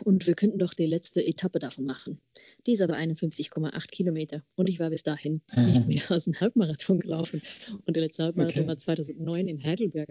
und 0.05 0.27
wir 0.27 0.35
könnten 0.35 0.59
doch 0.59 0.75
die 0.75 0.87
letzte 0.87 1.25
Etappe 1.25 1.59
davon 1.59 1.85
machen. 1.85 2.21
Die 2.67 2.73
ist 2.73 2.83
aber 2.83 2.97
51,8 2.97 3.87
Kilometer 3.91 4.43
und 4.57 4.69
ich 4.69 4.79
war 4.81 4.91
bis 4.91 5.03
dahin 5.03 5.41
nicht 5.57 5.87
mehr 5.87 6.11
als 6.11 6.27
ein 6.27 6.39
Halbmarathon 6.41 7.01
gelaufen 7.01 7.43
und 7.87 7.95
der 7.97 8.03
letzte 8.03 8.25
Halbmarathon 8.25 8.63
Okay. 8.63 8.69
war 8.69 8.79
2009 8.79 9.49
in 9.49 9.63
Heidelberg. 9.63 10.09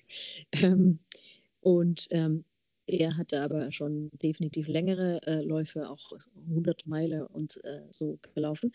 Ähm, 0.54 1.00
und 1.62 2.08
ähm, 2.12 2.46
er 2.86 3.18
hatte 3.18 3.42
aber 3.42 3.72
schon 3.72 4.10
definitiv 4.24 4.68
längere 4.68 5.22
äh, 5.28 5.42
Läufe, 5.42 5.90
auch 5.90 6.12
100 6.50 6.88
Meilen 6.88 7.24
und 7.28 7.64
äh, 7.66 7.82
so 7.92 8.18
gelaufen. 8.34 8.72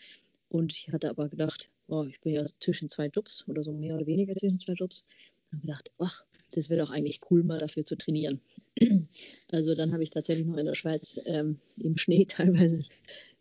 Und 0.49 0.71
ich 0.73 0.91
hatte 0.93 1.09
aber 1.09 1.29
gedacht, 1.29 1.71
oh, 1.87 2.03
ich 2.07 2.21
bin 2.21 2.33
ja 2.33 2.45
zwischen 2.59 2.89
zwei 2.89 3.07
Jobs 3.07 3.43
oder 3.47 3.63
so 3.63 3.73
mehr 3.73 3.95
oder 3.95 4.05
weniger 4.05 4.35
zwischen 4.35 4.59
zwei 4.59 4.73
Jobs. 4.73 5.03
Und 5.51 5.61
gedacht, 5.61 5.91
ach, 5.97 6.23
das 6.57 6.69
wäre 6.69 6.81
doch 6.81 6.91
eigentlich 6.91 7.21
cool, 7.29 7.43
mal 7.43 7.59
dafür 7.59 7.85
zu 7.85 7.97
trainieren. 7.97 8.41
Also 9.51 9.75
dann 9.75 9.93
habe 9.93 10.01
ich 10.01 10.09
tatsächlich 10.09 10.47
noch 10.47 10.57
in 10.57 10.65
der 10.65 10.73
Schweiz 10.73 11.21
ähm, 11.25 11.59
im 11.77 11.95
Schnee 11.95 12.25
teilweise 12.27 12.83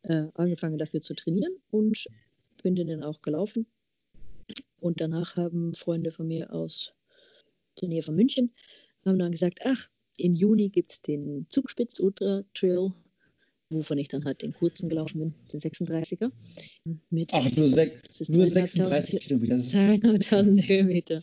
äh, 0.02 0.26
angefangen 0.34 0.76
dafür 0.76 1.00
zu 1.00 1.14
trainieren 1.14 1.54
und 1.70 2.06
bin 2.62 2.76
dann 2.76 3.02
auch 3.02 3.22
gelaufen. 3.22 3.66
Und 4.78 5.00
danach 5.00 5.36
haben 5.36 5.72
Freunde 5.72 6.10
von 6.10 6.28
mir 6.28 6.52
aus 6.52 6.92
der 7.80 7.88
Nähe 7.88 8.02
von 8.02 8.14
München 8.14 8.52
haben 9.06 9.18
dann 9.18 9.32
gesagt, 9.32 9.60
ach, 9.64 9.88
im 10.16 10.34
Juni 10.34 10.68
gibt 10.68 10.92
es 10.92 11.02
den 11.02 11.46
Zugspitz 11.48 11.98
Ultra 11.98 12.44
Trail, 12.54 12.92
wovon 13.72 13.98
ich 13.98 14.08
dann 14.08 14.24
halt 14.24 14.42
den 14.42 14.52
kurzen 14.52 14.88
gelaufen 14.88 15.20
bin, 15.20 15.34
den 15.52 15.60
36er. 15.60 16.30
Mit 17.10 17.32
Ach, 17.34 17.50
nur, 17.56 17.68
sech, 17.68 17.92
das 18.06 18.20
ist 18.20 18.30
nur 18.30 18.46
2500 18.46 19.06
36 19.06 19.20
Kilometer. 19.20 19.54
Das 19.54 19.66
ist, 19.66 19.74
200.000 19.74 20.68
Höhenmeter. 20.68 21.22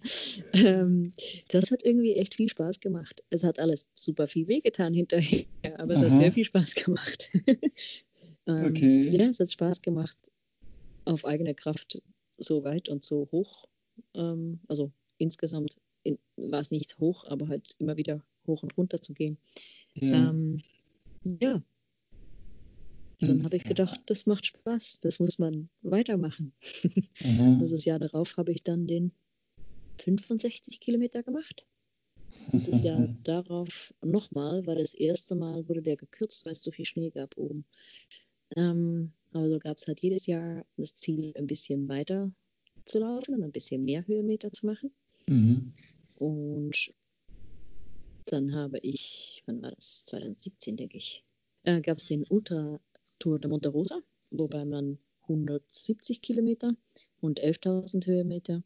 Ähm, 0.53 1.11
das 1.49 1.71
hat 1.71 1.83
irgendwie 1.83 2.15
echt 2.15 2.35
viel 2.35 2.49
Spaß 2.49 2.79
gemacht. 2.79 3.23
Es 3.29 3.43
hat 3.43 3.59
alles 3.59 3.87
super 3.95 4.27
viel 4.27 4.47
wehgetan 4.47 4.93
hinterher, 4.93 5.45
aber 5.77 5.93
es 5.93 6.01
Aha. 6.01 6.09
hat 6.09 6.17
sehr 6.17 6.31
viel 6.31 6.45
Spaß 6.45 6.75
gemacht. 6.75 7.31
ähm, 8.47 8.65
Okay. 8.65 9.09
Ja, 9.09 9.27
es 9.27 9.39
hat 9.39 9.51
Spaß 9.51 9.81
gemacht, 9.81 10.17
auf 11.05 11.25
eigene 11.25 11.55
Kraft 11.55 12.01
so 12.37 12.63
weit 12.63 12.89
und 12.89 13.05
so 13.05 13.27
hoch. 13.31 13.65
Ähm, 14.15 14.59
also 14.67 14.91
insgesamt 15.17 15.77
in, 16.03 16.17
war 16.37 16.61
es 16.61 16.71
nicht 16.71 16.97
hoch, 16.99 17.25
aber 17.25 17.47
halt 17.47 17.75
immer 17.79 17.97
wieder 17.97 18.23
hoch 18.47 18.63
und 18.63 18.77
runter 18.77 19.01
zu 19.01 19.13
gehen. 19.13 19.37
ja. 19.95 20.29
Ähm, 20.29 20.61
ja, 21.41 21.61
dann 23.19 23.39
Hm. 23.39 23.45
habe 23.45 23.55
ich 23.57 23.63
gedacht, 23.63 24.01
das 24.05 24.25
macht 24.25 24.45
Spaß, 24.45 24.99
das 25.01 25.19
muss 25.19 25.39
man 25.39 25.69
weitermachen. 25.81 26.53
Aha. 27.23 27.57
Also 27.59 27.75
das 27.75 27.85
Jahr 27.85 27.99
darauf 27.99 28.37
habe 28.37 28.51
ich 28.51 28.63
dann 28.63 28.87
den 28.87 29.11
65 29.99 30.79
Kilometer 30.79 31.23
gemacht. 31.23 31.65
Und 32.51 32.67
das 32.67 32.81
Jahr 32.83 33.07
darauf 33.23 33.93
nochmal, 34.01 34.65
weil 34.65 34.77
das 34.77 34.93
erste 34.93 35.35
Mal 35.35 35.67
wurde 35.67 35.81
der 35.81 35.97
gekürzt, 35.97 36.45
weil 36.45 36.53
es 36.53 36.63
so 36.63 36.71
viel 36.71 36.85
Schnee 36.85 37.09
gab 37.09 37.37
oben. 37.37 37.65
Ähm, 38.55 39.11
aber 39.31 39.49
so 39.49 39.59
gab 39.59 39.77
es 39.77 39.87
halt 39.87 40.01
jedes 40.01 40.25
Jahr 40.25 40.65
das 40.77 40.95
Ziel, 40.95 41.33
ein 41.37 41.47
bisschen 41.47 41.87
weiter 41.87 42.31
zu 42.85 42.99
laufen 42.99 43.35
und 43.35 43.43
ein 43.43 43.51
bisschen 43.51 43.83
mehr 43.83 44.07
Höhenmeter 44.07 44.51
zu 44.51 44.65
machen. 44.65 44.91
Mhm. 45.27 45.73
Und 46.17 46.93
dann 48.25 48.53
habe 48.53 48.79
ich, 48.79 49.43
wann 49.45 49.61
war 49.61 49.71
das? 49.71 50.05
2017, 50.05 50.77
denke 50.77 50.97
ich, 50.97 51.23
äh, 51.63 51.81
gab 51.81 51.97
es 51.97 52.05
den 52.05 52.23
Ultra 52.29 52.79
Tour 53.19 53.39
de 53.39 53.49
Monte 53.49 53.69
Rosa, 53.69 54.01
wobei 54.31 54.65
man 54.65 54.97
170 55.23 56.21
Kilometer 56.21 56.73
und 57.21 57.39
11.000 57.41 58.07
Höhenmeter 58.07 58.63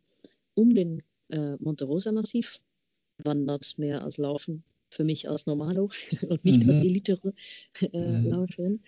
um 0.54 0.74
den 0.74 1.02
äh, 1.30 1.56
Monte 1.58 1.86
Rosa 1.86 2.12
Massiv 2.12 2.60
wandert, 3.24 3.78
mehr 3.78 4.04
als 4.04 4.18
Laufen 4.18 4.64
für 4.90 5.04
mich 5.04 5.30
als 5.30 5.46
Normalo 5.46 5.90
und 6.30 6.46
nicht 6.46 6.64
Mhm. 6.64 6.70
als 6.70 6.80
Elite 6.80 7.20
äh, 7.82 7.98
Mhm. 7.98 8.80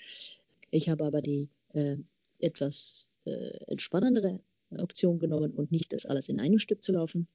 Ich 0.71 0.89
habe 0.89 1.05
aber 1.05 1.21
die 1.21 1.49
äh, 1.73 1.97
etwas 2.39 3.11
äh, 3.25 3.57
entspannendere 3.67 4.41
Option 4.77 5.19
genommen 5.19 5.51
und 5.51 5.71
nicht 5.71 5.93
das 5.93 6.05
alles 6.05 6.29
in 6.29 6.39
einem 6.39 6.59
Stück 6.59 6.83
zu 6.83 6.91
laufen, 6.91 7.27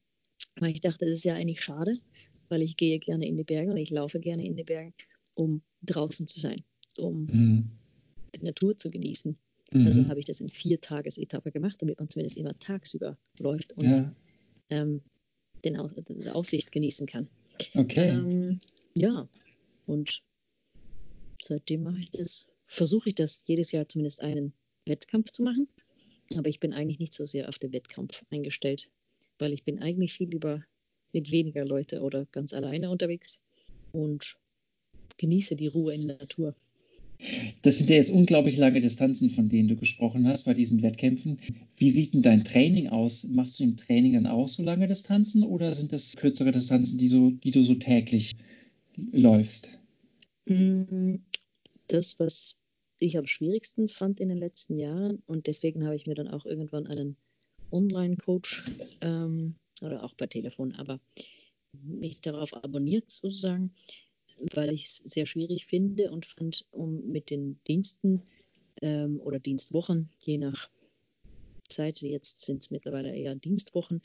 weil 0.57 0.73
ich 0.73 0.81
dachte, 0.81 1.07
das 1.07 1.15
ist 1.15 1.25
ja 1.25 1.35
eigentlich 1.35 1.63
schade, 1.63 1.99
weil 2.49 2.63
ich 2.63 2.77
gehe 2.77 2.99
gerne 2.99 3.27
in 3.27 3.37
die 3.37 3.45
Berge 3.45 3.71
und 3.71 3.77
ich 3.77 3.91
laufe 3.91 4.21
gerne 4.21 4.45
in 4.45 4.57
die 4.57 4.65
Berge, 4.65 4.93
um 5.35 5.63
draußen 5.83 6.29
zu 6.29 6.41
sein, 6.41 6.63
um 6.99 7.27
Mhm. 7.33 7.80
Die 8.35 8.45
Natur 8.45 8.77
zu 8.77 8.91
genießen. 8.91 9.37
Mhm. 9.73 9.87
Also 9.87 10.09
habe 10.09 10.21
ich 10.21 10.27
das 10.27 10.41
in 10.41 10.51
vier 10.51 10.81
Tagesetappe 10.81 11.53
gemacht, 11.53 11.81
damit 11.81 11.99
man 11.99 12.09
zumindest 12.09 12.37
immer 12.37 12.59
tagsüber 12.59 13.17
läuft 13.39 13.73
und 13.75 13.93
ja, 13.93 14.15
ähm, 14.71 15.03
den 15.65 15.77
Aus 15.77 15.95
die 15.95 16.29
Aussicht 16.31 16.73
genießen 16.73 17.07
kann. 17.07 17.29
okay. 17.75 18.09
Ähm, 18.09 18.61
ja, 18.95 19.29
und 19.87 20.23
seitdem 21.43 21.83
mache 21.83 22.01
ich 22.01 22.11
das, 22.11 22.47
versuche 22.67 23.11
ich 23.11 23.15
das 23.15 23.43
jedes 23.47 23.73
Jahr 23.73 23.89
zumindest 23.89 24.21
einen 24.21 24.53
Wettkampf 24.87 25.31
zu 25.33 25.43
machen. 25.43 25.69
Aber 26.37 26.49
ich 26.49 26.61
bin 26.61 26.73
eigentlich 26.73 26.99
nicht 26.99 27.13
so 27.13 27.27
sehr 27.27 27.49
auf 27.49 27.59
den 27.59 27.73
Wettkampf 27.73 28.25
eingestellt, 28.31 28.89
weil 29.39 29.53
ich 29.53 29.65
bin 29.65 29.81
eigentlich 29.81 30.13
viel 30.13 30.29
lieber 30.29 30.65
mit 31.13 31.31
weniger 31.31 31.65
Leute 31.65 32.03
oder 32.03 32.27
ganz 32.27 32.53
alleine 32.53 32.91
unterwegs 32.91 33.41
und 33.93 34.39
genieße 35.17 35.57
die 35.57 35.67
Ruhe 35.67 35.95
in 35.95 36.07
der 36.07 36.19
Natur. 36.19 36.55
Das 37.63 37.79
sind 37.79 37.91
ja 37.91 37.97
jetzt 37.97 38.11
unglaublich 38.11 38.57
lange 38.57 38.81
Distanzen, 38.81 39.31
von 39.31 39.49
denen 39.49 39.69
du 39.69 39.77
gesprochen 39.77 40.27
hast 40.27 40.45
bei 40.45 40.55
diesen 40.55 40.83
Wettkämpfen. 40.83 41.39
Wie 41.77 41.91
sieht 41.91 42.15
denn 42.15 42.23
dein 42.23 42.45
Training 42.45 42.89
aus? 42.89 43.25
Machst 43.25 43.61
du 43.61 43.65
im 43.65 43.77
Training 43.77 44.15
dann 44.15 44.27
auch 44.27 44.49
so 44.49 44.63
lange 44.63 44.89
Distanzen 44.89 45.45
oder 45.45 45.75
sind 45.75 45.93
das 45.93 46.17
kürzere 46.17 46.53
Distanzen, 46.53 46.99
die, 46.99 47.09
so, 47.09 47.31
die 47.31 47.51
du 47.51 47.63
so 47.63 47.75
täglich 47.75 48.33
läufst? 49.13 49.79
Mm, 50.47 51.17
Das, 51.89 52.19
was 52.19 52.57
ich 52.99 53.19
am 53.19 53.27
schwierigsten 53.27 53.89
fand 53.89 54.21
in 54.21 54.29
den 54.29 54.39
letzten 54.39 54.77
Jahren 54.77 55.23
und 55.27 55.47
deswegen 55.47 55.85
habe 55.85 55.97
ich 55.97 56.07
mir 56.07 56.15
dann 56.15 56.29
auch 56.29 56.47
irgendwann 56.47 56.87
einen 56.87 57.17
Online-Coach 57.73 58.65
ähm, 59.01 59.55
oder 59.81 60.03
auch 60.05 60.17
per 60.17 60.29
Telefon, 60.29 60.75
aber 60.75 61.01
mich 61.83 62.21
darauf 62.21 62.53
abonniert 62.55 63.11
sozusagen, 63.11 63.73
weil 64.55 64.73
ich 64.73 64.85
es 64.85 64.97
sehr 65.05 65.27
schwierig 65.27 65.67
finde 65.67 66.11
und 66.11 66.27
fand, 66.27 66.67
um 66.71 67.07
mit 67.11 67.31
den 67.31 67.61
Diensten 67.67 68.23
ähm, 68.83 69.21
oder 69.21 69.39
Dienstwochen, 69.39 70.11
je 70.21 70.39
nach 70.39 70.71
Zeit, 71.69 72.01
jetzt 72.01 72.41
sind 72.41 72.63
es 72.63 72.71
mittlerweile 72.71 73.15
eher 73.17 73.35
Dienstwochen, 73.37 74.03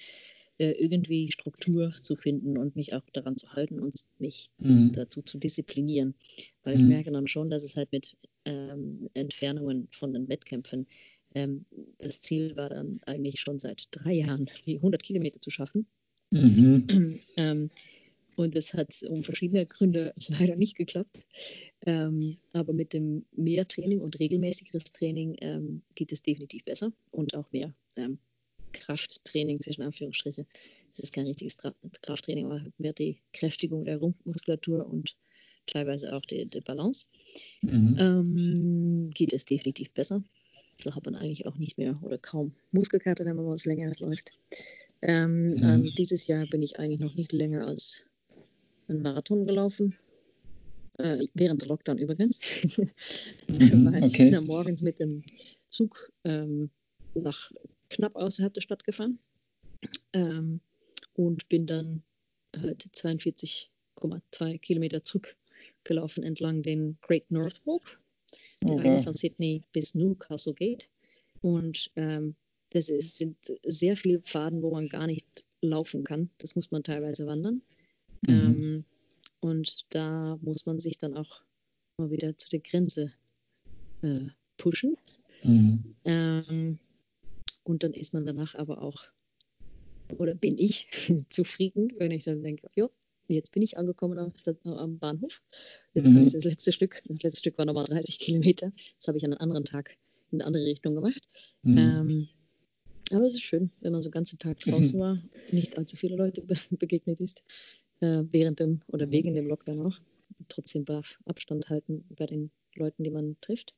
äh, 0.57 0.71
irgendwie 0.71 1.31
Struktur 1.31 1.91
zu 2.01 2.15
finden 2.15 2.57
und 2.57 2.75
mich 2.75 2.93
auch 2.93 3.03
daran 3.11 3.37
zu 3.37 3.51
halten 3.53 3.79
und 3.79 3.95
mich 4.19 4.49
Mhm. 4.59 4.91
dazu 4.93 5.21
zu 5.21 5.37
disziplinieren. 5.37 6.15
Weil 6.63 6.77
ich 6.77 6.83
Mhm. 6.83 6.89
merke 6.89 7.11
dann 7.11 7.27
schon, 7.27 7.49
dass 7.49 7.63
es 7.63 7.75
halt 7.75 7.91
mit 7.91 8.15
ähm, 8.45 9.09
Entfernungen 9.13 9.87
von 9.91 10.13
den 10.13 10.29
Wettkämpfen, 10.29 10.87
ähm, 11.33 11.65
das 11.97 12.21
Ziel 12.21 12.55
war 12.55 12.69
dann 12.69 13.01
eigentlich 13.05 13.39
schon 13.41 13.59
seit 13.59 13.87
drei 13.91 14.13
Jahren, 14.13 14.49
die 14.65 14.77
100 14.79 15.03
Kilometer 15.03 15.41
zu 15.41 15.49
schaffen. 15.49 15.87
Mhm. 16.31 17.19
Ähm, 17.35 17.69
und 18.35 18.55
das 18.55 18.73
hat 18.73 18.89
um 19.09 19.23
verschiedene 19.23 19.65
Gründe 19.65 20.13
leider 20.27 20.55
nicht 20.55 20.75
geklappt. 20.75 21.17
Ähm, 21.85 22.37
aber 22.53 22.73
mit 22.73 22.93
dem 22.93 23.25
mehr 23.31 23.67
Training 23.67 24.01
und 24.01 24.19
regelmäßigeres 24.19 24.85
Training 24.85 25.35
ähm, 25.41 25.81
geht 25.95 26.11
es 26.11 26.21
definitiv 26.21 26.63
besser 26.63 26.91
und 27.11 27.35
auch 27.35 27.51
mehr 27.51 27.73
ähm, 27.95 28.19
Krafttraining 28.73 29.61
zwischen 29.61 29.83
Anführungsstriche. 29.83 30.45
Es 30.91 30.99
ist 30.99 31.13
kein 31.13 31.27
richtiges 31.27 31.57
Tra 31.57 31.73
Krafttraining, 32.01 32.45
aber 32.45 32.65
mehr 32.77 32.93
die 32.93 33.17
Kräftigung 33.33 33.85
der 33.85 33.97
Rumpfmuskulatur 33.97 34.85
und 34.85 35.15
teilweise 35.67 36.13
auch 36.13 36.21
die, 36.21 36.45
die 36.45 36.61
Balance. 36.61 37.07
Mhm. 37.61 37.95
Ähm, 37.97 39.09
geht 39.13 39.33
es 39.33 39.45
definitiv 39.45 39.91
besser. 39.91 40.23
Da 40.83 40.93
hat 40.93 41.05
man 41.05 41.15
eigentlich 41.15 41.45
auch 41.45 41.55
nicht 41.57 41.77
mehr 41.77 41.93
oder 42.03 42.17
kaum 42.17 42.53
Muskelkater, 42.71 43.25
wenn 43.25 43.35
man 43.35 43.47
was 43.47 43.65
längeres 43.65 43.99
läuft. 43.99 44.33
Ähm, 45.01 45.51
Mhm. 45.51 45.63
ähm, 45.63 45.93
dieses 45.97 46.27
Jahr 46.27 46.45
bin 46.47 46.61
ich 46.61 46.79
eigentlich 46.79 46.99
noch 46.99 47.15
nicht 47.15 47.31
länger 47.31 47.67
als 47.67 48.03
einen 48.87 49.01
Marathon 49.01 49.45
gelaufen. 49.45 49.95
Äh, 50.97 51.25
während 51.33 51.61
der 51.61 51.67
Lockdown 51.69 51.97
übrigens. 51.97 52.39
Mhm, 53.47 53.85
Weil 53.91 54.03
okay. 54.03 54.27
ich 54.27 54.31
dann 54.31 54.45
morgens 54.45 54.81
mit 54.81 54.99
dem 54.99 55.23
Zug 55.67 56.09
ähm, 56.23 56.69
nach 57.13 57.51
knapp 57.89 58.15
außerhalb 58.15 58.53
der 58.53 58.61
Stadt 58.61 58.83
gefahren 58.85 59.19
ähm, 60.13 60.61
und 61.15 61.49
bin 61.49 61.67
dann 61.67 62.03
halt 62.55 62.83
42,2 62.83 64.57
Kilometer 64.59 65.03
zurückgelaufen 65.03 66.23
entlang 66.23 66.63
den 66.63 66.97
Great 67.01 67.29
North 67.29 67.61
Walk, 67.65 67.99
der 68.61 68.69
Oh, 68.69 68.77
eigentlich 68.77 68.97
wow. 68.97 69.03
von 69.03 69.13
Sydney 69.13 69.63
bis 69.73 69.95
Newcastle 69.95 70.53
geht. 70.53 70.89
Und 71.41 71.91
ähm, 71.97 72.35
das 72.69 72.89
ist, 72.89 73.17
sind 73.17 73.37
sehr 73.63 73.97
viele 73.97 74.19
Pfaden, 74.19 74.61
wo 74.61 74.71
man 74.71 74.87
gar 74.87 75.07
nicht 75.07 75.45
laufen 75.61 76.03
kann. 76.03 76.29
Das 76.37 76.55
muss 76.55 76.71
man 76.71 76.83
teilweise 76.83 77.27
wandern. 77.27 77.61
Mhm. 78.21 78.33
Ähm, 78.33 78.85
und 79.39 79.85
da 79.89 80.37
muss 80.41 80.65
man 80.65 80.79
sich 80.79 80.97
dann 80.97 81.15
auch 81.15 81.41
mal 81.97 82.09
wieder 82.09 82.37
zu 82.37 82.49
der 82.49 82.59
Grenze 82.59 83.13
äh, 84.01 84.27
pushen. 84.57 84.97
Mhm. 85.43 85.95
Ähm, 86.03 86.79
und 87.63 87.83
dann 87.83 87.93
ist 87.93 88.13
man 88.13 88.25
danach 88.25 88.55
aber 88.55 88.81
auch, 88.81 89.03
oder 90.17 90.35
bin 90.35 90.57
ich 90.57 90.87
zufrieden, 91.29 91.93
wenn 91.97 92.11
ich 92.11 92.25
dann 92.25 92.43
denke, 92.43 92.67
ja, 92.75 92.89
jetzt 93.27 93.51
bin 93.51 93.63
ich 93.63 93.77
angekommen 93.77 94.19
am, 94.19 94.33
am 94.63 94.99
Bahnhof. 94.99 95.41
Jetzt 95.93 96.09
Mhm. 96.09 96.27
ich 96.27 96.33
das 96.33 96.43
letzte 96.43 96.71
Stück, 96.71 97.01
das 97.07 97.23
letzte 97.23 97.39
Stück 97.39 97.57
war 97.57 97.65
nochmal 97.65 97.85
30 97.85 98.19
Kilometer. 98.19 98.71
Das 98.97 99.07
habe 99.07 99.17
ich 99.17 99.25
an 99.25 99.33
einem 99.33 99.41
anderen 99.41 99.65
Tag 99.65 99.97
in 100.31 100.41
eine 100.41 100.47
andere 100.47 100.65
Richtung 100.65 100.95
gemacht. 100.95 101.27
Mhm. 101.63 101.77
Ähm, 101.77 102.27
aber 103.11 103.25
es 103.25 103.33
ist 103.33 103.43
schön, 103.43 103.71
wenn 103.81 103.91
man 103.91 104.01
so 104.01 104.09
den 104.09 104.13
ganzen 104.13 104.39
Tag 104.39 104.59
draußen 104.59 104.99
war, 104.99 105.21
nicht 105.51 105.77
allzu 105.77 105.95
viele 105.95 106.15
Leute 106.15 106.41
be 106.45 106.55
begegnet 106.71 107.19
ist, 107.19 107.43
äh, 108.01 108.23
während 108.31 108.59
dem 108.59 108.81
oder 108.87 109.11
wegen 109.11 109.33
dem 109.33 109.47
Lockdown 109.47 109.87
auch. 109.87 109.99
Trotzdem 110.49 110.85
brav 110.85 111.17
Abstand 111.25 111.69
halten 111.69 112.03
bei 112.09 112.25
den 112.25 112.51
Leuten, 112.75 113.03
die 113.03 113.09
man 113.09 113.37
trifft. 113.41 113.73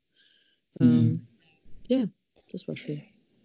Mhm. 0.80 0.88
Ähm, 0.88 1.27
ja, 1.88 2.10
das 2.51 2.67
war 2.67 2.77
schön. 2.77 3.01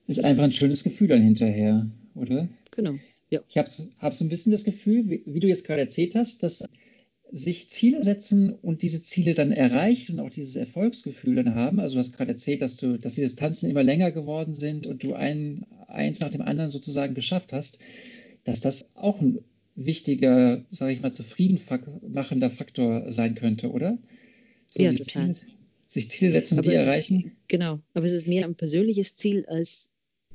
Ist 0.07 0.25
einfach 0.25 0.45
ein 0.45 0.53
schönes 0.53 0.83
Gefühl 0.85 1.09
dann 1.09 1.23
hinterher, 1.23 1.89
oder? 2.15 2.49
Genau. 2.71 2.95
Ja. 3.31 3.41
Ich 3.49 3.57
habe 3.57 3.71
hab 3.99 4.15
so 4.15 4.25
ein 4.25 4.29
bisschen 4.29 4.53
das 4.53 4.65
Gefühl, 4.65 5.09
wie, 5.09 5.23
wie 5.27 5.41
du 5.41 5.49
jetzt 5.49 5.67
gerade 5.67 5.81
erzählt 5.81 6.15
hast, 6.15 6.43
dass 6.43 6.65
sich 7.33 7.71
Ziele 7.71 8.05
setzen 8.05 8.53
und 8.53 8.83
diese 8.83 9.03
Ziele 9.03 9.33
dann 9.33 9.53
erreichen 9.53 10.21
und 10.21 10.27
auch 10.27 10.31
dieses 10.31 10.55
Erfolgsgefühl 10.57 11.37
dann 11.37 11.55
haben. 11.55 11.81
Also 11.81 11.95
du 11.95 12.01
hast 12.01 12.15
gerade 12.15 12.33
erzählt, 12.33 12.61
dass 12.61 12.77
du, 12.77 12.99
dass 12.99 13.15
die 13.15 13.23
Distanzen 13.23 13.71
immer 13.71 13.83
länger 13.83 14.13
geworden 14.13 14.55
sind 14.55 14.87
und 14.87 15.03
du 15.03 15.15
ein, 15.15 15.65
eins 15.89 16.21
nach 16.21 16.29
dem 16.29 16.43
anderen 16.43 16.71
sozusagen 16.71 17.15
geschafft 17.15 17.55
hast, 17.55 17.79
dass 18.45 18.61
das 18.61 18.85
auch 18.95 19.21
ein 19.21 19.39
wichtiger, 19.75 20.65
sage 20.71 20.93
ich 20.93 21.01
mal, 21.01 21.13
zufriedenmachender 21.13 22.51
Faktor 22.51 23.11
sein 23.11 23.35
könnte, 23.35 23.71
oder? 23.71 23.99
So 24.71 24.83
Ja, 24.83 24.91
sich 24.91 25.07
total. 25.07 25.35
Ziele, 25.35 25.47
sich 25.89 26.09
Ziele 26.09 26.31
setzen, 26.31 26.61
die 26.63 26.69
Aber 26.71 26.79
es- 26.83 26.89
erreichen. 26.89 27.33
Genau. 27.49 27.81
Aber 27.95 28.05
es 28.07 28.13
ist 28.13 28.27
mehr 28.27 28.47
ein 28.47 28.55
persönliches 28.55 29.15
Ziel, 29.15 29.45
als 29.47 29.91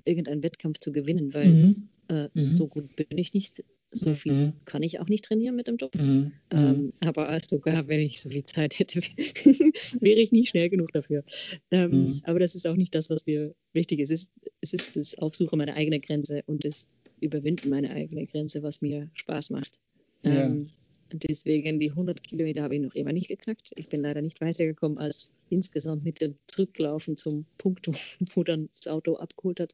irgendeinen 0.06 0.44
Wettkampf 0.44 0.80
zu 0.80 0.92
gewinnen, 0.92 1.34
weil 1.34 1.54
Mhm. 1.54 1.90
äh, 2.10 2.30
Mhm. 2.34 2.52
so 2.52 2.68
gut 2.68 2.96
bin 2.96 3.18
ich 3.18 3.34
nicht. 3.34 3.64
So 3.90 4.16
viel 4.16 4.34
Mhm. 4.34 4.54
kann 4.66 4.84
ich 4.84 5.00
auch 5.00 5.08
nicht 5.08 5.26
trainieren 5.26 5.56
mit 5.56 5.68
dem 5.68 5.78
Job. 5.78 5.96
Mhm. 5.96 6.04
Mhm. 6.04 6.34
Ähm, 6.52 6.94
aber 7.02 7.38
sogar, 7.40 7.88
wenn 7.88 8.00
ich 8.02 8.20
so 8.22 8.30
viel 8.30 8.46
Zeit 8.46 8.80
hätte, 8.80 9.00
wäre 10.00 10.20
ich 10.20 10.32
nicht 10.32 10.50
schnell 10.50 10.70
genug 10.70 10.92
dafür. 10.94 11.24
Ähm, 11.72 11.92
Mhm. 11.92 12.22
Aber 12.24 12.40
das 12.40 12.56
ist 12.56 12.68
auch 12.68 12.76
nicht 12.76 12.94
das, 12.96 13.10
was 13.10 13.26
mir 13.26 13.54
wichtig 13.74 14.00
ist. 14.00 14.12
Es 14.12 14.22
ist, 14.24 14.30
es 14.62 14.74
ist 14.74 14.96
das 14.96 15.18
Aufsuchen 15.18 15.58
meiner 15.58 15.74
eigenen 15.76 16.02
Grenze 16.02 16.44
und 16.48 16.64
das 16.64 16.88
Überwinden 17.20 17.70
meiner 17.70 17.92
eigenen 17.92 18.28
Grenze, 18.28 18.64
was 18.64 18.82
mir 18.82 19.10
Spaß 19.14 19.50
macht. 19.52 19.80
Ja. 20.24 20.46
Ähm, 20.46 20.70
und 21.14 21.24
deswegen 21.24 21.80
die 21.80 21.92
100 21.92 22.22
Kilometer 22.22 22.64
habe 22.64 22.76
ich 22.76 22.82
noch 22.82 22.96
immer 22.96 23.14
nicht 23.14 23.30
geknackt. 23.30 23.72
Ich 23.76 23.88
bin 23.88 24.02
leider 24.02 24.22
nicht 24.22 24.42
weitergekommen 24.42 24.98
als 24.98 25.32
insgesamt 25.50 26.04
mit 26.04 26.22
dem 26.22 26.36
Zurücklaufen 26.48 27.16
zum 27.16 27.46
Punkt, 27.58 27.88
wo, 28.36 28.44
dann 28.44 28.70
das 28.76 28.88
Auto 28.88 29.16
abgeholt 29.16 29.60
hat, 29.60 29.74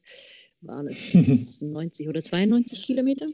waren 0.60 0.86
es 0.86 1.14
90 1.62 2.08
oder 2.08 2.22
92 2.22 2.84
Kilometer. 2.84 3.26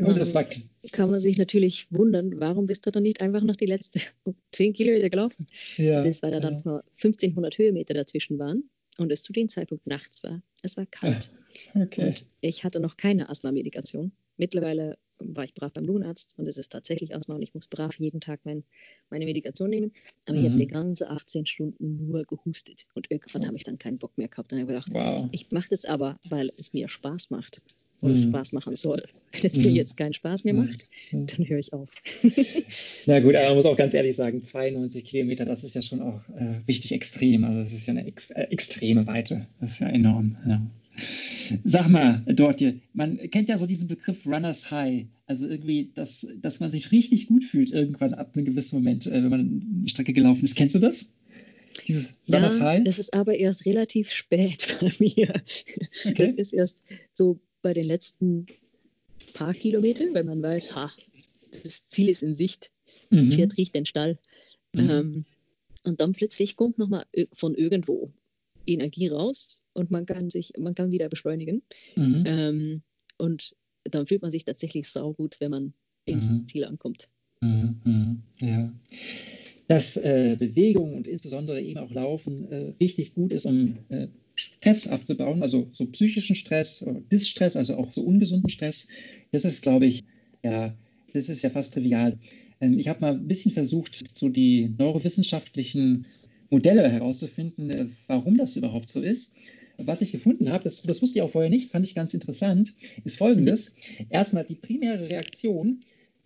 Oh, 0.00 0.12
das 0.12 0.34
war, 0.34 0.46
kann 0.92 1.10
man 1.10 1.20
sich 1.20 1.36
natürlich 1.36 1.86
wundern, 1.90 2.40
warum 2.40 2.66
bist 2.66 2.86
du 2.86 2.90
dann 2.90 3.02
nicht 3.02 3.20
einfach 3.20 3.42
noch 3.42 3.56
die 3.56 3.66
letzten 3.66 4.00
10 4.52 4.72
Kilometer 4.72 5.10
gelaufen? 5.10 5.46
ja, 5.76 5.96
das 5.96 6.06
ist, 6.06 6.22
weil 6.22 6.30
da 6.30 6.40
dann 6.40 6.54
ja. 6.54 6.62
nur 6.64 6.84
1500 6.96 7.58
Höhenmeter 7.58 7.94
dazwischen 7.94 8.38
waren 8.38 8.64
und 8.98 9.10
es 9.12 9.22
zu 9.22 9.32
dem 9.32 9.48
Zeitpunkt 9.48 9.86
nachts 9.86 10.22
war. 10.22 10.42
Es 10.62 10.76
war 10.76 10.86
kalt 10.86 11.32
Okay. 11.74 12.08
und 12.08 12.26
ich 12.40 12.64
hatte 12.64 12.80
noch 12.80 12.96
keine 12.96 13.28
Asthma-Medikation. 13.28 14.12
Mittlerweile 14.36 14.98
war 15.18 15.44
ich 15.44 15.54
brav 15.54 15.72
beim 15.72 15.84
Lungenarzt 15.84 16.34
und 16.36 16.46
es 16.48 16.56
ist 16.58 16.72
tatsächlich 16.72 17.14
Asthma 17.14 17.34
und 17.36 17.42
ich 17.42 17.54
muss 17.54 17.66
brav 17.68 17.96
jeden 17.98 18.20
Tag 18.20 18.40
mein, 18.44 18.64
meine 19.10 19.24
Medikation 19.24 19.70
nehmen. 19.70 19.92
Aber 20.26 20.36
ich 20.36 20.42
Mhm. 20.42 20.48
habe 20.48 20.58
die 20.58 20.66
ganze 20.66 21.10
18 21.10 21.46
Stunden 21.46 22.06
nur 22.08 22.22
gehustet 22.24 22.86
und 22.94 23.10
irgendwann 23.10 23.46
habe 23.46 23.56
ich 23.56 23.64
dann 23.64 23.78
keinen 23.78 23.98
Bock 23.98 24.16
mehr 24.18 24.28
gehabt. 24.28 24.50
Dann 24.52 24.60
habe 24.60 24.72
ich 24.72 24.84
gedacht, 24.84 24.94
Wow. 24.94 25.28
ich 25.32 25.50
mache 25.52 25.68
das 25.70 25.84
aber, 25.84 26.18
weil 26.28 26.50
es 26.56 26.72
mir 26.72 26.88
Spaß 26.88 27.30
macht 27.30 27.62
und 28.02 28.10
es 28.10 28.24
Mhm. 28.26 28.30
Spaß 28.30 28.52
machen 28.52 28.76
soll. 28.76 29.02
Wenn 29.32 29.40
es 29.46 29.56
mir 29.56 29.70
Mhm. 29.70 29.76
jetzt 29.76 29.96
keinen 29.96 30.12
Spaß 30.12 30.44
mehr 30.44 30.52
Mhm. 30.54 30.60
macht, 30.66 30.88
dann 31.12 31.48
höre 31.48 31.58
ich 31.58 31.72
auf. 31.72 31.90
Na 33.06 33.20
gut, 33.20 33.34
aber 33.34 33.46
man 33.48 33.56
muss 33.56 33.66
auch 33.66 33.76
ganz 33.76 33.94
ehrlich 33.94 34.16
sagen, 34.16 34.44
92 34.44 35.04
Kilometer, 35.04 35.44
das 35.46 35.64
ist 35.64 35.74
ja 35.74 35.80
schon 35.82 36.02
auch 36.02 36.28
äh, 36.30 36.60
richtig 36.68 36.92
extrem. 36.92 37.44
Also 37.44 37.60
das 37.60 37.72
ist 37.72 37.86
ja 37.86 37.92
eine 37.92 38.06
ex 38.06 38.30
äh, 38.30 38.42
extreme 38.50 39.06
Weite. 39.06 39.46
Das 39.60 39.72
ist 39.72 39.78
ja 39.80 39.88
enorm. 39.88 40.36
Ja. 40.46 40.66
Sag 41.64 41.88
mal, 41.88 42.22
Dortje, 42.26 42.80
man 42.92 43.16
kennt 43.30 43.48
ja 43.48 43.56
so 43.56 43.66
diesen 43.66 43.88
Begriff 43.88 44.26
Runners 44.26 44.70
High. 44.70 45.06
Also 45.26 45.48
irgendwie, 45.48 45.90
dass, 45.94 46.26
dass 46.42 46.60
man 46.60 46.70
sich 46.70 46.92
richtig 46.92 47.28
gut 47.28 47.44
fühlt 47.44 47.72
irgendwann 47.72 48.12
ab 48.12 48.32
einem 48.36 48.44
gewissen 48.44 48.76
Moment, 48.76 49.06
äh, 49.06 49.12
wenn 49.22 49.30
man 49.30 49.40
eine 49.80 49.88
Strecke 49.88 50.12
gelaufen 50.12 50.44
ist. 50.44 50.54
Kennst 50.54 50.74
du 50.74 50.80
das? 50.80 51.14
Dieses 51.88 52.14
Runners 52.28 52.58
Ja, 52.58 52.66
High? 52.66 52.84
das 52.84 52.98
ist 52.98 53.14
aber 53.14 53.34
erst 53.36 53.64
relativ 53.64 54.10
spät 54.10 54.76
bei 54.80 54.92
mir. 54.98 55.28
Das 55.32 56.06
Okay. 56.06 56.34
ist 56.36 56.52
erst 56.52 56.82
so 57.14 57.40
bei 57.62 57.72
den 57.72 57.84
letzten 57.84 58.46
paar 59.34 59.54
Kilometern, 59.54 60.14
wenn 60.14 60.26
man 60.26 60.42
weiß, 60.42 60.74
ha, 60.74 60.90
das 61.62 61.88
Ziel 61.88 62.08
ist 62.08 62.22
in 62.22 62.34
Sicht, 62.34 62.70
das 63.10 63.22
Mhm. 63.22 63.32
Pferd 63.32 63.56
riecht 63.56 63.74
den 63.74 63.86
Stall. 63.86 64.18
Mhm. 64.72 64.90
Ähm, 64.90 65.24
und 65.84 66.00
dann 66.00 66.12
plötzlich 66.12 66.56
kommt 66.56 66.78
nochmal 66.78 67.06
von 67.32 67.54
irgendwo 67.54 68.12
Energie 68.66 69.08
raus 69.08 69.58
und 69.72 69.90
man 69.90 70.06
kann 70.06 70.30
sich, 70.30 70.52
man 70.58 70.74
kann 70.74 70.90
wieder 70.90 71.08
beschleunigen. 71.08 71.62
Mhm. 71.96 72.24
Ähm, 72.26 72.82
und 73.18 73.56
dann 73.84 74.06
fühlt 74.06 74.22
man 74.22 74.30
sich 74.30 74.44
tatsächlich 74.44 74.88
saugut, 74.88 75.40
wenn 75.40 75.50
man 75.50 75.74
ins 76.04 76.30
Mhm. 76.30 76.48
Ziel 76.48 76.64
ankommt. 76.64 77.08
Mhm, 77.40 77.80
mhm, 77.84 78.22
ja. 78.40 78.72
Dass 79.66 79.96
äh, 79.96 80.36
Bewegung 80.38 80.94
und 80.94 81.08
insbesondere 81.08 81.60
eben 81.60 81.80
auch 81.80 81.90
Laufen 81.90 82.50
äh, 82.52 82.74
richtig 82.80 83.14
gut 83.14 83.32
ist, 83.32 83.46
um 83.46 83.78
äh, 83.88 84.08
Stress 84.34 84.86
abzubauen, 84.86 85.42
also 85.42 85.68
so 85.72 85.86
psychischen 85.86 86.36
Stress, 86.36 86.82
oder 86.86 87.00
Distress, 87.00 87.56
also 87.56 87.76
auch 87.76 87.92
so 87.92 88.02
ungesunden 88.02 88.50
Stress, 88.50 88.88
das 89.30 89.44
ist, 89.44 89.62
glaube 89.62 89.86
ich, 89.86 90.02
ja, 90.42 90.74
das 91.12 91.28
ist 91.28 91.42
ja 91.42 91.50
fast 91.50 91.74
trivial. 91.74 92.18
Ähm, 92.60 92.78
ich 92.78 92.88
habe 92.88 93.00
mal 93.00 93.14
ein 93.14 93.28
bisschen 93.28 93.52
versucht, 93.52 94.00
so 94.16 94.28
die 94.28 94.70
neurowissenschaftlichen 94.78 96.06
Modelle 96.50 96.90
herauszufinden, 96.90 97.70
äh, 97.70 97.86
warum 98.06 98.36
das 98.36 98.56
überhaupt 98.56 98.88
so 98.88 99.00
ist. 99.00 99.34
Was 99.78 100.02
ich 100.02 100.12
gefunden 100.12 100.50
habe, 100.50 100.64
das, 100.64 100.82
das 100.82 101.00
wusste 101.02 101.18
ich 101.18 101.22
auch 101.22 101.30
vorher 101.30 101.50
nicht, 101.50 101.70
fand 101.70 101.86
ich 101.86 101.94
ganz 101.94 102.14
interessant, 102.14 102.74
ist 103.04 103.18
folgendes. 103.18 103.74
Erstmal 104.10 104.44
die 104.44 104.54
primäre 104.54 105.08
Reaktion, 105.08 105.80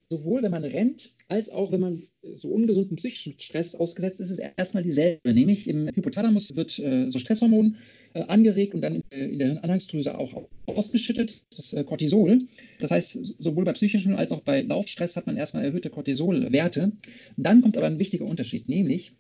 sowohl 0.08 0.42
wenn 0.42 0.50
man 0.50 0.64
rennt, 0.64 1.16
als 1.28 1.50
auch 1.50 1.72
wenn 1.72 1.80
man 1.80 2.02
äh, 2.22 2.36
so 2.36 2.48
ungesunden 2.48 2.96
psychischen 2.96 3.38
Stress 3.38 3.74
ausgesetzt 3.74 4.20
ist, 4.20 4.30
ist 4.30 4.42
erstmal 4.56 4.82
dieselbe. 4.82 5.32
Nämlich 5.32 5.68
im 5.68 5.88
Hypothalamus 5.88 6.54
wird 6.54 6.78
äh, 6.78 7.10
so 7.10 7.18
Stresshormon 7.18 7.76
äh, 8.14 8.22
angeregt 8.22 8.74
und 8.74 8.82
dann 8.82 9.02
äh, 9.10 9.26
in 9.26 9.38
der 9.38 9.48
Hirnanhangsdrüse 9.48 10.16
auch 10.16 10.48
ausgeschüttet, 10.66 11.42
das 11.54 11.72
äh, 11.72 11.84
Cortisol. 11.84 12.42
Das 12.78 12.90
heißt, 12.90 13.42
sowohl 13.42 13.64
bei 13.64 13.72
psychischem 13.72 14.16
als 14.16 14.32
auch 14.32 14.40
bei 14.40 14.62
Laufstress 14.62 15.16
hat 15.16 15.26
man 15.26 15.36
erstmal 15.36 15.64
erhöhte 15.64 15.90
Cortisolwerte. 15.90 16.92
Dann 17.36 17.62
kommt 17.62 17.76
aber 17.76 17.86
ein 17.86 17.98
wichtiger 17.98 18.26
Unterschied, 18.26 18.68
nämlich 18.68 19.12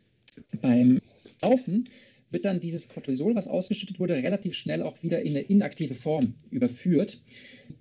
beim 0.60 1.00
Laufen 1.42 1.88
wird 2.30 2.44
dann 2.44 2.60
dieses 2.60 2.88
Cortisol, 2.88 3.34
was 3.34 3.46
ausgeschüttet 3.46 4.00
wurde, 4.00 4.14
relativ 4.14 4.54
schnell 4.54 4.82
auch 4.82 5.02
wieder 5.02 5.22
in 5.22 5.36
eine 5.36 5.42
inaktive 5.42 5.94
Form 5.94 6.34
überführt, 6.50 7.22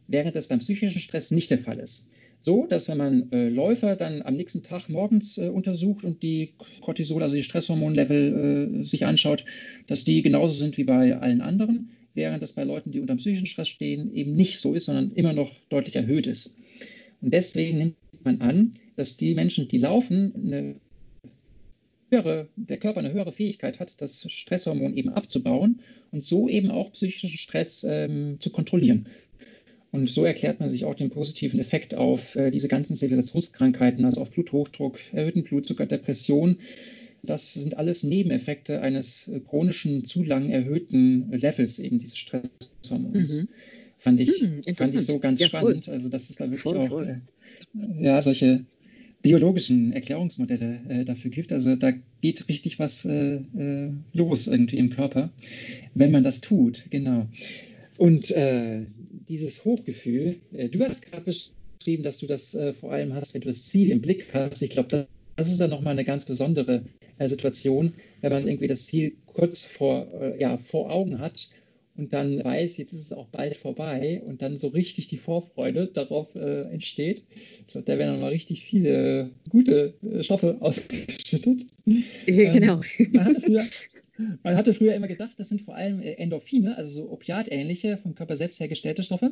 während 0.07 0.35
das 0.35 0.47
beim 0.47 0.59
psychischen 0.59 1.01
Stress 1.01 1.31
nicht 1.31 1.51
der 1.51 1.59
Fall 1.59 1.79
ist. 1.79 2.09
So, 2.45 2.67
dass 2.67 2.88
wenn 2.89 2.99
man 2.99 3.31
äh, 3.31 3.49
Läufer 3.49 3.95
dann 3.95 4.21
am 4.21 4.36
nächsten 4.36 4.62
Tag 4.62 4.88
morgens 4.88 5.39
äh, 5.39 5.47
untersucht 5.47 6.05
und 6.05 6.21
die 6.21 6.53
Cortisol, 6.81 7.23
also 7.23 7.36
die 7.36 7.41
Stresshormonlevel 7.41 8.81
äh, 8.81 8.84
sich 8.84 9.03
anschaut, 9.08 9.45
dass 9.88 10.03
die 10.03 10.21
genauso 10.21 10.53
sind 10.53 10.77
wie 10.77 10.84
bei 10.84 11.17
allen 11.17 11.41
anderen, 11.41 11.89
während 12.13 12.43
das 12.43 12.53
bei 12.53 12.63
Leuten, 12.63 12.91
die 12.91 12.99
unter 12.99 13.15
psychischen 13.15 13.47
Stress 13.47 13.67
stehen, 13.67 14.13
eben 14.13 14.36
nicht 14.36 14.60
so 14.60 14.75
ist, 14.75 14.86
sondern 14.86 15.12
immer 15.13 15.34
noch 15.34 15.55
deutlich 15.69 15.95
erhöht 15.95 16.27
ist. 16.27 16.55
Und 17.19 17.34
deswegen 17.34 17.79
nimmt 17.79 17.95
man 18.23 18.39
an, 18.41 18.75
dass 18.95 19.17
die 19.17 19.34
Menschen, 19.34 19.67
die 19.67 19.79
laufen, 19.79 20.31
eine 20.36 20.75
höhere, 22.12 22.47
der 22.55 22.77
Körper 22.77 22.99
eine 22.99 23.12
höhere 23.12 23.31
Fähigkeit 23.31 23.79
hat, 23.79 23.99
das 24.01 24.23
Stresshormon 24.31 24.95
eben 24.95 25.10
abzubauen 25.10 25.79
und 26.12 26.23
so 26.23 26.47
eben 26.47 26.69
auch 26.69 26.91
psychischen 26.91 27.39
Stress 27.39 27.84
ähm, 27.89 28.38
zu 28.39 28.51
kontrollieren. 28.51 29.08
Und 29.95 30.10
so 30.10 30.25
erklärt 30.25 30.60
man 30.60 30.67
sich 30.67 30.84
auch 30.84 30.93
den 30.93 31.10
positiven 31.10 31.58
Effekt 31.58 31.95
auf 31.95 32.36
äh, 32.36 32.51
diese 32.51 32.67
ganzen 32.67 32.97
Zivilisationskrankheiten, 32.97 34.03
also 34.03 34.21
auf 34.21 34.29
Bluthochdruck, 34.29 34.99
erhöhten 35.13 35.43
Blutzucker, 35.43 35.86
Depression, 35.86 36.58
das 37.23 37.53
sind 37.53 37.77
alles 37.77 38.03
Nebeneffekte 38.03 38.81
eines 38.81 39.29
äh, 39.29 39.39
chronischen, 39.39 40.05
zu 40.05 40.25
lang 40.25 40.49
erhöhten 40.49 41.31
Levels 41.31 41.79
eben 41.79 41.99
dieses 41.99 42.17
Stresshormons. 42.17 43.43
Mhm. 43.43 43.47
Fand, 43.97 44.19
ich, 44.19 44.41
mhm, 44.41 44.63
fand 44.75 44.93
ich 44.93 45.05
so 45.05 45.19
ganz 45.19 45.39
ja, 45.39 45.47
spannend. 45.47 45.88
Also, 45.88 46.10
dass 46.10 46.29
es 46.29 46.36
da 46.36 46.43
wirklich 46.43 46.60
voll, 46.60 46.77
auch 46.77 46.89
voll. 46.89 47.15
Äh, 47.73 48.03
ja, 48.03 48.21
solche 48.21 48.65
biologischen 49.21 49.93
Erklärungsmodelle 49.93 50.81
äh, 50.89 51.05
dafür 51.05 51.31
gibt. 51.31 51.53
Also 51.53 51.77
da 51.77 51.93
geht 52.21 52.49
richtig 52.49 52.79
was 52.79 53.05
äh, 53.05 53.38
äh, 53.38 53.91
los 54.12 54.47
irgendwie 54.47 54.77
im 54.77 54.89
Körper, 54.89 55.31
wenn 55.93 56.12
man 56.12 56.23
das 56.23 56.41
tut, 56.41 56.84
genau. 56.89 57.27
Und 57.97 58.31
äh, 58.31 58.86
dieses 59.29 59.63
Hochgefühl, 59.63 60.38
äh, 60.53 60.69
du 60.69 60.84
hast 60.84 61.05
gerade 61.05 61.23
beschrieben, 61.23 62.03
dass 62.03 62.17
du 62.17 62.27
das 62.27 62.53
äh, 62.53 62.73
vor 62.73 62.91
allem 62.91 63.13
hast, 63.13 63.34
wenn 63.34 63.41
du 63.41 63.47
das 63.47 63.65
Ziel 63.65 63.91
im 63.91 64.01
Blick 64.01 64.34
hast. 64.34 64.62
Ich 64.62 64.71
glaube, 64.71 64.89
das, 64.89 65.05
das, 65.36 65.47
ist 65.49 65.62
dann 65.62 65.69
nochmal 65.69 65.93
eine 65.93 66.05
ganz 66.05 66.25
besondere 66.25 66.84
Situation, 67.19 67.93
wenn 68.21 68.31
man 68.31 68.47
irgendwie 68.47 68.67
das 68.67 68.88
Ziel 68.88 69.15
kurz 69.25 69.63
vor, 69.63 70.36
ja, 70.38 70.58
vor 70.58 70.91
Augen 70.91 71.19
hat 71.19 71.49
und 71.97 72.13
dann 72.13 72.43
weiß, 72.43 72.77
jetzt 72.77 72.93
ist 72.93 73.01
es 73.01 73.13
auch 73.13 73.27
bald 73.27 73.55
vorbei 73.55 74.21
und 74.25 74.41
dann 74.41 74.58
so 74.58 74.67
richtig 74.67 75.08
die 75.08 75.17
Vorfreude 75.17 75.88
darauf 75.88 76.36
äh, 76.36 76.63
entsteht. 76.63 77.23
Ich 77.62 77.67
glaube, 77.67 77.86
da 77.86 77.97
werden 77.97 78.13
dann 78.13 78.21
mal 78.21 78.31
richtig 78.31 78.63
viele 78.63 79.31
gute 79.49 79.93
äh, 80.03 80.21
Stoffe 80.21 80.58
ausgeschüttet. 80.60 81.67
Genau. 82.25 82.81
Ähm, 82.97 83.12
man, 83.13 83.25
hatte 83.25 83.41
früher, 83.41 83.63
man, 84.43 84.56
hatte 84.56 84.73
früher, 84.73 84.95
immer 84.95 85.08
gedacht, 85.08 85.32
das 85.38 85.49
sind 85.49 85.62
vor 85.62 85.75
allem 85.75 86.01
äh, 86.01 86.13
Endorphine, 86.13 86.78
also 86.78 87.04
so 87.04 87.12
opiatähnliche, 87.12 87.97
vom 87.97 88.15
Körper 88.15 88.38
selbst 88.38 88.60
hergestellte 88.60 89.04
Stoffe. 89.04 89.32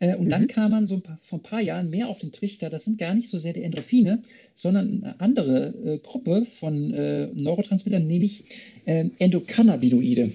Äh, 0.00 0.16
und 0.16 0.26
mhm. 0.26 0.30
dann 0.30 0.46
kam 0.48 0.70
man 0.70 0.86
so 0.86 0.96
ein 0.96 1.02
paar, 1.02 1.18
vor 1.22 1.38
ein 1.38 1.42
paar 1.42 1.60
Jahren 1.60 1.90
mehr 1.90 2.08
auf 2.08 2.18
den 2.18 2.32
Trichter, 2.32 2.70
das 2.70 2.84
sind 2.84 2.98
gar 2.98 3.14
nicht 3.14 3.30
so 3.30 3.38
sehr 3.38 3.52
die 3.52 3.62
Endorphine, 3.62 4.22
sondern 4.54 5.02
eine 5.02 5.20
andere 5.20 5.68
äh, 5.68 5.98
Gruppe 5.98 6.44
von 6.44 6.92
äh, 6.94 7.28
Neurotransmittern, 7.32 8.06
nämlich 8.06 8.44
Endokannabinoide. 8.86 10.32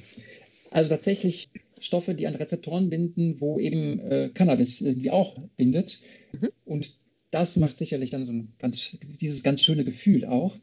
Also 0.69 0.89
tatsächlich 0.91 1.49
Stoffe, 1.83 2.13
die 2.13 2.27
an 2.27 2.35
Rezeptoren 2.35 2.89
binden, 2.89 3.39
wo 3.39 3.59
eben 3.59 3.99
äh, 3.99 4.29
Cannabis 4.33 4.81
irgendwie 4.81 5.11
auch 5.11 5.37
bindet. 5.57 6.01
Mhm. 6.31 6.49
Und 6.65 6.95
das 7.33 7.57
macht 7.57 7.77
sicherlich 7.77 8.11
dann 8.11 8.25
so 8.25 8.31
ein 8.31 8.53
ganz, 8.59 8.95
dieses 9.19 9.41
ganz 9.43 9.61
schöne 9.61 9.83
Gefühl 9.83 10.25
auch. 10.25 10.55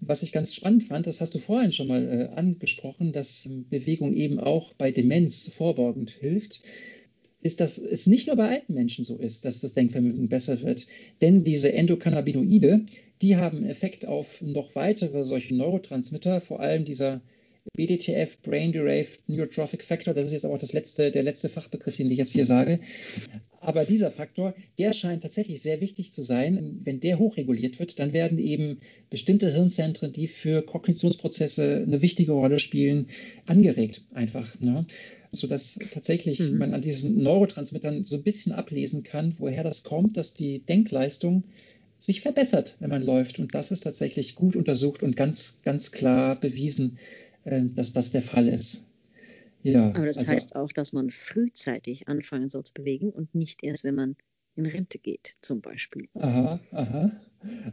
Was 0.00 0.22
ich 0.22 0.32
ganz 0.32 0.54
spannend 0.54 0.84
fand, 0.84 1.06
das 1.06 1.20
hast 1.20 1.34
du 1.34 1.40
vorhin 1.40 1.72
schon 1.72 1.88
mal 1.88 2.06
äh, 2.08 2.34
angesprochen, 2.36 3.12
dass 3.12 3.46
ähm, 3.46 3.66
Bewegung 3.68 4.14
eben 4.14 4.38
auch 4.38 4.72
bei 4.74 4.92
Demenz 4.92 5.48
vorbeugend 5.48 6.10
hilft, 6.10 6.62
ist, 7.40 7.60
dass 7.60 7.76
es 7.76 8.06
nicht 8.06 8.28
nur 8.28 8.36
bei 8.36 8.48
alten 8.48 8.74
Menschen 8.74 9.04
so 9.04 9.16
ist, 9.16 9.44
dass 9.44 9.58
das 9.58 9.74
Denkvermögen 9.74 10.28
besser 10.28 10.62
wird. 10.62 10.86
Denn 11.20 11.42
diese 11.42 11.72
Endokannabinoide, 11.72 12.86
die 13.20 13.36
haben 13.36 13.64
Effekt 13.64 14.06
auf 14.06 14.40
noch 14.40 14.76
weitere 14.76 15.24
solche 15.24 15.56
Neurotransmitter, 15.56 16.40
vor 16.40 16.60
allem 16.60 16.84
dieser 16.84 17.20
BDTF, 17.76 18.40
Brain 18.42 18.72
Derived 18.72 19.20
Neurotrophic 19.28 19.82
Factor, 19.82 20.14
das 20.14 20.28
ist 20.28 20.34
jetzt 20.34 20.46
auch 20.46 20.58
das 20.58 20.72
letzte, 20.72 21.10
der 21.10 21.22
letzte 21.24 21.48
Fachbegriff, 21.48 21.96
den 21.96 22.10
ich 22.10 22.18
jetzt 22.18 22.32
hier 22.32 22.46
sage. 22.46 22.80
Aber 23.62 23.84
dieser 23.84 24.10
Faktor, 24.10 24.54
der 24.76 24.92
scheint 24.92 25.22
tatsächlich 25.22 25.62
sehr 25.62 25.80
wichtig 25.80 26.12
zu 26.12 26.22
sein. 26.22 26.80
Wenn 26.82 26.98
der 26.98 27.20
hochreguliert 27.20 27.78
wird, 27.78 28.00
dann 28.00 28.12
werden 28.12 28.38
eben 28.38 28.80
bestimmte 29.08 29.52
Hirnzentren, 29.52 30.12
die 30.12 30.26
für 30.26 30.62
Kognitionsprozesse 30.62 31.84
eine 31.86 32.02
wichtige 32.02 32.32
Rolle 32.32 32.58
spielen, 32.58 33.06
angeregt 33.46 34.02
einfach. 34.14 34.58
Ne? 34.58 34.84
Sodass 35.30 35.78
tatsächlich 35.92 36.40
mhm. 36.40 36.58
man 36.58 36.74
an 36.74 36.82
diesen 36.82 37.22
Neurotransmittern 37.22 38.04
so 38.04 38.16
ein 38.16 38.24
bisschen 38.24 38.50
ablesen 38.50 39.04
kann, 39.04 39.36
woher 39.38 39.62
das 39.62 39.84
kommt, 39.84 40.16
dass 40.16 40.34
die 40.34 40.58
Denkleistung 40.58 41.44
sich 41.98 42.20
verbessert, 42.20 42.76
wenn 42.80 42.90
man 42.90 43.04
läuft. 43.04 43.38
Und 43.38 43.54
das 43.54 43.70
ist 43.70 43.84
tatsächlich 43.84 44.34
gut 44.34 44.56
untersucht 44.56 45.04
und 45.04 45.16
ganz, 45.16 45.60
ganz 45.62 45.92
klar 45.92 46.34
bewiesen, 46.34 46.98
äh, 47.44 47.62
dass 47.76 47.92
das 47.92 48.10
der 48.10 48.22
Fall 48.22 48.48
ist. 48.48 48.88
Ja, 49.62 49.88
Aber 49.94 50.06
das 50.06 50.18
also, 50.18 50.32
heißt 50.32 50.56
auch, 50.56 50.72
dass 50.72 50.92
man 50.92 51.10
frühzeitig 51.10 52.08
anfangen 52.08 52.50
soll 52.50 52.64
zu 52.64 52.74
bewegen 52.74 53.10
und 53.10 53.34
nicht 53.34 53.62
erst, 53.62 53.84
wenn 53.84 53.94
man 53.94 54.16
in 54.54 54.66
Rente 54.66 54.98
geht, 54.98 55.34
zum 55.40 55.60
Beispiel. 55.60 56.08
Aha, 56.14 56.60
aha. 56.72 57.10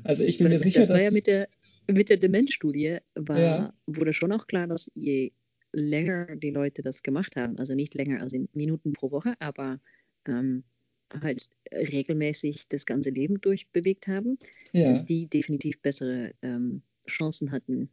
Also 0.04 0.23
ich 0.23 0.38
bin 0.38 0.45
Weil, 0.45 0.54
mir 0.54 0.60
sicher, 0.60 0.80
das 0.80 0.89
war 0.89 1.02
ja 1.02 1.12
mit 1.12 1.28
der, 1.28 1.47
mit 1.88 2.10
der 2.10 2.17
Demenzstudie, 2.17 2.97
war, 3.15 3.39
ja. 3.39 3.73
wurde 3.86 4.13
schon 4.13 4.32
auch 4.32 4.47
klar, 4.47 4.67
dass 4.67 4.91
je 4.95 5.32
länger 5.71 6.36
die 6.36 6.52
Leute 6.52 6.82
das 6.82 7.04
gemacht 7.04 7.36
haben, 7.36 7.58
also 7.58 7.75
nicht 7.75 7.93
länger 7.93 8.21
als 8.21 8.34
in 8.34 8.49
Minuten 8.54 8.93
pro 8.93 9.12
Woche, 9.12 9.36
aber 9.39 9.80
ähm, 10.25 10.63
halt 11.12 11.49
regelmäßig 11.71 12.67
das 12.69 12.86
ganze 12.86 13.10
Leben 13.10 13.41
durchbewegt 13.41 14.08
haben, 14.08 14.38
ja. 14.71 14.89
dass 14.89 15.06
die 15.06 15.28
definitiv 15.28 15.82
bessere 15.82 16.34
ähm, 16.41 16.82
Chancen 17.08 17.52
hatten, 17.52 17.89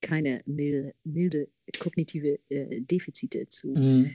keine 0.00 0.42
milde, 0.46 0.94
milde 1.04 1.48
kognitive 1.78 2.38
äh, 2.48 2.80
Defizite 2.80 3.48
zu 3.48 3.68
mhm. 3.68 4.10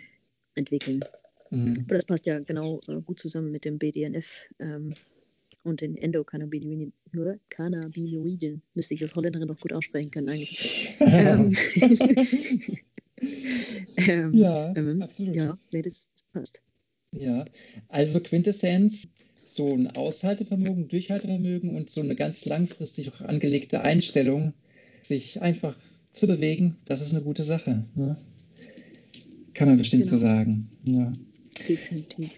entwickeln. 0.56 1.04
Mhm. 1.52 1.76
Aber 1.86 1.96
das 1.96 2.06
passt 2.06 2.26
ja 2.26 2.40
genau 2.40 2.82
äh, 2.88 3.02
gut 3.02 3.20
zusammen 3.20 3.52
mit 3.52 3.66
dem 3.66 3.78
BDNF 3.78 4.48
ähm, 4.60 4.96
und 5.64 5.82
den 5.82 5.98
Endokannabinoiden. 5.98 6.94
Cannabinoiden. 7.50 8.62
Müsste 8.74 8.94
ich 8.94 9.02
als 9.02 9.16
Holländerin 9.16 9.48
noch 9.48 9.60
gut 9.60 9.74
aussprechen 9.74 10.12
können 10.12 10.30
eigentlich. 10.30 10.96
ähm, 11.00 11.56
ähm, 14.08 14.34
ja, 14.34 14.76
ähm, 14.76 15.02
absolut. 15.02 15.36
Ja, 15.36 15.58
nee, 15.74 15.82
das, 15.82 16.10
das 16.14 16.24
passt. 16.34 16.62
Ja, 17.12 17.46
also 17.88 18.20
Quintessenz, 18.20 19.08
so 19.46 19.74
ein 19.74 19.88
Aushaltevermögen, 19.88 20.90
Durchhaltevermögen 20.90 21.76
und 21.76 21.90
so 21.90 22.02
eine 22.02 22.16
ganz 22.16 22.46
langfristig 22.46 23.10
auch 23.14 23.22
angelegte 23.22 23.82
Einstellung 23.82 24.54
sich 25.08 25.42
einfach 25.42 25.76
zu 26.12 26.28
bewegen, 26.28 26.78
das 26.86 27.02
ist 27.02 27.14
eine 27.14 27.24
gute 27.24 27.44
Sache. 27.44 27.86
Ne? 27.96 28.18
Kann 29.54 29.68
man 29.68 29.78
bestimmt 29.78 30.04
genau. 30.04 30.18
so 30.18 30.22
sagen. 30.22 30.70
Ja. 30.84 31.14
Definitiv. 31.68 32.32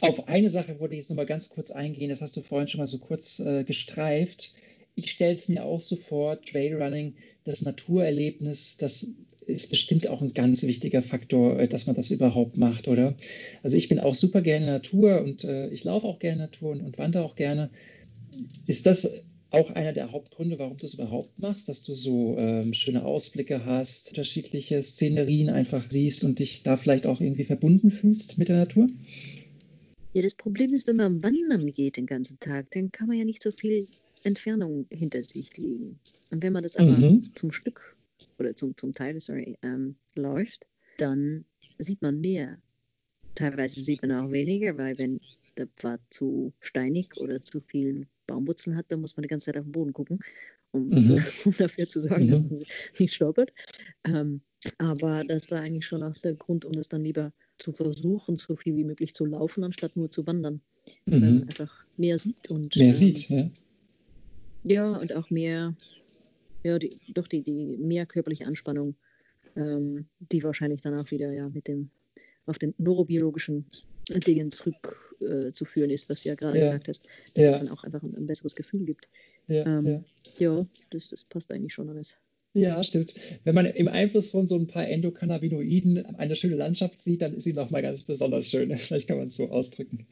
Auf 0.00 0.28
eine 0.28 0.48
Sache 0.48 0.80
wollte 0.80 0.94
ich 0.94 1.00
jetzt 1.00 1.10
nochmal 1.10 1.26
ganz 1.26 1.50
kurz 1.50 1.70
eingehen, 1.70 2.08
das 2.08 2.22
hast 2.22 2.36
du 2.36 2.42
vorhin 2.42 2.68
schon 2.68 2.78
mal 2.78 2.86
so 2.86 2.98
kurz 2.98 3.38
äh, 3.40 3.64
gestreift. 3.64 4.54
Ich 4.94 5.10
stelle 5.10 5.34
es 5.34 5.48
mir 5.48 5.64
auch 5.64 5.80
so 5.80 5.96
vor, 5.96 6.40
Trailrunning, 6.40 7.14
das 7.44 7.62
Naturerlebnis, 7.62 8.78
das 8.78 9.08
ist 9.46 9.70
bestimmt 9.70 10.08
auch 10.08 10.22
ein 10.22 10.32
ganz 10.32 10.62
wichtiger 10.62 11.02
Faktor, 11.02 11.58
äh, 11.58 11.68
dass 11.68 11.86
man 11.86 11.96
das 11.96 12.10
überhaupt 12.10 12.56
macht, 12.56 12.88
oder? 12.88 13.14
Also 13.62 13.76
ich 13.76 13.88
bin 13.88 14.00
auch 14.00 14.14
super 14.14 14.40
gerne 14.40 14.64
in 14.64 14.66
der 14.66 14.74
Natur 14.76 15.20
und 15.20 15.44
äh, 15.44 15.68
ich 15.68 15.84
laufe 15.84 16.06
auch 16.06 16.18
gerne 16.18 16.32
in 16.34 16.38
der 16.38 16.46
Natur 16.46 16.70
und, 16.70 16.80
und 16.80 16.98
wandere 16.98 17.24
auch 17.24 17.36
gerne. 17.36 17.70
Ist 18.66 18.86
das 18.86 19.22
auch 19.50 19.70
einer 19.72 19.92
der 19.92 20.12
Hauptgründe, 20.12 20.58
warum 20.58 20.78
du 20.78 20.86
es 20.86 20.94
überhaupt 20.94 21.38
machst, 21.38 21.68
dass 21.68 21.82
du 21.82 21.92
so 21.92 22.36
ähm, 22.38 22.72
schöne 22.72 23.04
Ausblicke 23.04 23.64
hast, 23.64 24.08
unterschiedliche 24.10 24.82
Szenerien 24.82 25.50
einfach 25.50 25.84
siehst 25.88 26.24
und 26.24 26.38
dich 26.38 26.62
da 26.62 26.76
vielleicht 26.76 27.06
auch 27.06 27.20
irgendwie 27.20 27.44
verbunden 27.44 27.90
fühlst 27.90 28.38
mit 28.38 28.48
der 28.48 28.58
Natur? 28.58 28.86
Ja, 30.12 30.22
das 30.22 30.34
Problem 30.34 30.72
ist, 30.72 30.86
wenn 30.86 30.96
man 30.96 31.22
wandern 31.22 31.70
geht 31.70 31.96
den 31.96 32.06
ganzen 32.06 32.38
Tag, 32.40 32.70
dann 32.72 32.90
kann 32.90 33.08
man 33.08 33.16
ja 33.16 33.24
nicht 33.24 33.42
so 33.42 33.50
viel 33.50 33.86
Entfernung 34.24 34.86
hinter 34.90 35.22
sich 35.22 35.56
legen. 35.56 35.98
Und 36.30 36.42
wenn 36.42 36.52
man 36.52 36.62
das 36.62 36.76
aber 36.76 36.90
mhm. 36.90 37.30
zum 37.34 37.52
Stück 37.52 37.96
oder 38.38 38.54
zum, 38.54 38.76
zum 38.76 38.92
Teil, 38.92 39.20
sorry, 39.20 39.56
ähm, 39.62 39.94
läuft, 40.16 40.66
dann 40.98 41.44
sieht 41.78 42.02
man 42.02 42.20
mehr. 42.20 42.58
Teilweise 43.34 43.80
sieht 43.80 44.02
man 44.02 44.12
auch 44.12 44.30
weniger, 44.30 44.76
weil 44.76 44.98
wenn 44.98 45.20
der 45.56 45.66
Pfad 45.68 46.00
zu 46.10 46.52
steinig 46.60 47.16
oder 47.16 47.40
zu 47.40 47.60
viel 47.60 48.06
Baumwurzeln 48.30 48.76
hat, 48.76 48.86
dann 48.88 49.00
muss 49.00 49.16
man 49.16 49.22
die 49.22 49.28
ganze 49.28 49.46
Zeit 49.46 49.58
auf 49.58 49.64
den 49.64 49.72
Boden 49.72 49.92
gucken, 49.92 50.20
um, 50.72 50.88
mhm. 50.88 51.06
so, 51.06 51.14
um 51.48 51.56
dafür 51.56 51.88
zu 51.88 52.00
sorgen, 52.00 52.26
mhm. 52.26 52.30
dass 52.30 52.40
man 52.40 52.62
nicht 52.98 53.14
stolpert. 53.14 53.52
Ähm, 54.04 54.40
aber 54.78 55.24
das 55.24 55.50
war 55.50 55.60
eigentlich 55.60 55.86
schon 55.86 56.02
auch 56.02 56.14
der 56.18 56.34
Grund, 56.34 56.64
um 56.64 56.72
das 56.72 56.88
dann 56.88 57.02
lieber 57.02 57.32
zu 57.58 57.72
versuchen, 57.72 58.36
so 58.36 58.56
viel 58.56 58.76
wie 58.76 58.84
möglich 58.84 59.14
zu 59.14 59.26
laufen, 59.26 59.64
anstatt 59.64 59.96
nur 59.96 60.10
zu 60.10 60.26
wandern. 60.26 60.60
Mhm. 61.06 61.12
Weil 61.12 61.20
man 61.20 61.48
einfach 61.48 61.84
mehr 61.96 62.18
sieht 62.18 62.50
und 62.50 62.76
mehr 62.76 62.86
ähm, 62.86 62.92
sieht, 62.92 63.28
ja. 63.28 63.50
Ja, 64.62 64.92
und 64.98 65.14
auch 65.14 65.30
mehr, 65.30 65.74
ja, 66.62 66.78
die, 66.78 67.00
doch 67.08 67.26
die, 67.26 67.42
die 67.42 67.78
mehr 67.78 68.04
körperliche 68.04 68.46
Anspannung, 68.46 68.94
ähm, 69.56 70.06
die 70.18 70.42
wahrscheinlich 70.42 70.82
dann 70.82 70.98
auch 70.98 71.10
wieder 71.10 71.32
ja 71.32 71.48
mit 71.48 71.66
dem 71.66 71.90
auf 72.46 72.58
den 72.58 72.74
neurobiologischen 72.78 73.66
Dingen 74.18 74.50
zurückzuführen 74.50 75.90
äh, 75.90 75.94
ist, 75.94 76.10
was 76.10 76.22
du 76.22 76.30
ja 76.30 76.34
gerade 76.34 76.58
ja. 76.58 76.64
gesagt 76.64 76.88
hast, 76.88 77.08
dass 77.34 77.44
ja. 77.44 77.50
es 77.50 77.58
dann 77.58 77.68
auch 77.68 77.84
einfach 77.84 78.02
ein, 78.02 78.14
ein 78.16 78.26
besseres 78.26 78.56
Gefühl 78.56 78.84
gibt. 78.84 79.08
Ja, 79.46 79.66
ähm, 79.66 80.04
ja. 80.38 80.66
das, 80.90 81.08
das 81.08 81.24
passt 81.24 81.52
eigentlich 81.52 81.72
schon 81.72 81.88
alles. 81.88 82.16
Ja, 82.52 82.82
stimmt. 82.82 83.14
Wenn 83.44 83.54
man 83.54 83.66
im 83.66 83.86
Einfluss 83.86 84.32
von 84.32 84.48
so 84.48 84.56
ein 84.56 84.66
paar 84.66 84.88
Endokannabinoiden 84.88 86.04
eine 86.16 86.34
schöne 86.34 86.56
Landschaft 86.56 87.00
sieht, 87.00 87.22
dann 87.22 87.34
ist 87.34 87.44
sie 87.44 87.52
nochmal 87.52 87.82
ganz 87.82 88.02
besonders 88.02 88.46
schön. 88.46 88.76
Vielleicht 88.76 89.06
kann 89.06 89.18
man 89.18 89.28
es 89.28 89.36
so 89.36 89.50
ausdrücken. 89.50 90.06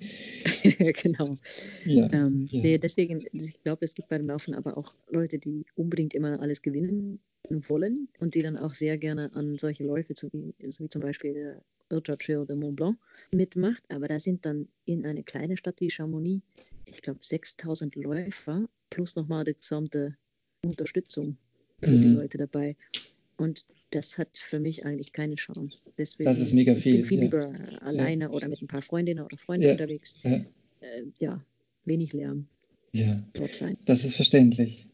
genau. 0.79 1.37
Ja, 1.85 2.13
ähm. 2.13 2.49
Nee, 2.53 2.79
deswegen, 2.79 3.25
ich 3.33 3.61
glaube, 3.65 3.85
es 3.85 3.95
gibt 3.95 4.09
beim 4.09 4.27
Laufen 4.27 4.55
aber 4.55 4.79
auch 4.79 4.95
Leute, 5.11 5.39
die 5.39 5.65
unbedingt 5.75 6.15
immer 6.15 6.41
alles 6.41 6.63
gewinnen 6.63 7.19
wollen 7.51 8.09
und 8.21 8.37
die 8.37 8.43
dann 8.43 8.57
auch 8.57 8.75
sehr 8.75 8.99
gerne 8.99 9.35
an 9.35 9.59
solche 9.59 9.83
Läufe, 9.83 10.15
so 10.17 10.29
wie, 10.33 10.55
so 10.71 10.85
wie 10.85 10.89
zum 10.89 11.03
Beispiel 11.03 11.35
der 11.35 11.63
Ultra 11.91 12.17
Trail 12.17 12.47
de 12.47 12.57
Mont 12.57 12.77
Blanc 12.77 12.99
mitmacht. 13.33 13.83
Aber 13.91 14.09
da 14.09 14.19
sind 14.19 14.45
dann 14.47 14.69
in 14.85 15.07
eine 15.07 15.23
kleine 15.23 15.57
Stadt 15.57 15.81
wie 15.81 15.91
Chamonix, 15.91 16.45
ich 16.87 17.03
glaube, 17.03 17.21
6000 17.23 17.95
Läufer 17.97 18.69
plus 18.91 19.17
nochmal 19.17 19.45
die 19.45 19.55
gesamte 19.55 20.17
Unterstützung 20.65 21.37
für 21.83 21.99
die 21.99 22.09
Mhm. 22.09 22.17
Leute 22.17 22.39
dabei. 22.39 22.77
Und 23.37 23.67
das 23.91 24.19
hat 24.19 24.37
für 24.37 24.59
mich 24.59 24.85
eigentlich 24.85 25.13
keine 25.13 25.37
Chance. 25.37 25.79
Deswegen 25.97 26.25
Das 26.29 26.41
ist 26.41 26.53
mega 26.53 26.73
ich 26.73 26.83
viel, 26.83 26.95
bin 26.97 27.05
viel 27.05 27.19
ja. 27.19 27.25
lieber 27.25 27.53
alleine 27.83 28.31
oder 28.31 28.49
mit 28.49 28.61
ein 28.61 28.67
paar 28.67 28.83
Freundinnen 28.83 29.25
oder 29.25 29.37
Freunden 29.39 29.67
Ja. 29.67 29.73
unterwegs. 29.73 30.17
Ja, 30.23 30.43
Äh, 30.81 31.05
ja, 31.21 31.39
wenig 31.85 32.13
Lärm 32.13 32.47
ja. 32.93 33.23
dort 33.33 33.55
sein. 33.55 33.77
Das 33.85 34.05
ist 34.05 34.15
verständlich. 34.17 34.87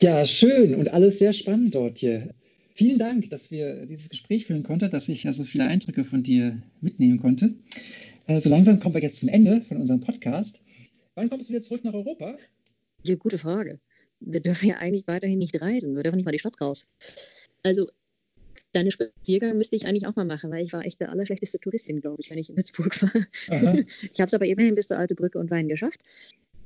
Ja, 0.00 0.24
schön 0.24 0.74
und 0.74 0.88
alles 0.88 1.18
sehr 1.18 1.32
spannend 1.32 1.74
dort 1.74 1.98
hier. 1.98 2.34
Vielen 2.74 2.98
Dank, 2.98 3.28
dass 3.30 3.50
wir 3.50 3.86
dieses 3.86 4.08
Gespräch 4.08 4.46
führen 4.46 4.62
konnten, 4.62 4.90
dass 4.90 5.08
ich 5.08 5.24
ja 5.24 5.32
so 5.32 5.44
viele 5.44 5.64
Eindrücke 5.64 6.04
von 6.04 6.22
dir 6.22 6.62
mitnehmen 6.80 7.20
konnte. 7.20 7.54
Äh, 8.26 8.40
so 8.40 8.48
langsam 8.48 8.80
kommen 8.80 8.94
wir 8.94 9.02
jetzt 9.02 9.20
zum 9.20 9.28
Ende 9.28 9.62
von 9.62 9.76
unserem 9.76 10.00
Podcast. 10.00 10.62
Wann 11.14 11.28
kommst 11.28 11.48
du 11.48 11.52
wieder 11.52 11.62
zurück 11.62 11.84
nach 11.84 11.92
Europa? 11.92 12.38
Ja, 13.04 13.16
gute 13.16 13.38
Frage. 13.38 13.78
Wir 14.20 14.40
dürfen 14.40 14.68
ja 14.68 14.76
eigentlich 14.76 15.06
weiterhin 15.06 15.38
nicht 15.38 15.60
reisen. 15.60 15.96
Wir 15.96 16.02
dürfen 16.02 16.16
nicht 16.16 16.24
mal 16.24 16.32
die 16.32 16.38
Stadt 16.38 16.60
raus. 16.60 16.88
Also, 17.62 17.90
deine 18.72 18.90
Spaziergang 18.90 19.56
müsste 19.56 19.76
ich 19.76 19.86
eigentlich 19.86 20.06
auch 20.06 20.16
mal 20.16 20.24
machen, 20.24 20.50
weil 20.50 20.64
ich 20.64 20.72
war 20.72 20.84
echt 20.84 21.00
der 21.00 21.10
allerschlechteste 21.10 21.58
Touristin, 21.58 22.00
glaube 22.00 22.18
ich, 22.20 22.30
wenn 22.30 22.38
ich 22.38 22.48
in 22.48 22.56
Würzburg 22.56 23.02
war. 23.02 23.12
Aha. 23.50 23.74
Ich 24.02 24.20
habe 24.20 24.28
es 24.28 24.34
aber 24.34 24.46
immerhin 24.46 24.74
bis 24.74 24.88
zur 24.88 24.98
Alte 24.98 25.14
Brücke 25.14 25.38
und 25.38 25.50
Wein 25.50 25.68
geschafft. 25.68 26.00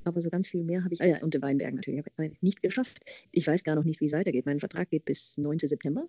Aber 0.07 0.23
so 0.23 0.31
ganz 0.31 0.49
viel 0.49 0.63
mehr 0.63 0.85
habe 0.85 0.95
ich, 0.95 1.03
ah 1.03 1.07
ja, 1.07 1.21
und 1.23 1.35
den 1.35 1.43
Weinberg 1.43 1.75
natürlich, 1.75 2.05
habe 2.17 2.29
ich 2.29 2.41
nicht 2.41 2.63
geschafft. 2.63 3.01
Ich 3.33 3.45
weiß 3.45 3.65
gar 3.65 3.75
noch 3.75 3.83
nicht, 3.83 4.01
wie 4.01 4.05
es 4.05 4.13
weitergeht. 4.13 4.47
Mein 4.47 4.61
Vertrag 4.61 4.89
geht 4.89 5.05
bis 5.05 5.37
9. 5.37 5.59
September. 5.59 6.09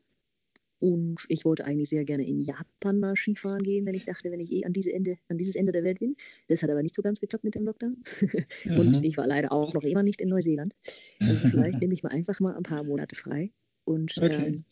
Und 0.80 1.26
ich 1.30 1.46
wollte 1.46 1.66
eigentlich 1.66 1.90
sehr 1.90 2.06
gerne 2.06 2.28
in 2.28 2.40
Japan 2.40 3.00
mal 3.00 3.16
Skifahren 3.16 3.64
gehen, 3.64 3.88
wenn 3.88 3.96
ich 3.96 4.06
dachte, 4.06 4.32
wenn 4.32 4.40
ich 4.40 4.52
eh 4.52 4.66
an, 4.66 4.74
diese 4.74 4.94
Ende, 4.94 5.18
an 5.30 5.40
dieses 5.40 5.56
Ende 5.56 5.72
der 5.72 5.84
Welt 5.84 5.98
bin. 5.98 6.16
Das 6.48 6.62
hat 6.62 6.70
aber 6.70 6.84
nicht 6.84 6.94
so 6.94 7.02
ganz 7.02 7.20
geklappt 7.20 7.44
mit 7.44 7.56
dem 7.56 7.66
Lockdown. 7.66 7.98
Und 8.78 8.98
Aha. 8.98 9.04
ich 9.04 9.18
war 9.18 9.26
leider 9.26 9.52
auch 9.52 9.74
noch 9.74 9.82
immer 9.82 10.04
nicht 10.04 10.22
in 10.22 10.30
Neuseeland. 10.30 10.76
Also 11.20 11.48
vielleicht 11.48 11.82
nehme 11.82 11.96
ich 11.96 12.04
mal 12.04 12.12
einfach 12.12 12.40
mal 12.40 12.56
ein 12.56 12.62
paar 12.62 12.84
Monate 12.84 13.16
frei 13.16 13.52
und 13.86 14.16
Okay. 14.22 14.48
ähm, 14.48 14.66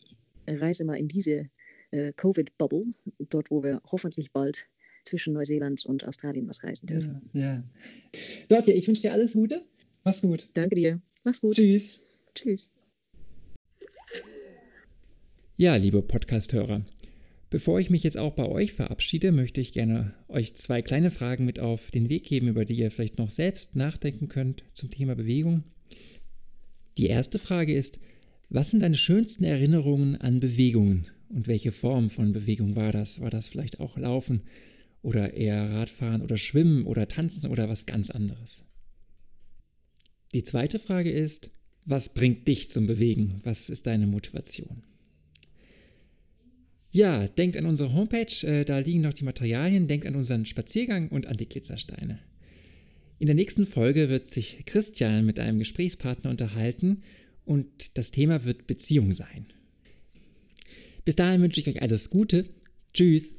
reise 0.46 0.84
mal 0.84 0.96
in 0.96 1.08
diese 1.08 1.50
äh, 1.90 2.12
Covid-Bubble, 2.12 2.84
dort 3.18 3.50
wo 3.50 3.64
wir 3.64 3.82
hoffentlich 3.90 4.30
bald 4.30 4.68
zwischen 5.06 5.34
Neuseeland 5.34 5.86
und 5.86 6.04
Australien 6.06 6.48
was 6.48 6.62
reisen 6.62 6.86
dürfen. 6.86 7.22
Ja, 7.32 7.40
ja. 7.40 7.64
Dotje, 8.48 8.74
ich 8.74 8.86
wünsche 8.86 9.02
dir 9.02 9.12
alles 9.12 9.32
Gute. 9.34 9.62
Mach's 10.04 10.20
gut. 10.20 10.48
Danke 10.54 10.76
dir. 10.76 11.00
Mach's 11.24 11.40
gut. 11.40 11.54
Tschüss. 11.54 12.04
Tschüss. 12.34 12.70
Ja, 15.56 15.76
liebe 15.76 16.02
Podcast-Hörer, 16.02 16.84
bevor 17.48 17.80
ich 17.80 17.88
mich 17.88 18.02
jetzt 18.02 18.18
auch 18.18 18.34
bei 18.34 18.46
euch 18.46 18.74
verabschiede, 18.74 19.32
möchte 19.32 19.60
ich 19.60 19.72
gerne 19.72 20.12
euch 20.28 20.54
zwei 20.54 20.82
kleine 20.82 21.10
Fragen 21.10 21.46
mit 21.46 21.60
auf 21.60 21.90
den 21.90 22.10
Weg 22.10 22.24
geben, 22.24 22.48
über 22.48 22.66
die 22.66 22.76
ihr 22.76 22.90
vielleicht 22.90 23.16
noch 23.16 23.30
selbst 23.30 23.74
nachdenken 23.74 24.28
könnt 24.28 24.64
zum 24.72 24.90
Thema 24.90 25.14
Bewegung. 25.14 25.64
Die 26.98 27.06
erste 27.06 27.38
Frage 27.38 27.74
ist, 27.74 27.98
was 28.48 28.70
sind 28.70 28.80
deine 28.80 28.96
schönsten 28.96 29.44
Erinnerungen 29.44 30.16
an 30.16 30.40
Bewegungen 30.40 31.06
und 31.28 31.48
welche 31.48 31.72
Form 31.72 32.10
von 32.10 32.32
Bewegung 32.32 32.76
war 32.76 32.92
das? 32.92 33.20
War 33.20 33.30
das 33.30 33.48
vielleicht 33.48 33.80
auch 33.80 33.98
Laufen 33.98 34.42
oder 35.06 35.34
eher 35.34 35.70
Radfahren 35.70 36.20
oder 36.20 36.36
Schwimmen 36.36 36.84
oder 36.84 37.06
Tanzen 37.06 37.48
oder 37.48 37.68
was 37.68 37.86
ganz 37.86 38.10
anderes? 38.10 38.64
Die 40.34 40.42
zweite 40.42 40.80
Frage 40.80 41.12
ist, 41.12 41.52
was 41.84 42.12
bringt 42.12 42.48
dich 42.48 42.70
zum 42.70 42.88
Bewegen? 42.88 43.40
Was 43.44 43.70
ist 43.70 43.86
deine 43.86 44.08
Motivation? 44.08 44.82
Ja, 46.90 47.28
denkt 47.28 47.56
an 47.56 47.66
unsere 47.66 47.94
Homepage, 47.94 48.44
äh, 48.44 48.64
da 48.64 48.80
liegen 48.80 49.02
noch 49.02 49.12
die 49.12 49.24
Materialien, 49.24 49.86
denkt 49.86 50.06
an 50.06 50.16
unseren 50.16 50.44
Spaziergang 50.44 51.08
und 51.08 51.28
an 51.28 51.36
die 51.36 51.48
Glitzersteine. 51.48 52.18
In 53.20 53.26
der 53.26 53.36
nächsten 53.36 53.64
Folge 53.64 54.08
wird 54.08 54.26
sich 54.26 54.66
Christian 54.66 55.24
mit 55.24 55.38
einem 55.38 55.60
Gesprächspartner 55.60 56.30
unterhalten 56.30 57.02
und 57.44 57.96
das 57.96 58.10
Thema 58.10 58.44
wird 58.44 58.66
Beziehung 58.66 59.12
sein. 59.12 59.46
Bis 61.04 61.14
dahin 61.14 61.42
wünsche 61.42 61.60
ich 61.60 61.68
euch 61.68 61.80
alles 61.80 62.10
Gute. 62.10 62.48
Tschüss. 62.92 63.36